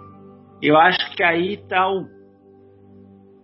Eu 0.63 0.77
acho 0.77 1.15
que 1.15 1.23
aí 1.23 1.55
está 1.55 1.89
o, 1.89 2.07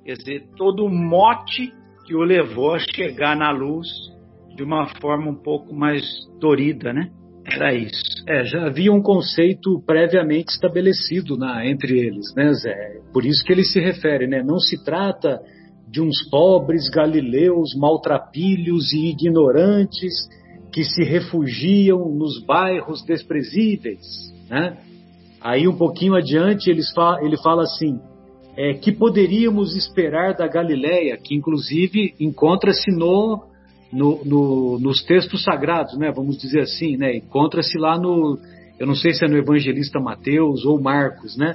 quer 0.05 0.15
dizer, 0.15 0.49
todo 0.57 0.85
o 0.85 0.91
mote 0.91 1.73
que 2.07 2.15
o 2.15 2.23
levou 2.23 2.75
a 2.75 2.79
chegar 2.79 3.37
na 3.37 3.51
luz 3.51 3.89
de 4.55 4.63
uma 4.63 4.87
forma 5.01 5.31
um 5.31 5.43
pouco 5.43 5.75
mais 5.75 6.05
dorida, 6.41 6.93
né? 6.93 7.11
Era 7.47 7.75
isso. 7.75 8.25
É, 8.27 8.45
já 8.45 8.67
havia 8.67 8.93
um 8.93 9.03
conceito 9.03 9.83
previamente 9.87 10.53
estabelecido 10.53 11.37
na, 11.37 11.67
entre 11.67 11.99
eles, 11.99 12.35
né, 12.35 12.53
Zé? 12.55 13.01
Por 13.13 13.25
isso 13.25 13.45
que 13.45 13.53
ele 13.53 13.65
se 13.65 13.79
refere, 13.81 14.27
né? 14.27 14.43
Não 14.43 14.59
se 14.59 14.83
trata 14.83 15.41
de 15.89 16.01
uns 16.01 16.29
pobres 16.29 16.89
galileus 16.89 17.75
maltrapilhos 17.77 18.93
e 18.93 19.11
ignorantes 19.11 20.29
que 20.73 20.83
se 20.83 21.05
refugiam 21.05 22.09
nos 22.09 22.45
bairros 22.45 23.05
desprezíveis. 23.05 24.03
Né? 24.49 24.77
Aí 25.45 25.69
um 25.69 25.77
pouquinho 25.77 26.15
adiante 26.15 26.71
ele 26.71 26.81
fala, 26.95 27.23
ele 27.23 27.37
fala 27.37 27.65
assim, 27.65 28.01
é, 28.57 28.73
que 28.73 28.91
poderíamos 28.91 29.77
esperar 29.77 30.35
da 30.35 30.49
Galileia, 30.49 31.19
que 31.19 31.35
inclusive 31.35 32.15
encontra-se 32.19 32.91
no, 32.91 33.45
no, 33.93 34.25
no, 34.25 34.79
nos 34.79 35.03
textos 35.05 35.45
sagrados, 35.45 35.99
né? 35.99 36.11
vamos 36.11 36.39
dizer 36.39 36.61
assim, 36.61 36.97
né? 36.97 37.15
encontra-se 37.15 37.77
lá 37.77 37.99
no, 37.99 38.39
eu 38.79 38.87
não 38.87 38.95
sei 38.95 39.13
se 39.13 39.23
é 39.23 39.29
no 39.29 39.37
evangelista 39.37 40.01
Mateus 40.01 40.65
ou 40.65 40.81
Marcos, 40.81 41.37
né? 41.37 41.55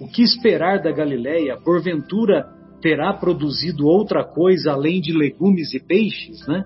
O 0.00 0.06
que 0.06 0.22
esperar 0.22 0.80
da 0.80 0.92
Galileia? 0.92 1.56
Porventura 1.56 2.46
terá 2.80 3.12
produzido 3.12 3.86
outra 3.86 4.24
coisa 4.24 4.72
além 4.72 5.00
de 5.00 5.12
legumes 5.12 5.72
e 5.74 5.80
peixes, 5.80 6.46
né? 6.46 6.64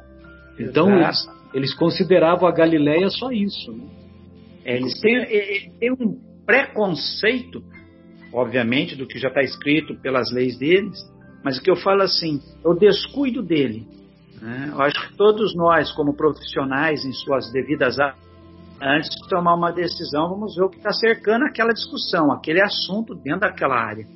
Então, 0.58 0.98
Exato. 0.98 1.38
Eles 1.54 1.74
consideravam 1.74 2.46
a 2.46 2.52
Galileia 2.52 3.08
só 3.08 3.30
isso. 3.32 3.72
Né? 3.72 3.84
É, 4.64 4.76
eles 4.76 5.00
têm, 5.00 5.72
têm 5.78 5.92
um 5.92 6.27
preconceito, 6.48 7.62
obviamente, 8.32 8.96
do 8.96 9.06
que 9.06 9.18
já 9.18 9.28
está 9.28 9.42
escrito 9.42 9.94
pelas 10.00 10.32
leis 10.32 10.56
deles, 10.56 10.98
mas 11.44 11.58
o 11.58 11.62
que 11.62 11.70
eu 11.70 11.76
falo 11.76 12.00
assim, 12.00 12.40
o 12.64 12.72
descuido 12.72 13.42
dele. 13.42 13.86
Né? 14.40 14.70
Eu 14.72 14.80
acho 14.80 15.08
que 15.08 15.16
todos 15.18 15.54
nós, 15.54 15.92
como 15.92 16.16
profissionais 16.16 17.04
em 17.04 17.12
suas 17.12 17.52
devidas 17.52 17.98
áreas, 18.00 18.16
antes 18.80 19.10
de 19.10 19.28
tomar 19.28 19.54
uma 19.54 19.70
decisão, 19.70 20.30
vamos 20.30 20.56
ver 20.56 20.62
o 20.62 20.70
que 20.70 20.78
está 20.78 20.90
cercando 20.90 21.44
aquela 21.44 21.74
discussão, 21.74 22.32
aquele 22.32 22.62
assunto 22.62 23.14
dentro 23.14 23.40
daquela 23.40 23.76
área, 23.76 24.06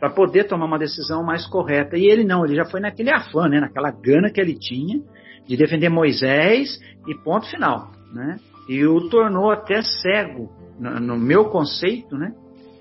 para 0.00 0.10
poder 0.10 0.48
tomar 0.48 0.66
uma 0.66 0.80
decisão 0.80 1.22
mais 1.22 1.46
correta. 1.46 1.96
E 1.96 2.06
ele 2.06 2.24
não, 2.24 2.44
ele 2.44 2.56
já 2.56 2.64
foi 2.64 2.80
naquele 2.80 3.10
afã, 3.10 3.48
né? 3.48 3.60
naquela 3.60 3.92
gana 3.92 4.30
que 4.30 4.40
ele 4.40 4.58
tinha 4.58 5.00
de 5.46 5.56
defender 5.56 5.88
Moisés 5.88 6.80
e 7.06 7.14
ponto 7.22 7.48
final, 7.48 7.92
né? 8.12 8.36
E 8.68 8.84
o 8.84 9.08
tornou 9.08 9.50
até 9.50 9.80
cego, 9.80 10.57
no, 10.78 11.00
no 11.00 11.16
meu 11.18 11.46
conceito, 11.46 12.16
né? 12.16 12.32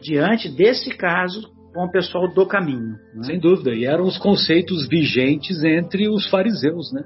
Diante 0.01 0.49
desse 0.49 0.91
caso 0.91 1.49
com 1.73 1.85
o 1.85 1.91
pessoal 1.91 2.27
do 2.33 2.45
caminho. 2.45 2.97
Né? 3.13 3.23
Sem 3.23 3.39
dúvida, 3.39 3.73
e 3.73 3.85
eram 3.85 4.05
os 4.05 4.17
conceitos 4.17 4.87
vigentes 4.87 5.63
entre 5.63 6.09
os 6.09 6.27
fariseus, 6.27 6.91
né? 6.91 7.03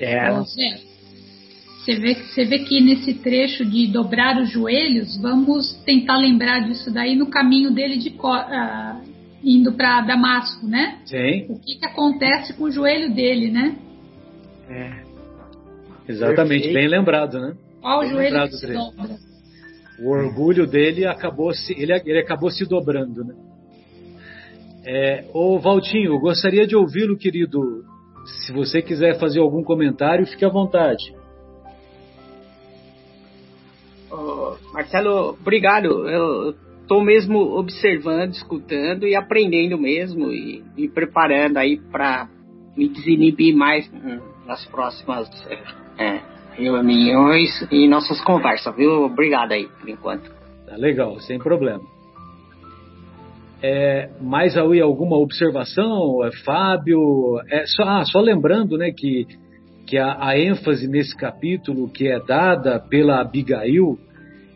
É. 0.00 0.30
Você 0.30 1.96
vê, 1.96 2.14
você 2.14 2.44
vê 2.44 2.58
que 2.60 2.80
nesse 2.80 3.14
trecho 3.14 3.64
de 3.64 3.86
dobrar 3.86 4.40
os 4.40 4.50
joelhos, 4.50 5.16
vamos 5.20 5.72
tentar 5.84 6.16
lembrar 6.16 6.60
disso 6.60 6.92
daí 6.92 7.16
no 7.16 7.26
caminho 7.26 7.70
dele 7.70 7.96
de 7.96 8.10
uh, 8.10 9.02
indo 9.42 9.72
para 9.72 10.02
Damasco, 10.02 10.66
né? 10.66 11.00
Sim. 11.04 11.46
O 11.48 11.58
que, 11.58 11.78
que 11.78 11.86
acontece 11.86 12.52
com 12.54 12.64
o 12.64 12.70
joelho 12.70 13.14
dele, 13.14 13.50
né? 13.50 13.76
É. 14.68 15.08
Exatamente, 16.08 16.64
Perfeito. 16.64 16.74
bem 16.74 16.88
lembrado, 16.88 17.38
né? 17.38 17.54
Olha 17.82 18.06
o 18.06 18.10
joelho 18.10 18.24
lembrado, 18.24 18.50
que 18.50 18.56
se 18.56 18.72
dobra. 18.72 19.27
O 20.00 20.10
orgulho 20.10 20.66
dele 20.66 21.06
acabou 21.06 21.52
se, 21.52 21.72
ele, 21.72 21.92
ele 21.92 22.20
acabou 22.20 22.50
se 22.50 22.64
dobrando, 22.64 23.24
né? 23.24 23.34
É, 24.86 25.24
ô 25.34 25.58
Valtinho, 25.58 26.18
gostaria 26.20 26.66
de 26.66 26.76
ouvi-lo, 26.76 27.16
querido. 27.16 27.84
Se 28.46 28.52
você 28.52 28.80
quiser 28.80 29.18
fazer 29.18 29.40
algum 29.40 29.62
comentário, 29.62 30.26
fique 30.26 30.44
à 30.44 30.48
vontade. 30.48 31.12
Marcelo, 34.72 35.30
obrigado. 35.30 36.08
Eu 36.08 36.54
estou 36.82 37.02
mesmo 37.02 37.38
observando, 37.58 38.32
escutando 38.32 39.06
e 39.06 39.16
aprendendo 39.16 39.76
mesmo 39.76 40.32
e 40.32 40.62
me 40.76 40.88
preparando 40.88 41.56
aí 41.56 41.78
para 41.90 42.28
me 42.76 42.88
desinibir 42.88 43.56
mais 43.56 43.90
nas 44.46 44.64
próximas 44.66 45.28
é, 45.98 46.20
reuniões 46.58 47.66
e 47.70 47.86
nossas 47.86 48.20
conversas, 48.22 48.74
viu? 48.74 49.04
Obrigado 49.04 49.52
aí, 49.52 49.68
por 49.80 49.88
enquanto. 49.88 50.30
Tá 50.66 50.76
legal, 50.76 51.18
sem 51.20 51.38
problema. 51.38 51.82
É, 53.62 54.10
mais 54.20 54.56
aí 54.56 54.80
alguma 54.80 55.16
observação, 55.16 56.24
é, 56.24 56.30
Fábio? 56.44 57.40
É, 57.48 57.64
só, 57.66 57.82
ah, 57.84 58.04
só 58.04 58.20
lembrando 58.20 58.76
né, 58.76 58.92
que, 58.92 59.26
que 59.86 59.96
a, 59.96 60.16
a, 60.20 60.38
ênfase 60.38 60.86
nesse 60.86 61.16
capítulo 61.16 61.88
que 61.88 62.08
é 62.08 62.20
dada 62.20 62.78
pela 62.78 63.20
Abigail 63.20 63.98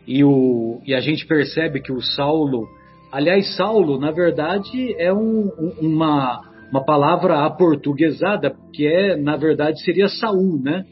e, 0.07 0.23
o, 0.23 0.81
e 0.85 0.93
a 0.93 0.99
gente 0.99 1.25
percebe 1.25 1.81
que 1.81 1.91
o 1.91 2.01
Saulo, 2.01 2.65
aliás, 3.11 3.55
Saulo, 3.55 3.99
na 3.99 4.11
verdade, 4.11 4.95
é 4.97 5.11
um, 5.13 5.49
uma, 5.81 6.41
uma 6.71 6.85
palavra 6.85 7.45
aportuguesada, 7.45 8.55
que 8.73 8.87
é, 8.87 9.17
na 9.17 9.35
verdade, 9.35 9.83
seria 9.83 10.07
Saul, 10.07 10.61
né? 10.61 10.85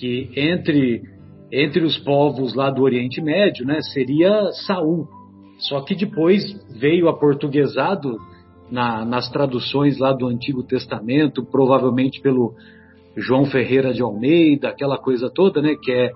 Que 0.00 0.30
entre, 0.34 1.02
entre 1.52 1.84
os 1.84 1.98
povos 1.98 2.54
lá 2.54 2.70
do 2.70 2.82
Oriente 2.82 3.20
Médio, 3.20 3.66
né, 3.66 3.80
seria 3.92 4.50
Saul. 4.66 5.06
Só 5.58 5.82
que 5.82 5.94
depois 5.94 6.42
veio 6.80 7.08
aportuguesado 7.08 8.16
na, 8.70 9.04
nas 9.04 9.30
traduções 9.30 9.98
lá 9.98 10.12
do 10.12 10.26
Antigo 10.26 10.62
Testamento, 10.62 11.44
provavelmente 11.44 12.20
pelo 12.22 12.54
João 13.16 13.44
Ferreira 13.44 13.92
de 13.92 14.00
Almeida, 14.00 14.68
aquela 14.68 14.96
coisa 14.96 15.30
toda, 15.30 15.60
né, 15.60 15.74
que 15.74 15.92
é 15.92 16.10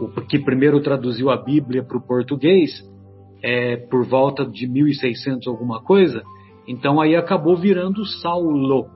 o 0.00 0.08
que 0.22 0.38
primeiro 0.38 0.80
traduziu 0.80 1.30
a 1.30 1.36
Bíblia 1.36 1.84
para 1.84 1.98
o 1.98 2.00
português, 2.00 2.82
é, 3.42 3.76
por 3.76 4.06
volta 4.06 4.44
de 4.44 4.66
1600 4.66 5.46
alguma 5.46 5.82
coisa, 5.82 6.22
então 6.66 7.00
aí 7.00 7.14
acabou 7.14 7.56
virando 7.56 8.04
Saulo. 8.04 8.86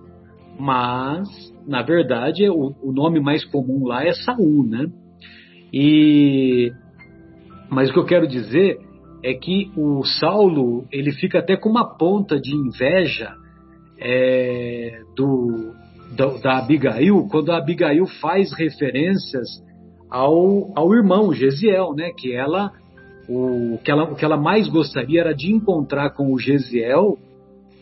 Mas, 0.58 1.28
na 1.66 1.82
verdade, 1.82 2.48
o, 2.48 2.74
o 2.82 2.92
nome 2.92 3.20
mais 3.20 3.44
comum 3.44 3.86
lá 3.86 4.04
é 4.04 4.12
Saul, 4.12 4.66
né? 4.66 4.86
E 5.72 6.72
mas 7.70 7.90
o 7.90 7.92
que 7.92 7.98
eu 7.98 8.06
quero 8.06 8.28
dizer 8.28 8.78
é 9.22 9.34
que 9.34 9.70
o 9.76 10.04
Saulo 10.04 10.84
ele 10.92 11.12
fica 11.12 11.38
até 11.38 11.56
com 11.56 11.68
uma 11.68 11.96
ponta 11.96 12.38
de 12.38 12.54
inveja 12.54 13.34
é, 13.98 15.00
do, 15.16 15.72
da, 16.16 16.26
da 16.38 16.58
Abigail, 16.58 17.26
quando 17.30 17.50
a 17.50 17.56
Abigail 17.56 18.06
faz 18.20 18.52
referências 18.52 19.48
ao, 20.10 20.70
ao 20.76 20.94
irmão 20.94 21.32
Gesiel, 21.32 21.94
né? 21.94 22.10
Que 22.16 22.34
ela 22.34 22.70
o 23.28 23.78
que, 23.82 23.90
ela, 23.90 24.04
o 24.04 24.14
que 24.14 24.24
ela 24.24 24.36
mais 24.36 24.68
gostaria 24.68 25.20
era 25.20 25.34
de 25.34 25.50
encontrar 25.50 26.10
com 26.10 26.32
o 26.32 26.38
Gesiel, 26.38 27.16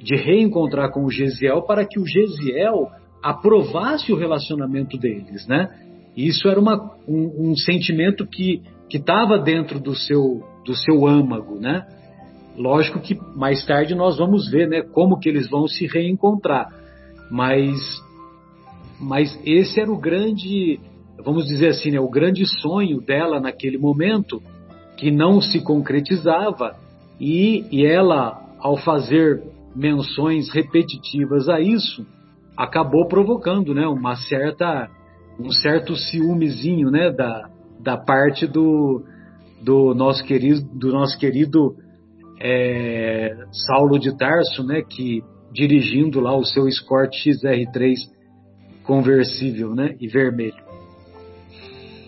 de 0.01 0.15
reencontrar 0.15 0.93
com 0.93 1.05
o 1.05 1.11
Gesiel, 1.11 1.63
para 1.63 1.85
que 1.85 1.99
o 1.99 2.07
Gesiel 2.07 2.89
aprovasse 3.23 4.13
o 4.13 4.17
relacionamento 4.17 4.99
deles, 4.99 5.47
né? 5.47 5.69
E 6.17 6.27
isso 6.27 6.49
era 6.49 6.61
uma, 6.61 6.95
um, 7.09 7.51
um 7.51 7.57
sentimento 7.57 8.27
que 8.27 8.63
estava 8.91 9.39
dentro 9.39 9.81
do 9.81 9.95
seu, 9.95 10.43
do 10.65 10.75
seu 10.75 11.07
âmago, 11.07 11.59
né? 11.59 11.87
Lógico 12.57 13.01
que 13.01 13.19
mais 13.35 13.65
tarde 13.65 13.95
nós 13.95 14.19
vamos 14.19 14.51
ver, 14.51 14.69
né, 14.69 14.83
como 14.83 15.19
que 15.19 15.29
eles 15.29 15.49
vão 15.49 15.67
se 15.67 15.87
reencontrar. 15.87 16.69
Mas, 17.31 17.79
mas 19.01 19.41
esse 19.47 19.81
era 19.81 19.91
o 19.91 19.99
grande, 19.99 20.79
vamos 21.25 21.47
dizer 21.47 21.69
assim, 21.69 21.93
né, 21.93 22.01
o 22.01 22.11
grande 22.11 22.45
sonho 22.61 23.01
dela 23.01 23.41
naquele 23.41 23.79
momento, 23.79 24.43
que 24.99 25.11
não 25.11 25.41
se 25.41 25.63
concretizava, 25.63 26.77
e, 27.19 27.65
e 27.71 27.87
ela, 27.87 28.39
ao 28.59 28.77
fazer 28.77 29.43
menções 29.75 30.51
repetitivas 30.51 31.49
a 31.49 31.59
isso, 31.59 32.07
acabou 32.57 33.07
provocando, 33.07 33.75
né, 33.75 33.87
uma 33.87 34.17
certa, 34.17 34.89
um 35.39 35.51
certo 35.51 35.97
ciúmezinho, 35.97 36.91
né, 36.91 37.11
da, 37.11 37.49
da 37.81 37.97
parte 37.97 38.47
do, 38.47 39.03
do 39.63 39.95
nosso 39.95 40.25
querido, 40.25 40.63
do 40.79 40.93
nosso 40.93 41.19
querido 41.19 41.77
é, 42.41 43.37
Saulo 43.51 43.99
de 43.99 44.17
Tarso, 44.17 44.65
né, 44.65 44.83
que 44.83 45.23
dirigindo 45.53 46.21
lá 46.21 46.37
o 46.37 46.45
seu 46.45 46.67
Escort 46.67 47.13
XR3 47.13 47.97
conversível, 48.85 49.75
né, 49.75 49.97
e 50.01 50.09
vermelho. 50.09 50.73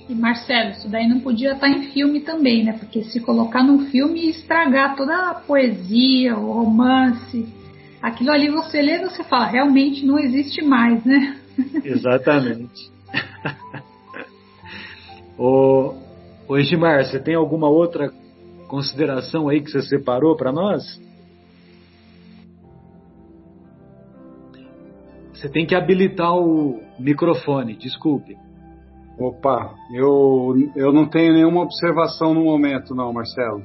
E 0.09 0.15
Marcelo, 0.15 0.71
isso 0.71 0.89
daí 0.89 1.09
não 1.09 1.21
podia 1.21 1.53
estar 1.53 1.69
em 1.69 1.91
filme 1.93 2.21
também, 2.21 2.63
né? 2.63 2.75
Porque 2.75 3.05
se 3.05 3.21
colocar 3.21 3.63
num 3.63 3.87
filme 3.87 4.27
e 4.27 4.31
estragar 4.31 4.97
toda 4.97 5.31
a 5.31 5.35
poesia, 5.35 6.37
o 6.37 6.53
romance, 6.53 7.49
aquilo 8.05 8.31
ali 8.31 8.51
você 8.51 8.83
lê, 8.83 8.99
você 8.99 9.25
fala, 9.25 9.47
realmente 9.47 10.05
não 10.05 10.19
existe 10.19 10.63
mais, 10.63 11.03
né? 11.07 11.41
Exatamente. 11.83 12.93
ô, 15.39 15.95
ô 16.47 16.59
Edmar, 16.59 17.03
você 17.07 17.19
tem 17.19 17.35
alguma 17.35 17.69
outra 17.69 18.13
consideração 18.69 19.49
aí 19.49 19.63
que 19.63 19.71
você 19.71 19.81
separou 19.81 20.37
para 20.37 20.53
nós? 20.53 21.03
Você 25.33 25.49
tem 25.49 25.65
que 25.65 25.75
habilitar 25.75 26.35
o 26.37 26.83
microfone, 26.99 27.75
desculpe. 27.75 28.37
Opa, 29.19 29.75
eu, 29.95 30.55
eu 30.77 30.93
não 30.93 31.09
tenho 31.09 31.33
nenhuma 31.33 31.63
observação 31.63 32.35
no 32.35 32.45
momento, 32.45 32.95
não, 32.95 33.13
Marcelo. 33.13 33.63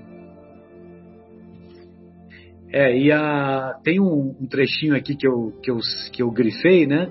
É, 2.72 2.96
e 2.96 3.12
a, 3.12 3.80
tem 3.84 4.00
um, 4.00 4.36
um, 4.40 4.48
trechinho 4.48 4.96
aqui 4.96 5.16
que 5.16 5.28
eu, 5.28 5.54
que 5.64 5.72
eu, 5.72 5.78
que 6.14 6.22
eu 6.22 6.32
grifei, 6.32 6.86
né? 6.86 7.10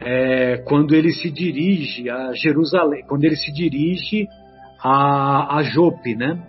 É, 0.00 0.58
quando 0.58 0.94
ele 0.94 1.10
se 1.12 1.30
dirige 1.30 2.08
a 2.08 2.32
Jerusalém, 2.32 3.04
quando 3.08 3.24
ele 3.24 3.36
se 3.36 3.52
dirige 3.52 4.28
a, 4.80 5.56
a 5.56 5.62
Jope, 5.62 6.14
né? 6.14 6.40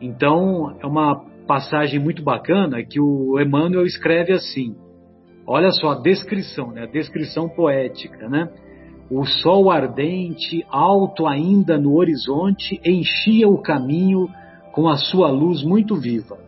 Então, 0.00 0.76
é 0.80 0.86
uma 0.86 1.24
passagem 1.46 1.98
muito 1.98 2.22
bacana 2.22 2.84
que 2.84 3.00
o 3.00 3.40
Emmanuel 3.40 3.84
escreve 3.84 4.32
assim. 4.32 4.76
Olha 5.44 5.70
só 5.72 5.90
a 5.90 6.00
descrição, 6.00 6.70
né? 6.70 6.82
A 6.82 6.86
descrição 6.86 7.48
poética, 7.48 8.28
né? 8.28 8.48
O 9.10 9.24
sol 9.24 9.70
ardente, 9.70 10.64
alto 10.68 11.26
ainda 11.26 11.78
no 11.78 11.96
horizonte, 11.96 12.80
enchia 12.84 13.48
o 13.48 13.60
caminho 13.60 14.28
com 14.72 14.88
a 14.88 14.96
sua 14.96 15.30
luz 15.30 15.64
muito 15.64 15.96
viva. 15.96 16.47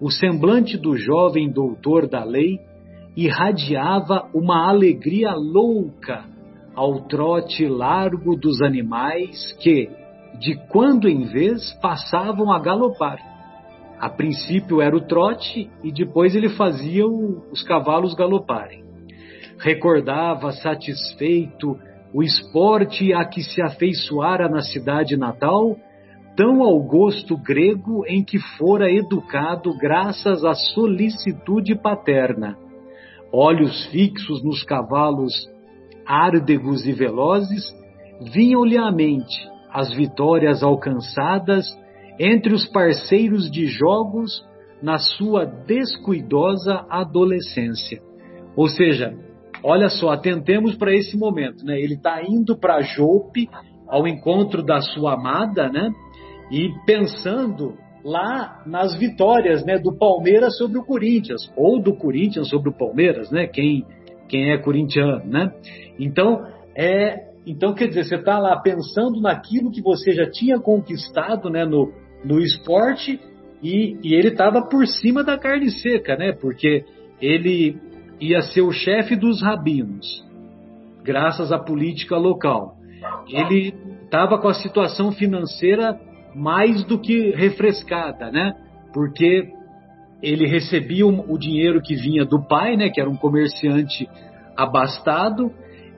O 0.00 0.10
semblante 0.10 0.78
do 0.78 0.96
jovem 0.96 1.50
doutor 1.50 2.08
da 2.08 2.24
lei 2.24 2.58
irradiava 3.14 4.30
uma 4.32 4.66
alegria 4.66 5.34
louca 5.34 6.24
ao 6.74 7.02
trote 7.06 7.66
largo 7.66 8.34
dos 8.34 8.62
animais 8.62 9.52
que, 9.60 9.90
de 10.38 10.54
quando 10.68 11.06
em 11.06 11.24
vez, 11.24 11.74
passavam 11.82 12.50
a 12.50 12.58
galopar. 12.58 13.18
A 13.98 14.08
princípio 14.08 14.80
era 14.80 14.96
o 14.96 15.06
trote 15.06 15.70
e 15.84 15.92
depois 15.92 16.34
ele 16.34 16.48
fazia 16.48 17.06
o, 17.06 17.42
os 17.52 17.62
cavalos 17.62 18.14
galoparem. 18.14 18.82
Recordava 19.58 20.52
satisfeito 20.52 21.76
o 22.14 22.22
esporte 22.22 23.12
a 23.12 23.26
que 23.26 23.42
se 23.42 23.60
afeiçoara 23.60 24.48
na 24.48 24.62
cidade 24.62 25.18
natal, 25.18 25.76
tão 26.36 26.62
ao 26.62 26.80
gosto 26.82 27.36
grego 27.36 28.04
em 28.06 28.24
que 28.24 28.38
fora 28.56 28.90
educado 28.90 29.76
graças 29.76 30.44
à 30.44 30.54
solicitude 30.54 31.74
paterna. 31.74 32.56
Olhos 33.32 33.86
fixos 33.86 34.42
nos 34.42 34.62
cavalos 34.62 35.32
árdegos 36.10 36.84
e 36.86 36.92
velozes, 36.92 37.72
vinham-lhe 38.32 38.76
à 38.76 38.90
mente 38.90 39.48
as 39.72 39.94
vitórias 39.94 40.60
alcançadas 40.62 41.66
entre 42.18 42.52
os 42.52 42.66
parceiros 42.66 43.48
de 43.48 43.66
jogos 43.66 44.44
na 44.82 44.98
sua 44.98 45.44
descuidosa 45.44 46.84
adolescência. 46.90 48.02
Ou 48.56 48.68
seja, 48.68 49.14
olha 49.62 49.88
só, 49.88 50.10
atentemos 50.10 50.74
para 50.74 50.92
esse 50.92 51.16
momento, 51.16 51.64
né? 51.64 51.80
Ele 51.80 51.94
está 51.94 52.20
indo 52.26 52.58
para 52.58 52.80
Jope 52.80 53.48
ao 53.88 54.08
encontro 54.08 54.62
da 54.64 54.80
sua 54.80 55.14
amada, 55.14 55.68
né? 55.68 55.90
E 56.50 56.68
pensando 56.84 57.76
lá 58.04 58.62
nas 58.66 58.98
vitórias, 58.98 59.64
né, 59.64 59.78
do 59.78 59.96
Palmeiras 59.96 60.56
sobre 60.56 60.78
o 60.78 60.84
Corinthians 60.84 61.52
ou 61.56 61.80
do 61.80 61.94
Corinthians 61.94 62.48
sobre 62.48 62.70
o 62.70 62.76
Palmeiras, 62.76 63.30
né? 63.30 63.46
Quem 63.46 63.84
quem 64.28 64.52
é 64.52 64.58
corintiano, 64.58 65.24
né? 65.26 65.52
Então 65.98 66.46
é 66.74 67.30
então, 67.46 67.74
quer 67.74 67.88
dizer, 67.88 68.04
você 68.04 68.16
está 68.16 68.38
lá 68.38 68.60
pensando 68.60 69.20
naquilo 69.20 69.70
que 69.70 69.80
você 69.80 70.12
já 70.12 70.30
tinha 70.30 70.58
conquistado 70.58 71.48
né, 71.48 71.64
no, 71.64 71.90
no 72.24 72.38
esporte 72.38 73.18
e, 73.62 73.96
e 74.02 74.14
ele 74.14 74.28
estava 74.28 74.62
por 74.68 74.86
cima 74.86 75.24
da 75.24 75.38
carne 75.38 75.70
seca, 75.70 76.16
né? 76.16 76.32
Porque 76.32 76.84
ele 77.20 77.78
ia 78.20 78.42
ser 78.42 78.60
o 78.60 78.70
chefe 78.70 79.16
dos 79.16 79.42
rabinos, 79.42 80.24
graças 81.02 81.50
à 81.50 81.58
política 81.58 82.16
local. 82.16 82.76
Ele 83.28 83.74
estava 84.04 84.38
com 84.38 84.48
a 84.48 84.54
situação 84.54 85.10
financeira 85.10 85.98
mais 86.34 86.84
do 86.84 86.98
que 86.98 87.30
refrescada, 87.30 88.30
né? 88.30 88.54
Porque 88.92 89.48
ele 90.22 90.46
recebia 90.46 91.06
o 91.06 91.38
dinheiro 91.38 91.80
que 91.80 91.94
vinha 91.94 92.24
do 92.24 92.42
pai, 92.46 92.76
né? 92.76 92.90
Que 92.90 93.00
era 93.00 93.08
um 93.08 93.16
comerciante 93.16 94.08
abastado 94.56 95.52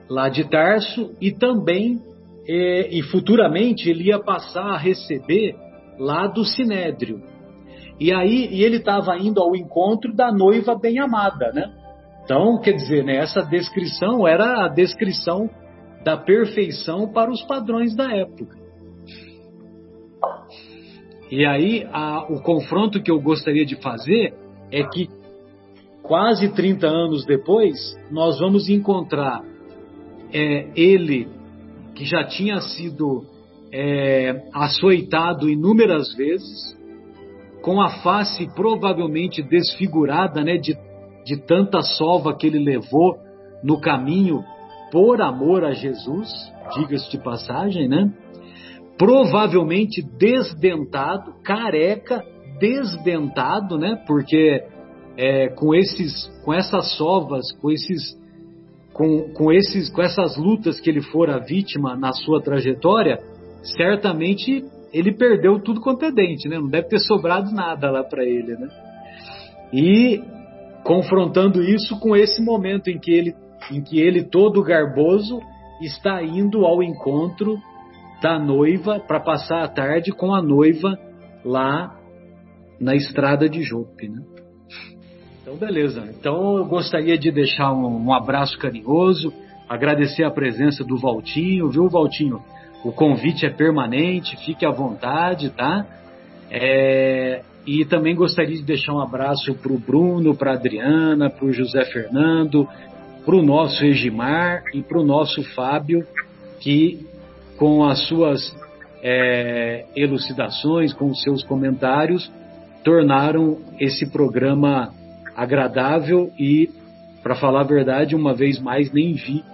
lá 0.09 0.29
de 0.29 0.49
Tarso 0.49 1.15
e 1.19 1.31
também 1.31 1.99
é, 2.47 2.89
e 2.91 3.01
futuramente 3.03 3.89
ele 3.89 4.05
ia 4.05 4.19
passar 4.19 4.73
a 4.73 4.77
receber 4.77 5.55
lá 5.97 6.27
do 6.27 6.43
Sinédrio. 6.43 7.21
E 7.99 8.11
aí 8.11 8.47
e 8.51 8.63
ele 8.63 8.77
estava 8.77 9.17
indo 9.17 9.41
ao 9.41 9.55
encontro 9.55 10.13
da 10.13 10.31
noiva 10.31 10.77
bem 10.77 10.99
amada, 10.99 11.51
né? 11.53 11.71
Então, 12.23 12.57
quer 12.61 12.73
dizer, 12.73 13.03
né, 13.03 13.17
essa 13.17 13.41
descrição 13.41 14.25
era 14.25 14.65
a 14.65 14.69
descrição 14.69 15.49
da 16.05 16.17
perfeição 16.17 17.11
para 17.11 17.29
os 17.29 17.41
padrões 17.43 17.95
da 17.95 18.11
época. 18.13 18.62
E 21.31 21.45
aí, 21.45 21.87
a, 21.91 22.25
o 22.29 22.41
confronto 22.41 23.01
que 23.01 23.09
eu 23.09 23.19
gostaria 23.21 23.65
de 23.65 23.75
fazer 23.77 24.33
é 24.71 24.83
que, 24.83 25.09
quase 26.01 26.49
30 26.53 26.87
anos 26.87 27.25
depois, 27.25 27.75
nós 28.11 28.39
vamos 28.39 28.69
encontrar 28.69 29.41
é, 30.31 30.69
ele, 30.75 31.27
que 31.95 32.05
já 32.05 32.23
tinha 32.23 32.59
sido 32.59 33.25
é, 33.71 34.43
açoitado 34.53 35.49
inúmeras 35.49 36.13
vezes, 36.15 36.77
com 37.61 37.81
a 37.81 37.89
face 38.01 38.47
provavelmente 38.53 39.41
desfigurada 39.41 40.43
né, 40.43 40.57
de, 40.57 40.77
de 41.25 41.37
tanta 41.37 41.81
sova 41.81 42.35
que 42.35 42.45
ele 42.45 42.59
levou 42.59 43.17
no 43.63 43.79
caminho 43.79 44.43
por 44.91 45.21
amor 45.21 45.63
a 45.63 45.71
Jesus, 45.71 46.29
diga-se 46.75 47.09
de 47.09 47.17
passagem, 47.17 47.87
né? 47.87 48.11
Provavelmente 48.97 50.01
desdentado, 50.01 51.33
careca, 51.43 52.23
desdentado, 52.59 53.77
né? 53.77 54.01
Porque 54.07 54.63
é, 55.17 55.49
com 55.49 55.73
esses, 55.73 56.27
com 56.43 56.53
essas 56.53 56.95
sovas, 56.95 57.51
com 57.61 57.71
esses 57.71 58.21
com, 58.93 59.33
com, 59.33 59.51
esses, 59.51 59.89
com 59.89 60.03
essas 60.03 60.37
lutas 60.37 60.79
que 60.79 60.87
ele 60.87 61.01
fora 61.01 61.39
vítima 61.39 61.95
na 61.95 62.13
sua 62.13 62.39
trajetória, 62.39 63.19
certamente 63.63 64.63
ele 64.93 65.11
perdeu 65.11 65.59
tudo 65.59 65.81
quanto 65.81 66.05
é 66.05 66.11
dente, 66.11 66.47
né? 66.47 66.59
Não 66.59 66.69
deve 66.69 66.87
ter 66.87 66.99
sobrado 66.99 67.51
nada 67.51 67.89
lá 67.89 68.03
para 68.03 68.23
ele, 68.23 68.55
né? 68.55 68.67
E 69.73 70.21
confrontando 70.83 71.63
isso 71.63 71.99
com 71.99 72.15
esse 72.15 72.43
momento 72.43 72.89
em 72.89 72.99
que 72.99 73.11
ele 73.11 73.35
em 73.71 73.81
que 73.81 73.99
ele, 73.99 74.23
todo 74.23 74.61
garboso, 74.61 75.39
está 75.81 76.21
indo 76.21 76.65
ao 76.65 76.83
encontro 76.83 77.57
da 78.23 78.39
noiva 78.39 79.01
para 79.01 79.19
passar 79.19 79.63
a 79.63 79.67
tarde 79.67 80.13
com 80.13 80.33
a 80.33 80.41
noiva 80.41 80.97
lá 81.43 81.93
na 82.79 82.95
estrada 82.95 83.49
de 83.49 83.61
Jope, 83.61 84.07
né? 84.07 84.23
Então, 85.41 85.57
beleza. 85.57 86.09
Então, 86.17 86.57
eu 86.57 86.65
gostaria 86.65 87.17
de 87.17 87.29
deixar 87.29 87.73
um, 87.73 88.05
um, 88.05 88.13
abraço 88.13 88.57
carinhoso, 88.57 89.33
agradecer 89.67 90.23
a 90.23 90.31
presença 90.31 90.85
do 90.85 90.97
Valtinho, 90.97 91.69
viu, 91.69 91.89
Valtinho? 91.89 92.41
O 92.85 92.93
convite 92.93 93.45
é 93.45 93.49
permanente, 93.49 94.37
fique 94.45 94.65
à 94.65 94.71
vontade, 94.71 95.49
tá? 95.49 95.85
É, 96.49 97.41
e 97.67 97.83
também 97.83 98.15
gostaria 98.15 98.55
de 98.55 98.63
deixar 98.63 98.93
um 98.93 99.01
abraço 99.01 99.53
para 99.55 99.73
o 99.73 99.77
Bruno, 99.77 100.33
para 100.33 100.53
Adriana, 100.53 101.29
para 101.29 101.45
o 101.45 101.51
José 101.51 101.83
Fernando, 101.85 102.65
para 103.25 103.35
o 103.35 103.41
nosso 103.41 103.83
Egimar 103.83 104.63
e 104.73 104.81
para 104.81 104.97
o 104.97 105.05
nosso 105.05 105.43
Fábio, 105.53 106.05
que 106.61 107.05
com 107.63 107.85
as 107.85 108.05
suas 108.09 108.53
é, 109.01 109.85
elucidações, 109.95 110.91
com 110.91 111.09
os 111.09 111.21
seus 111.21 111.45
comentários, 111.45 112.29
tornaram 112.83 113.57
esse 113.79 114.05
programa 114.11 114.93
agradável 115.33 116.29
e, 116.37 116.69
para 117.23 117.35
falar 117.35 117.61
a 117.61 117.63
verdade, 117.63 118.17
uma 118.17 118.33
vez 118.33 118.59
mais 118.59 118.91
nem 118.91 119.13
vi 119.13 119.45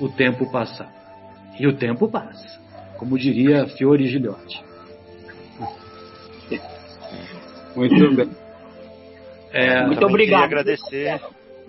o 0.00 0.08
tempo 0.08 0.50
passar. 0.50 0.92
E 1.60 1.64
o 1.68 1.76
tempo 1.76 2.08
passa, 2.08 2.58
como 2.98 3.16
diria 3.16 3.68
Fiore 3.68 4.08
Gilhote. 4.08 4.60
Muito 7.76 8.16
bem. 8.16 8.30
É, 9.52 9.86
Muito 9.86 10.04
obrigado. 10.04 10.42
agradecer. 10.42 11.20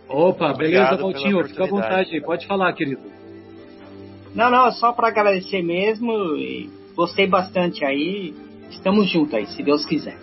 Opa, 0.09 0.51
beleza, 0.53 0.97
Valtinho. 0.97 1.47
Fica 1.47 1.63
à 1.63 1.67
vontade. 1.67 2.19
Pode 2.21 2.47
falar, 2.47 2.73
querido. 2.73 3.24
Não, 4.35 4.51
não, 4.51 4.69
só 4.73 4.91
para 4.91 5.07
agradecer 5.07 5.63
mesmo. 5.63 6.11
gostei 6.93 7.25
bastante 7.25 7.85
aí. 7.85 8.33
Estamos 8.69 9.09
juntos 9.09 9.33
aí, 9.33 9.47
se 9.47 9.63
Deus 9.63 9.85
quiser. 9.85 10.17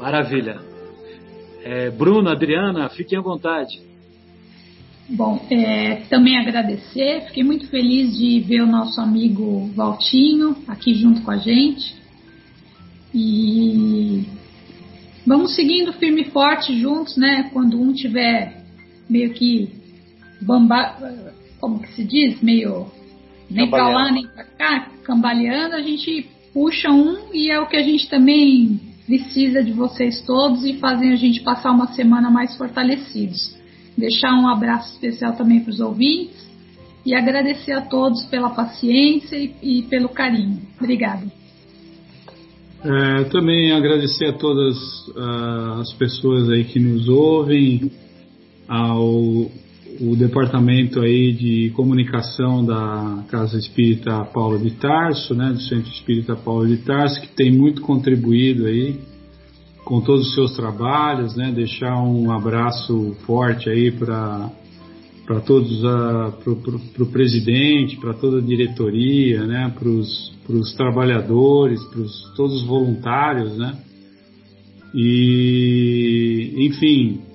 Maravilha. 0.00 0.60
É, 1.62 1.90
Bruno, 1.90 2.28
Adriana, 2.28 2.88
fiquem 2.88 3.18
à 3.18 3.22
vontade. 3.22 3.80
Bom, 5.08 5.44
é, 5.50 6.02
também 6.08 6.38
agradecer, 6.38 7.26
fiquei 7.26 7.42
muito 7.42 7.66
feliz 7.68 8.16
de 8.16 8.40
ver 8.40 8.62
o 8.62 8.66
nosso 8.66 9.00
amigo 9.00 9.68
Valtinho 9.74 10.56
aqui 10.66 10.94
junto 10.94 11.22
com 11.22 11.30
a 11.30 11.36
gente. 11.36 11.96
E 13.14 14.24
vamos 15.26 15.54
seguindo 15.54 15.92
firme 15.92 16.22
e 16.22 16.30
forte 16.30 16.80
juntos, 16.80 17.16
né? 17.16 17.50
Quando 17.52 17.80
um 17.80 17.92
tiver 17.92 18.64
meio 19.08 19.32
que 19.34 19.68
bamba, 20.40 20.96
como 21.60 21.80
que 21.80 21.92
se 21.92 22.04
diz, 22.04 22.40
meio 22.40 22.86
nem 23.50 23.68
para 23.68 23.88
lá 23.88 24.12
nem 24.12 24.26
para 24.26 24.44
cá, 24.44 24.90
cambaleando, 25.02 25.74
a 25.74 25.82
gente 25.82 26.28
puxa 26.52 26.90
um 26.90 27.32
e 27.32 27.50
é 27.50 27.60
o 27.60 27.66
que 27.66 27.76
a 27.76 27.82
gente 27.82 28.08
também 28.08 28.80
precisa 29.06 29.62
de 29.62 29.72
vocês 29.72 30.22
todos 30.22 30.64
e 30.64 30.74
fazem 30.74 31.12
a 31.12 31.16
gente 31.16 31.40
passar 31.40 31.72
uma 31.72 31.88
semana 31.88 32.30
mais 32.30 32.56
fortalecidos. 32.56 33.56
Deixar 33.98 34.32
um 34.34 34.48
abraço 34.48 34.92
especial 34.92 35.34
também 35.34 35.60
para 35.60 35.70
os 35.70 35.80
ouvintes 35.80 36.48
e 37.04 37.14
agradecer 37.14 37.72
a 37.72 37.80
todos 37.80 38.24
pela 38.26 38.50
paciência 38.50 39.36
e, 39.36 39.52
e 39.62 39.82
pelo 39.82 40.08
carinho. 40.08 40.62
Obrigada. 40.78 41.26
É, 42.82 43.24
também 43.24 43.72
agradecer 43.72 44.26
a 44.26 44.32
todas 44.32 44.76
uh, 45.08 45.80
as 45.80 45.92
pessoas 45.94 46.48
aí 46.48 46.64
que 46.64 46.78
nos 46.78 47.08
ouvem, 47.08 47.90
ao 48.66 49.50
o 50.00 50.16
departamento 50.16 51.00
aí 51.00 51.32
de 51.32 51.70
comunicação 51.76 52.64
da 52.64 53.22
Casa 53.28 53.58
Espírita 53.58 54.24
Paulo 54.32 54.58
de 54.58 54.70
Tarso, 54.70 55.34
né, 55.34 55.52
do 55.52 55.60
Centro 55.60 55.90
Espírita 55.90 56.34
Paulo 56.34 56.66
de 56.66 56.78
Tarso, 56.78 57.20
que 57.20 57.28
tem 57.28 57.52
muito 57.52 57.82
contribuído 57.82 58.64
aí 58.64 58.98
com 59.84 60.00
todos 60.00 60.28
os 60.28 60.34
seus 60.34 60.56
trabalhos, 60.56 61.36
né, 61.36 61.52
deixar 61.54 62.02
um 62.02 62.32
abraço 62.32 63.14
forte 63.26 63.68
aí 63.68 63.90
para 63.90 64.50
para 65.26 65.40
todos 65.42 65.80
para 65.80 67.04
o 67.04 67.06
presidente, 67.06 67.96
para 67.98 68.14
toda 68.14 68.38
a 68.38 68.40
diretoria, 68.40 69.46
né, 69.46 69.72
para 69.78 69.88
os 69.88 70.74
trabalhadores, 70.76 71.80
para 71.84 72.02
todos 72.34 72.62
os 72.62 72.66
voluntários, 72.66 73.56
né, 73.56 73.78
e 74.94 76.54
enfim 76.56 77.29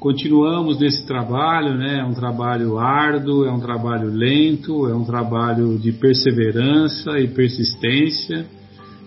continuamos 0.00 0.80
nesse 0.80 1.06
trabalho, 1.06 1.76
né? 1.76 1.98
É 1.98 2.04
um 2.04 2.14
trabalho 2.14 2.78
árduo, 2.78 3.44
é 3.44 3.52
um 3.52 3.60
trabalho 3.60 4.08
lento, 4.08 4.88
é 4.88 4.94
um 4.94 5.04
trabalho 5.04 5.78
de 5.78 5.92
perseverança 5.92 7.18
e 7.20 7.28
persistência, 7.28 8.46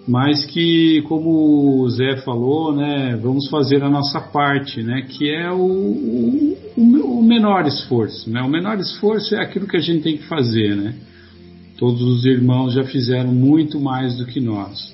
mas 0.07 0.45
que, 0.45 1.01
como 1.07 1.81
o 1.81 1.89
Zé 1.89 2.17
falou, 2.17 2.75
né? 2.75 3.17
Vamos 3.19 3.49
fazer 3.49 3.83
a 3.83 3.89
nossa 3.89 4.21
parte, 4.21 4.83
né? 4.83 5.07
Que 5.09 5.33
é 5.33 5.51
o, 5.51 5.57
o, 5.57 7.17
o 7.19 7.23
menor 7.23 7.65
esforço, 7.65 8.29
né? 8.29 8.41
O 8.43 8.49
menor 8.49 8.79
esforço 8.79 9.33
é 9.33 9.41
aquilo 9.41 9.67
que 9.67 9.77
a 9.77 9.81
gente 9.81 10.03
tem 10.03 10.17
que 10.17 10.27
fazer, 10.27 10.75
né? 10.75 10.93
Todos 11.79 12.01
os 12.03 12.23
irmãos 12.23 12.73
já 12.73 12.83
fizeram 12.83 13.33
muito 13.33 13.79
mais 13.79 14.15
do 14.17 14.27
que 14.27 14.39
nós. 14.39 14.93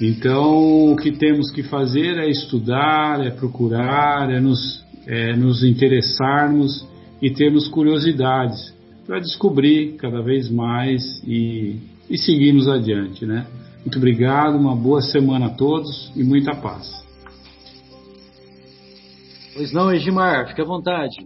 Então, 0.00 0.90
o 0.90 0.96
que 0.96 1.12
temos 1.12 1.50
que 1.50 1.62
fazer 1.62 2.16
é 2.16 2.28
estudar, 2.28 3.24
é 3.24 3.30
procurar, 3.30 4.30
é 4.30 4.40
nos 4.40 4.82
é, 5.06 5.36
nos 5.36 5.62
interessarmos 5.62 6.86
e 7.20 7.30
termos 7.30 7.68
curiosidades 7.68 8.74
para 9.06 9.18
descobrir 9.18 9.96
cada 9.96 10.22
vez 10.22 10.50
mais 10.50 11.22
e, 11.24 11.80
e 12.08 12.18
seguirmos 12.18 12.68
adiante, 12.68 13.26
né? 13.26 13.46
Muito 13.80 13.98
obrigado, 13.98 14.56
uma 14.56 14.76
boa 14.76 15.02
semana 15.02 15.46
a 15.46 15.50
todos 15.50 16.12
e 16.14 16.22
muita 16.22 16.54
paz. 16.54 17.02
Pois 19.54 19.72
não, 19.72 19.92
Edmar, 19.92 20.48
fique 20.48 20.62
à 20.62 20.64
vontade. 20.64 21.16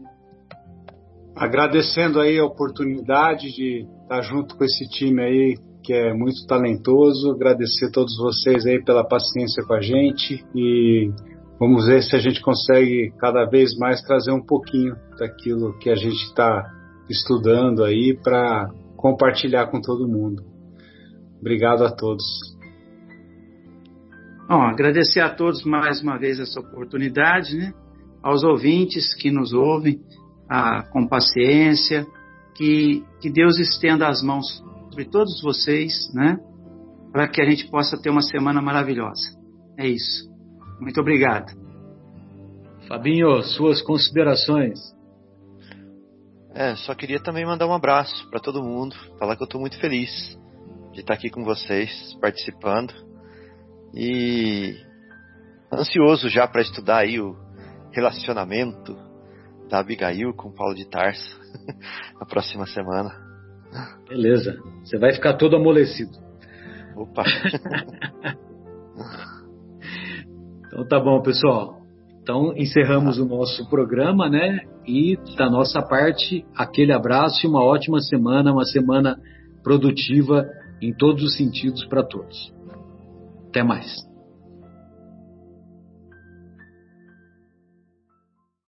Agradecendo 1.35 2.19
aí 2.19 2.39
a 2.39 2.45
oportunidade 2.45 3.55
de 3.55 3.87
estar 4.03 4.23
junto 4.23 4.57
com 4.57 4.65
esse 4.65 4.89
time 4.89 5.23
aí 5.23 5.55
que 5.87 5.93
é 5.93 6.13
muito 6.13 6.45
talentoso, 6.49 7.31
agradecer 7.31 7.87
a 7.87 7.91
todos 7.93 8.17
vocês 8.17 8.67
aí 8.67 8.83
pela 8.83 9.07
paciência 9.07 9.63
com 9.65 9.75
a 9.75 9.81
gente 9.81 10.45
e 10.53 11.13
Vamos 11.59 11.87
ver 11.87 12.03
se 12.03 12.15
a 12.15 12.19
gente 12.19 12.43
consegue 12.43 13.13
cada 13.19 13.47
vez 13.47 13.77
mais 13.79 14.03
trazer 14.03 14.31
um 14.31 14.45
pouquinho 14.45 14.95
daquilo 15.19 15.79
que 15.79 15.89
a 15.89 15.95
gente 15.95 16.23
está 16.25 16.71
estudando 17.09 17.83
aí 17.83 18.15
para 18.23 18.69
compartilhar 18.97 19.67
com 19.69 19.81
todo 19.81 20.07
mundo. 20.07 20.43
Obrigado 21.41 21.83
a 21.85 21.91
todos. 21.91 22.25
Bom, 24.47 24.61
agradecer 24.63 25.21
a 25.21 25.35
todos 25.35 25.65
mais 25.65 26.03
uma 26.03 26.19
vez 26.19 26.39
essa 26.39 26.61
oportunidade, 26.61 27.57
né? 27.57 27.73
Aos 28.23 28.45
ouvintes 28.45 29.15
que 29.15 29.31
nos 29.31 29.55
ouvem, 29.55 29.99
a, 30.49 30.83
com 30.83 31.09
paciência, 31.09 32.07
que, 32.55 33.03
que 33.21 33.31
Deus 33.31 33.59
estenda 33.59 34.09
as 34.09 34.23
mãos 34.23 34.63
sobre 34.91 35.07
todos 35.07 35.41
vocês, 35.43 36.13
né? 36.13 36.39
Para 37.13 37.29
que 37.29 37.41
a 37.41 37.49
gente 37.49 37.69
possa 37.71 37.97
ter 38.01 38.11
uma 38.11 38.23
semana 38.23 38.61
maravilhosa. 38.61 39.37
É 39.79 39.89
isso. 39.89 40.36
Muito 40.81 41.01
obrigado. 41.01 41.53
Fabinho, 42.89 43.43
suas 43.43 43.83
considerações. 43.83 44.79
É, 46.55 46.75
só 46.77 46.95
queria 46.95 47.21
também 47.21 47.45
mandar 47.45 47.67
um 47.67 47.75
abraço 47.75 48.29
para 48.31 48.41
todo 48.41 48.63
mundo, 48.63 48.97
falar 49.19 49.37
que 49.37 49.43
eu 49.43 49.47
estou 49.47 49.61
muito 49.61 49.79
feliz 49.79 50.39
de 50.93 51.01
estar 51.01 51.15
aqui 51.15 51.29
com 51.29 51.45
vocês, 51.45 51.91
participando 52.21 52.95
e 53.95 54.75
ansioso 55.71 56.29
já 56.29 56.49
para 56.49 56.63
estudar 56.63 56.99
aí 56.99 57.21
o 57.21 57.37
relacionamento 57.93 58.97
da 59.69 59.81
Abigail 59.81 60.33
com 60.35 60.53
Paulo 60.53 60.75
de 60.75 60.89
Tarso 60.89 61.39
na 62.19 62.27
próxima 62.27 62.67
semana. 62.67 63.11
Beleza, 64.09 64.59
você 64.83 64.99
vai 64.99 65.13
ficar 65.13 65.35
todo 65.35 65.57
amolecido. 65.57 66.17
Opa! 66.97 67.25
Então 70.77 70.87
tá 70.87 71.01
bom, 71.01 71.23
pessoal. 71.23 71.81
Então 72.21 72.53
encerramos 72.55 73.19
o 73.19 73.25
nosso 73.25 73.67
programa, 73.71 74.29
né? 74.29 74.61
E 74.87 75.17
da 75.35 75.49
nossa 75.49 75.81
parte, 75.81 76.45
aquele 76.55 76.93
abraço 76.93 77.47
e 77.47 77.49
uma 77.49 77.65
ótima 77.65 77.99
semana, 78.01 78.53
uma 78.53 78.67
semana 78.67 79.19
produtiva 79.63 80.47
em 80.83 80.93
todos 80.93 81.25
os 81.25 81.35
sentidos 81.35 81.83
para 81.87 82.03
todos. 82.03 82.53
Até 83.49 83.63
mais. 83.63 84.06